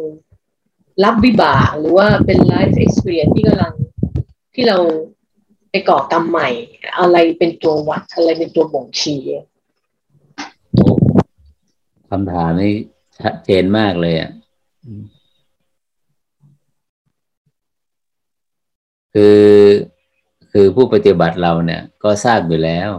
[1.05, 3.73] รับวิบากหรือว่าเป็นไลฟ์เอ็กซ์เพรียนที่กำลัง
[4.55, 4.79] ที่เรา
[5.71, 6.49] ไปก่อกรรมใหม่
[7.01, 9.21] อะไรเป็นตัววัดอะไรเป็นตัวบ่งชี้
[12.11, 12.73] คำถามนี้
[13.19, 14.31] ชัดเจนมากเลยอะ
[19.15, 19.41] คือ
[20.53, 22.91] คือผู้ปฏิบัติเราเนี่ย ก็ทราบอยู่แล้ว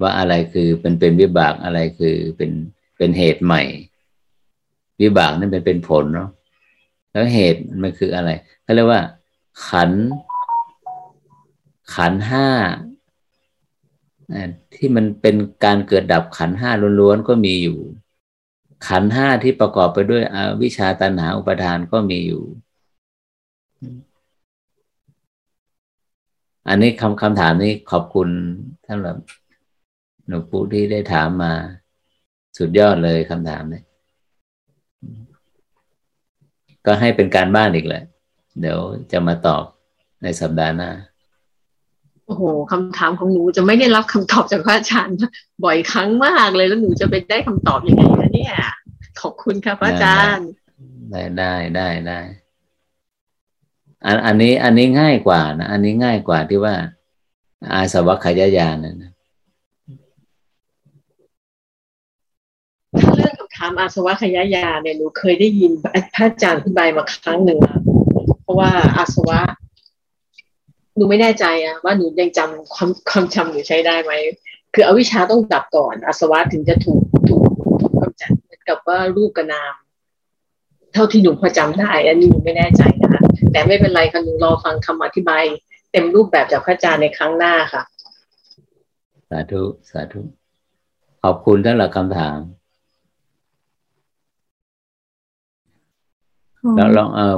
[0.00, 2.50] ว่าอะไรคือเป็นเป็นวิบากอะไรคือเป็น
[2.96, 3.62] เป็นเหตุใหม่
[5.00, 6.28] วิบากนั่นเป็นเป็นผลเนาะ
[7.12, 8.30] แล้วเหตุมันคืออะไร
[8.62, 9.02] เขาเรียกว่า
[9.68, 9.90] ขัน
[11.94, 12.48] ขันห้า
[14.74, 16.70] ที่มันเป็นการเกิดดับขันห้า
[17.00, 17.78] ล้วนๆก็มีอยู่
[18.88, 22.42] ขันห้าที่ประกอบไปด้วยอวิชาตันหาอุปทานก็มีอยู่
[26.68, 28.28] อันนี้คำคำถามนี้ขอบคุณ
[28.84, 29.18] ท่านแบบ
[30.26, 31.52] หนูปูที่ได้ถามมา
[32.58, 33.82] สุดยอดเลยคำถามนี้
[36.86, 38.02] ก็ให้เป็นการบ้านอีกแหละ
[38.60, 38.78] เดี๋ยว
[39.12, 39.64] จะมาตอบ
[40.22, 40.90] ในสัปดาห์หน้า
[42.26, 42.42] โอ้โห
[42.72, 45.16] คำถามของหนูจะไม่ได้รับคำตอบจากพระอาจารย์
[45.64, 48.54] บ่อยครั้งมากเลยแล้วหนูจะไปได้คำตอบยังไงนะเนี่ย
[49.20, 50.48] ขอบคุณค่ะพระอาจารย์
[51.10, 52.20] ได้ได้ได้ได้
[54.04, 56.74] อันอันนี้อันนี้ง่ายกว่านะ อันนี้ง่ายกว่าที่ว่า
[57.72, 59.10] อาสวัคขยายานนะ
[63.16, 65.92] เรื่อง ถามอาสวะขยายาเนี่ยหนูเคยได้ยินพระ
[66.26, 67.58] อาจารย์อธิบายมาครั้งหนึ่ง
[68.42, 69.40] เพราะว่าอาสวะ
[70.96, 74.12] หนูไม่แน่ใจอะว่าหนูยังจำความความจำหนูใช้ได้ไหม
[74.74, 77.44] คืออวิชาต้องดับก่อนอาสวะถึงจะถูกถูก
[77.80, 79.74] ถูกกำจัดเหมือนกับว่ารูปกนาม
[80.92, 83.22] เท่าที่หนูพอจำได้ อันนี้หนูไม่แน่ใจนะคะ
[83.52, 85.44] แต่ไม่เป็นไรค่ะหนูรอฟังคำอธิบาย
[85.92, 87.82] เต็มรูปแบบจากพระอาจารย์ในครั้งหน้าค่ะ
[89.28, 90.20] สาธุสาธุ
[91.22, 92.38] ขอบคุณท่านหลักคำถาม
[96.76, 97.36] แล้วลองเออ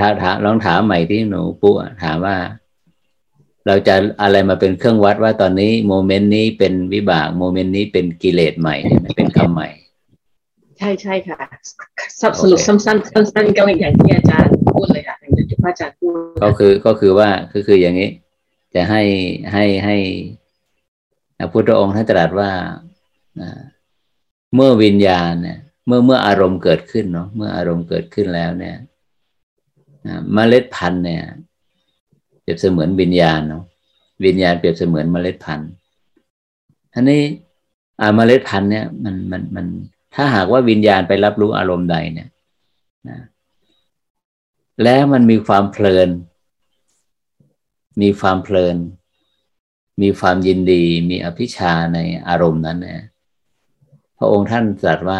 [0.00, 2.36] ถามถามลองถามใหม่ที่หนูปุ๊ถามว่า
[3.66, 8.76] เราจะอะไรมาเป็นเครื่องวัดว่าตอนนี้โมเมนต์นี้เป็นวิบากโมเมนต์นี้เป็นกิเลสใหม่
[9.16, 9.68] เป็นคำใหม่
[10.78, 11.38] ใช่ใช่ค่ะ
[12.20, 12.22] ส
[12.52, 18.10] รุปสั้นๆสั้นๆก็อย่างที่อาจารย์พูดเลยค่ะอย่างที่พระอาจารย์พูดก็คือก็คือว่าคือคืออย่างนี้
[18.74, 19.02] จะให้
[19.52, 19.96] ให้ให้
[21.38, 22.50] พระพุทธองค์ท่านตรัสว่า
[24.54, 28.76] เมื่อวิญญาณเนี่ย เมื่อเมื่ออารมณ์เกิดขึ้นเนาะเมื่ออารมณ์เกิดขึ้นแล้วเนี่ย
[30.34, 31.22] เมล็ดพันธุ์เนี่ย
[32.42, 33.64] เปรียบเสมือนวิญญาณเนาะ
[34.24, 35.70] วิญญาณเปรียบเสมือนเมล็ดพันธุ์
[36.94, 37.22] อันนี้
[38.00, 39.66] อาเมล็ดพันธุ์เนี่ยมันมันมัน
[40.14, 42.28] ถ้าหากว่าวิญญาณไปรับรู้อารมณ์ใดเนี่ย
[43.08, 43.18] นะ
[44.82, 46.08] แล้วมันมีความเพลิน
[48.02, 48.76] มีความเพลิน
[50.02, 51.98] มีความยินดี มีอภิชาใน
[52.28, 53.02] อารมณ์นั้นเนี่ย
[54.24, 55.18] ระองค์ท่านตรัสว่า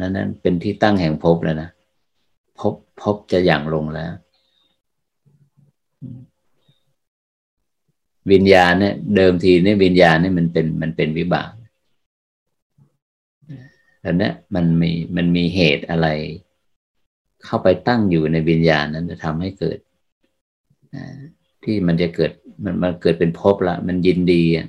[0.00, 1.70] นั้นนั้นเป็นที่ตั้งแห่งภพแล้วนะ
[2.58, 4.12] ภพภพจะอย่างลงแล้ว
[8.32, 11.50] วิญญาณเนี่ยเดิมทีเนี่ยวิญญาณเนี่ยมันเป็นมันเป็นวิบาก
[14.00, 16.08] แต่เนี้ยมันมีมันมีเหตุอะไร
[17.44, 19.78] เข้าไปตั้งอยู่ในวิญญาณนั้นจะทำให้เกิด
[21.64, 22.32] ที่มันจะเกิด
[22.64, 24.66] มันมันเกิดเป็นภพละ มันยินดีอะ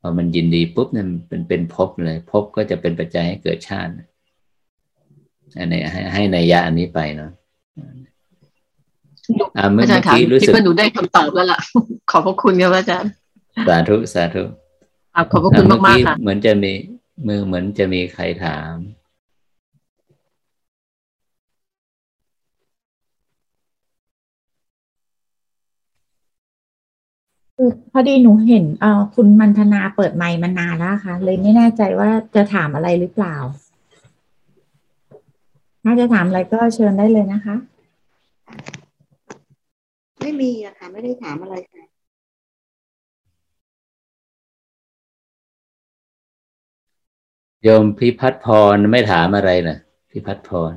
[0.00, 3.92] พอมันยินดีปุ๊บเนี่ยเป็นเป็นภพเลยภพก็จะเป็นปัจจัยให้เกิดชาติ
[5.58, 7.30] อันนี้ให้ให้ในยะอันนี้ไปเนาะ
[9.56, 11.60] อ่าเมื่อกี้รู้สึกว่าหนูได้คำตอบแล้วล่ะ
[12.10, 13.10] ขอบพระคุณครับอาจารย์
[13.68, 14.42] สาธุสาธุ
[15.32, 16.72] ขอบพระคุณมากๆค่ะเหมือนจะมี
[17.26, 18.74] มือเหมือนจะมีใครถาม
[27.92, 33.36] พอดีหนูเห็นเออคุณมันธนาเปิดไมค์มานานแล้วค่ะ เลยไม่แน่ใจว่าจะถามอะไรหรือเปล่า
[35.84, 37.56] น่าจะถามอะไรก็เชิญได้เลยนะคะ
[40.20, 41.84] ไม่มีอะค่ะ ไม่ได้ถามอะไรค่ะ
[47.62, 49.78] โยมพิพัฒพรไม่ถามอะไรนะ
[50.10, 50.72] พิพัฒพร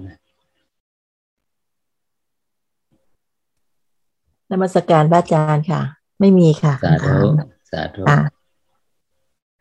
[4.52, 5.82] นมัสการพระอาจารย์ค่ะ
[6.24, 7.18] ไม่มีค่ะสาธุ
[7.72, 8.04] สาธุ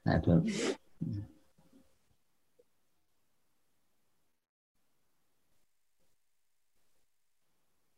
[0.04, 0.32] สาธุ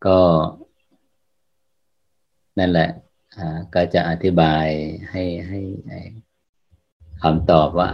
[0.07, 0.21] ก็
[2.59, 2.91] นั่นแหละ
[3.75, 4.67] ก็จะอธิบาย
[5.11, 6.01] ให้ให้
[7.23, 7.91] คำตอบว่า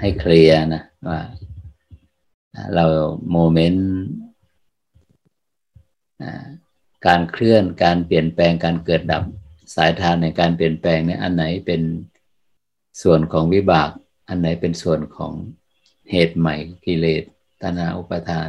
[0.00, 1.20] ให้เคลียร์นะว่า
[2.74, 2.84] เรา
[3.30, 3.90] โมเมนต์
[7.06, 9.24] การเคลื่อนการเปลี่ยนแปลงการเกิดดับ
[9.74, 11.82] สายทานในการเปลี่ยนแปลงเนี่ยอันไหนเป็น
[13.02, 13.90] ส่วนของวิบาก
[14.28, 15.32] อันไหนเป็นส่วนของ
[16.10, 17.24] เหตุใหม่กิเลส
[17.62, 18.48] ตนาอุปทาน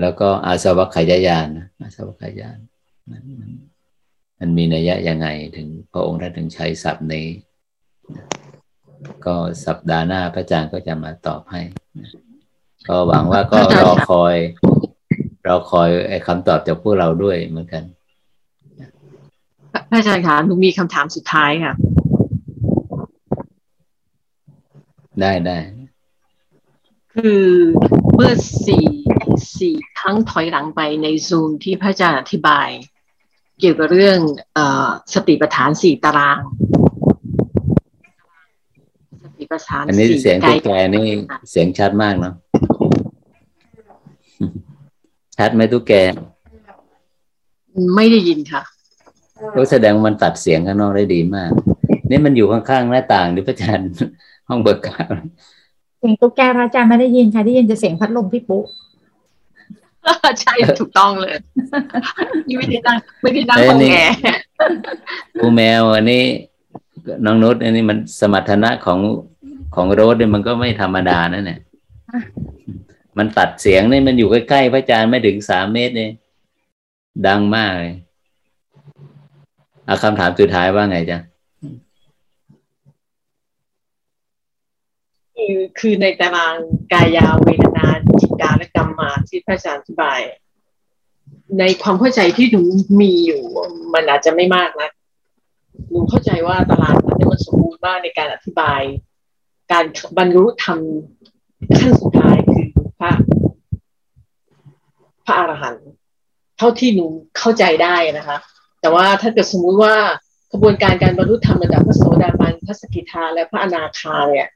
[0.00, 1.48] แล้วก็อาสวัคขยายาน
[1.80, 2.58] อาสวัคขยาน
[3.10, 3.24] มัน
[4.38, 7.26] มันมีนัยยะยังไงถึงพระองค์ท่านถึงใช้ศัพท์นี้
[9.26, 9.34] ก็
[9.66, 11.62] สัปดาห์หน้าพระอาจารย์ก็จะมาตอบให้
[12.88, 14.36] ก็หวังว่าก็รอคอย
[15.46, 17.84] รอคอยไอ้คำตอบจากพวกเราด้วยเหมือนกัน
[19.98, 21.74] อาจารย์คะหนูมีคำถามสุดท้ายค่ะ
[25.20, 25.58] ได้ได้
[27.14, 27.42] คือ
[28.14, 28.32] เมื่อ
[28.66, 28.86] สี่
[29.58, 32.68] สี่ครั้งถอยหลังไปในซูมที่พระอาจารย์อธิบาย
[33.60, 34.18] เกี่ยวกับเรื่อง
[34.58, 34.60] อ
[35.14, 36.40] สติปัฏฐานสี่ตาราง
[39.50, 41.06] ประสานอันนี้เสียงตุ๊กแกนี่
[41.50, 42.34] เสียงชัดมากเนาะ
[45.36, 45.92] ชัดไหมตุ๊กแก
[47.96, 48.62] ไม่ได้ยินค่ะ
[49.56, 51.50] ก็แสดงมันตัดเสียงข้างนอกได้ดีมาก
[52.10, 53.90] นี่มันอยู่ข้างๆหน้าต่างหรือพระอาจารย์
[54.48, 55.14] ห้องเบิกการ
[55.98, 58.62] เสียงตุ๊กแกพระอาจารย์ไม่ได้ยินค่ะได้ยินจะเสียงพัดลมพี่ปุ๊
[60.40, 61.34] ใช่ถูกต้องเลย
[62.58, 63.94] ไม่ได้ดังไม่ได้ดังของแก
[65.40, 66.24] ปูแมวอันนี้
[67.24, 69.00] น้องนุชอันนี้มันสมรรถนะของ
[69.74, 71.60] ของรถเนี่ยมันก็ไม่ธรรมดานั่นแหละ
[73.18, 76.12] มันตัดเสียงนี่มันอยู่ใกล้ๆพระอาจารย์ไม่ถึงสามเมตรเนี่ย
[77.26, 81.18] ดังมากเลยเอาคำถามสุดท้ายว่าไงจ๊ะ
[85.36, 86.54] คือคือในตาราง
[86.92, 87.86] กายาเวทนา
[88.20, 90.20] จิตาและกรรมมาที่พระอาจารย์อธิบาย
[91.58, 92.62] ในความเข้าใจที่หนู
[93.00, 93.42] มีอยู่
[93.94, 94.90] มันอาจจะไม่มากนะ
[95.90, 98.80] หนูเข้าใจว่าตารางนั้นมันสมบูรณ์มากในการอธิบาย
[99.72, 99.84] การ
[100.18, 100.78] บรรลุธรรม
[101.78, 102.66] ขั้นสุดท้ายคือ
[103.00, 103.12] พระ
[105.24, 105.88] พระอรหันต์
[106.58, 107.06] เท่าที่หนู
[107.38, 108.38] เข้าใจได้นะคะ
[108.80, 109.94] แต่ว่าถ้าเกิดสมมุติว่า
[110.52, 114.48] กระบวนการการบรรลุธรรมระดับพระโสดาบันพระสกิทาและพระอนาคาเนี่ย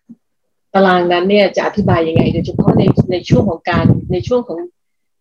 [0.74, 2.82] ตารางนั้นเนี่ยจะอธิบายยังไง โดยเฉพาะใน
[3.12, 4.58] ในช่วงของการในช่วงของ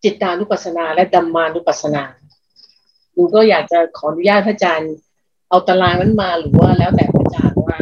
[0.04, 2.04] จิตตานุปัสสนา และดัมมานุปัสสนา
[3.14, 4.94] หนูก็อยากจะขออนุญาตพระอาจารย์
[5.50, 7.80] เอาตารางนั้นมาหรือว่าแล้วแต่พระอาจารย์ว่า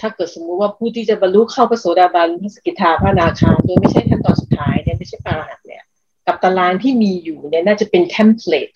[0.00, 5.82] ถ้าเกิดสมมุติว่าผู้ที่จะบรรลุเข้าพระโสดาบันพระสกิทาพระอนาคาโดยไม่ใช่ขั้นตอนสุดท้ายเนี่ยไม่ใช่พระอรหันต์เนี่ย
[6.26, 8.72] กับตารางที่มีอยู่เนี่ยน่าจะเป็น template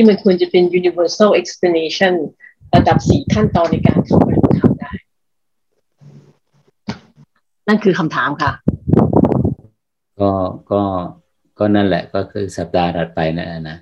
[0.00, 2.14] ที่มันควรจะเป็น universal explanation
[2.74, 4.92] ระดับสี่ขั้นตอนในการเข้าบรรลุธรรมได้
[7.68, 8.52] นั่นคือคำถามค่ะ
[10.20, 10.30] ก็
[10.72, 10.82] ก็
[11.58, 13.78] ก็นั่นแหละก็คือสัปดาห์ถัดไปนั่นนะ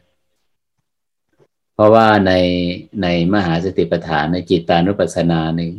[1.74, 2.32] เพราะว่าใน
[3.02, 5.72] ในมหาสติปัฏฐานในจิตตานุปัสสนาหนึ่ง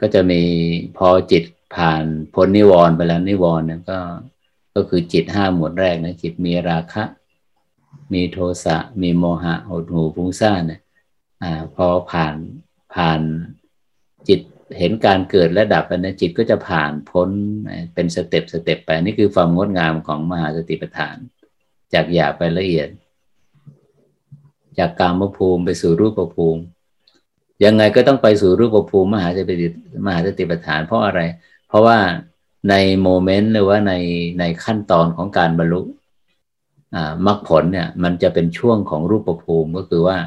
[0.00, 0.42] ก็จะมี
[0.96, 1.44] พอจิต
[1.76, 2.04] ผ่าน
[2.34, 3.98] พ้นนิวรณ์ไปแล้วนิวรณ์นั้นก็
[4.74, 7.04] ก็คือจิตห้าหมวดแรกนะจิตมีราคะ
[8.14, 10.80] มีโทสะมีโมหะหดหูฟุ้งซ่านเนี่ย
[11.42, 12.34] อ่าพอผ่าน
[12.94, 13.20] ผ่าน
[14.28, 14.40] จิต
[14.78, 17.28] เห็นการเกิดและดับไปนะจิตก็จะผ่านพ้น
[17.94, 21.16] เป็นสเต็ปสเต็ปไปนี่คือความงดงามของมหาสติปัฏฐาน
[21.94, 22.88] จากหยาบไปละเอียด
[24.78, 26.62] จากกามภูมิไปสู่รูปภูมิ
[27.64, 29.54] ยังไงก็ต้องไปสู่รูปภูมิมหาสติ
[30.06, 31.20] มหาสติปัฏฐาน เพราะอะไร
[31.68, 31.98] เพราะว่า
[32.70, 33.94] ในโมเมนต์หรือว่าใน
[34.38, 35.80] ในขั้นตอนของการบรรลุ
[37.26, 40.18] มรรคผลเนี่ยมันจะเป็นช่วงของรูปภูมิก็คือว่า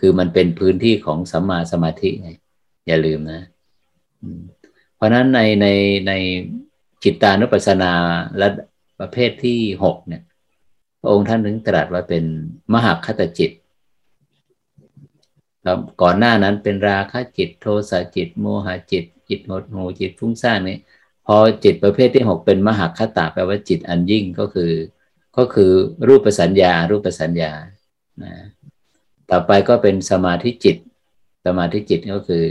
[0.00, 2.30] คือมันเป็นพื้นที่ของสัมมาสมาธิไง
[2.86, 3.40] อย่าลืมนะ
[4.96, 5.66] เพราะนั้นในใน
[6.08, 6.12] ใน
[7.02, 7.92] จิตตานุปัสสนา
[8.38, 8.48] และ
[9.00, 10.22] ประเภทที่หกเนี่ย
[11.00, 12.24] พระองค์ท่านถึงตรัสว่าเป็น
[12.74, 13.50] มหาคตจิต
[15.64, 20.78] ครับก่อนหน้านั้นเป็นราคะจิต โทสะจิต โมหะจิต จิตหดหูจิตฟุ้งซ่านนี่
[21.26, 24.70] พอจิตประเภทที่หกเป็นมหาคตาแปลว่าจิตอันยิ่งก็คือ
[25.36, 25.72] ก็คือ
[26.08, 27.52] รูปสัญญา รูปสัญญา
[28.22, 28.32] นะ
[29.30, 30.76] ต่อไปก็เป็นสมาธิจิต
[31.46, 32.44] สมาธิจิตก็คือ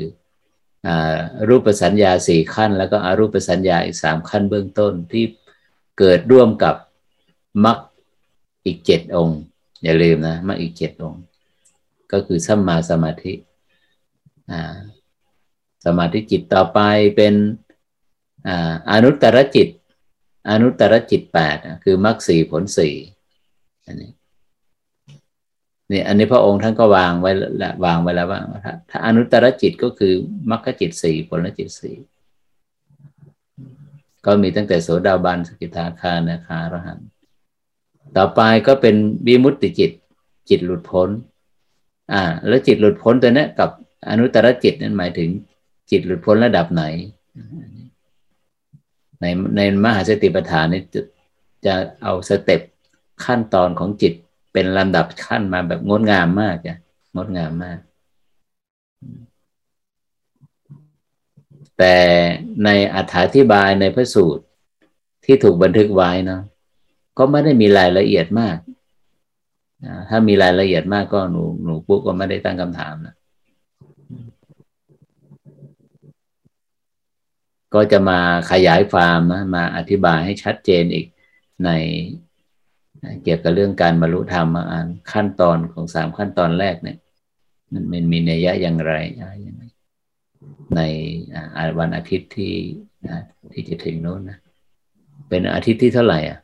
[1.49, 5.23] รูปสัญญาสี่ขั้น แล้วก็อรูปสัญญาอีกสามขั้นเบื้องต้นที่
[5.99, 6.75] เกิดร่วมกับ
[7.65, 7.77] มรรค
[8.65, 9.39] อีกเจ็ดองค์
[9.83, 11.21] อย่าลืมนะมรรคอีกเจ็ดองค์
[12.11, 13.33] ก็คือสัมมาสมาธิ
[15.85, 16.79] สมาธิจิตต่อไป
[17.15, 17.33] เป็น
[18.91, 19.67] อนุตตรจิต
[20.49, 22.95] อนุตตรจิตแปดคือมรรคสี่ผลสี่
[23.85, 24.11] อันนี้
[25.91, 27.31] นี่อันนี้พระองค์ท่านก็วางไว้
[27.61, 28.39] ละวางไว้แล้วว่า
[28.89, 30.13] ถ้าอนุตตรจิตก็คือ
[30.49, 31.95] มรรคจิตสี่ผลจิตสี่
[34.25, 36.99] ก็มีตั้งแต่โสดาบันสกิทาคานาคารหัน
[38.17, 38.95] ต่อไปก็เป็น
[39.27, 39.91] วิมุตติจิต
[40.49, 41.09] จิตหลุดพ้น
[42.13, 43.69] อ่า แล้วจิตหลุดพ้นตัวนี้กับ
[44.09, 45.29] อนุตตรจิตนั้นหมายถึง
[45.91, 46.83] จิตหลุดพ้นระดับไหน
[49.25, 51.01] ในในมหาสติปัฏฐานนี้จะ
[51.65, 51.73] จะ
[52.03, 52.61] เอาสเต็ป
[53.25, 54.13] ขั้นตอนของจิต
[54.53, 56.77] เป็นลำดับขั้นมาแบบงดงามมากจ้ะ
[57.15, 57.79] งดงามมาก
[61.77, 61.95] แต่
[62.63, 62.97] ในอ
[63.35, 64.43] ธิบายในพระสูตร
[65.25, 66.39] ที่ถูกบันทึกไว้นะ
[67.17, 68.57] ก็ไม่ได้มีรายละเอียดมาก
[70.09, 73.14] ถ้ามีรายละเอียดมากก็หนูหนูปุ๊กก็ไม่ได้ตั้งคำถามนะ
[77.75, 78.19] ก็จะมา
[78.51, 81.07] ขยายความนะมาอธิบายให้ชัดเจนอีก
[81.63, 81.69] ใน
[83.23, 86.97] เกี่ยวกับเรื่องการบรรลุธรรมอ่านขั้นตอนของสามขั้นตอนแรกเนี่ย
[87.71, 89.63] มันมันมีนัยยะอย่างไรอย่างไร
[90.75, 90.81] ใน
[91.79, 92.55] วันอาทิตย์ที่
[93.51, 94.39] ที่จะถึงโน้นนะ
[95.29, 96.39] เป็นอาทิตย์ที่เท่าไหร่อะ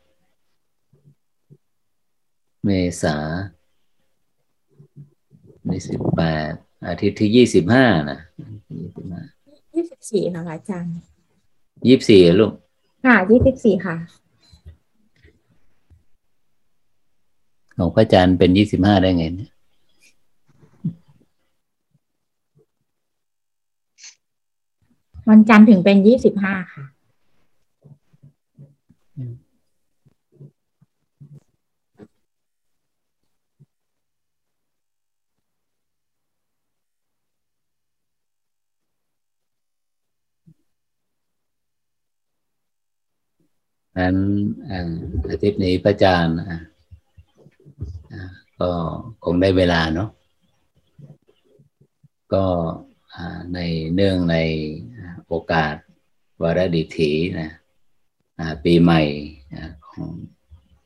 [2.65, 2.69] เม
[3.01, 3.15] ษา
[5.65, 6.51] เมสิบแปด
[6.87, 8.19] อาทิตย์ที่ยี่สิบห้านะ
[9.75, 11.10] ยี่สิบสี่ค่ะอาจารย์
[11.87, 12.51] ยี่สิบสี่ลูก
[13.05, 13.95] ค่ะยี่สิบสี่ค่ะ
[17.77, 19.51] ของพระอาจารย์เป็นยี่สิบห้าได้ไงเนี่ย
[25.29, 26.83] วันจันทร์ถึงเป็นยี่สิบห้าค่ะ
[44.01, 44.15] นั้น
[45.29, 46.37] อาทิตย์นี้พระอาจารย์
[48.59, 48.69] ก็
[49.23, 50.09] คงได้เวลาเนาะ
[52.33, 52.45] ก็
[53.53, 53.59] ใน
[53.93, 54.37] เนื่องใน
[55.27, 55.75] โอกาส
[56.41, 57.49] วารดิถีนะ
[58.63, 59.01] ปีใหม่
[59.87, 60.09] ของ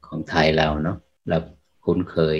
[0.05, 0.97] ของไทยเราเนาะ
[1.29, 1.37] เรา
[1.83, 2.39] คุ้นเคย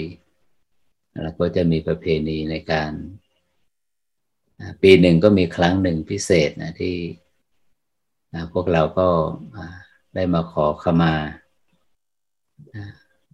[1.22, 2.92] แล้วก็จะมีประเพณีในการ
[4.82, 6.96] ปีหนึ่งก็มีครั้งหนึ่งพิเศษนะที่
[8.52, 9.08] พวกเราก็
[10.16, 11.14] ได้มาขอขมา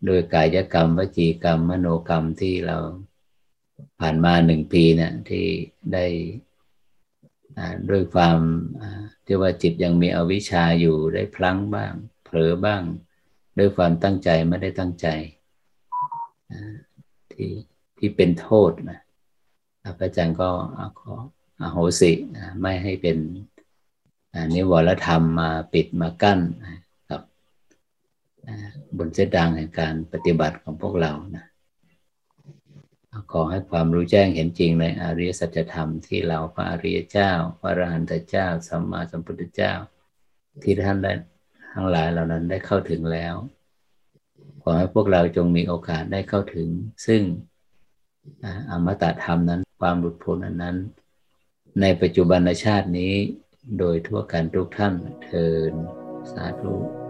[0.04, 2.76] โดยกายกรรม วจีกรรม มโนกรรมที่เรา
[3.98, 5.46] ผ่านมาหนึ่งปีเนี่ยที่
[5.92, 6.06] ได้
[7.90, 8.38] ด้วยความ
[9.24, 11.92] ที่ว่าจิตยังมีอวิชชาอยู่ได้พลั้งบ้าง
[12.24, 12.82] เผลอบ้าง
[13.58, 15.06] ด้วยความตั้งใจไม่ได้ตั้งใจ
[17.32, 17.50] ที่
[17.98, 19.00] ที่เป็นโทษนะ
[19.98, 20.48] พระอาจารย์ก็
[20.98, 21.12] ขอ
[21.60, 22.12] อโหสิ
[22.60, 23.18] ไม่ให้เป็น
[24.54, 26.40] นิวรธรรมมาปิดมากั้น
[27.10, 27.20] กับ
[28.96, 31.46] บนเส้นทางแห่งการปฏิบัติของพวกเรานะ
[33.32, 37.30] ขอให้ความรู้แจ้งเห็นจริงในอริยสัจธรรมที่เราพระอริยเจ้า
[37.60, 39.72] พระอรหันตเจ้า สัมมาสัมพุทธเจ้า
[40.62, 41.12] ที่ท่านได้
[41.72, 43.34] ทั้งหลายเหล่านั้นได้เข้าถึงแล้ว
[44.62, 46.68] ขอให้พวกเราจงมีโอกาสได้เข้าถึง
[47.06, 47.22] ซึ่ง
[48.70, 50.76] อมตะธรรมนั้น ความหลุดพ้นันนั้น
[51.80, 53.14] ในปัจจุบันชาตินี้
[53.78, 55.72] โดยทั่วกันทุกท่านเทิน
[56.32, 57.01] สาธุ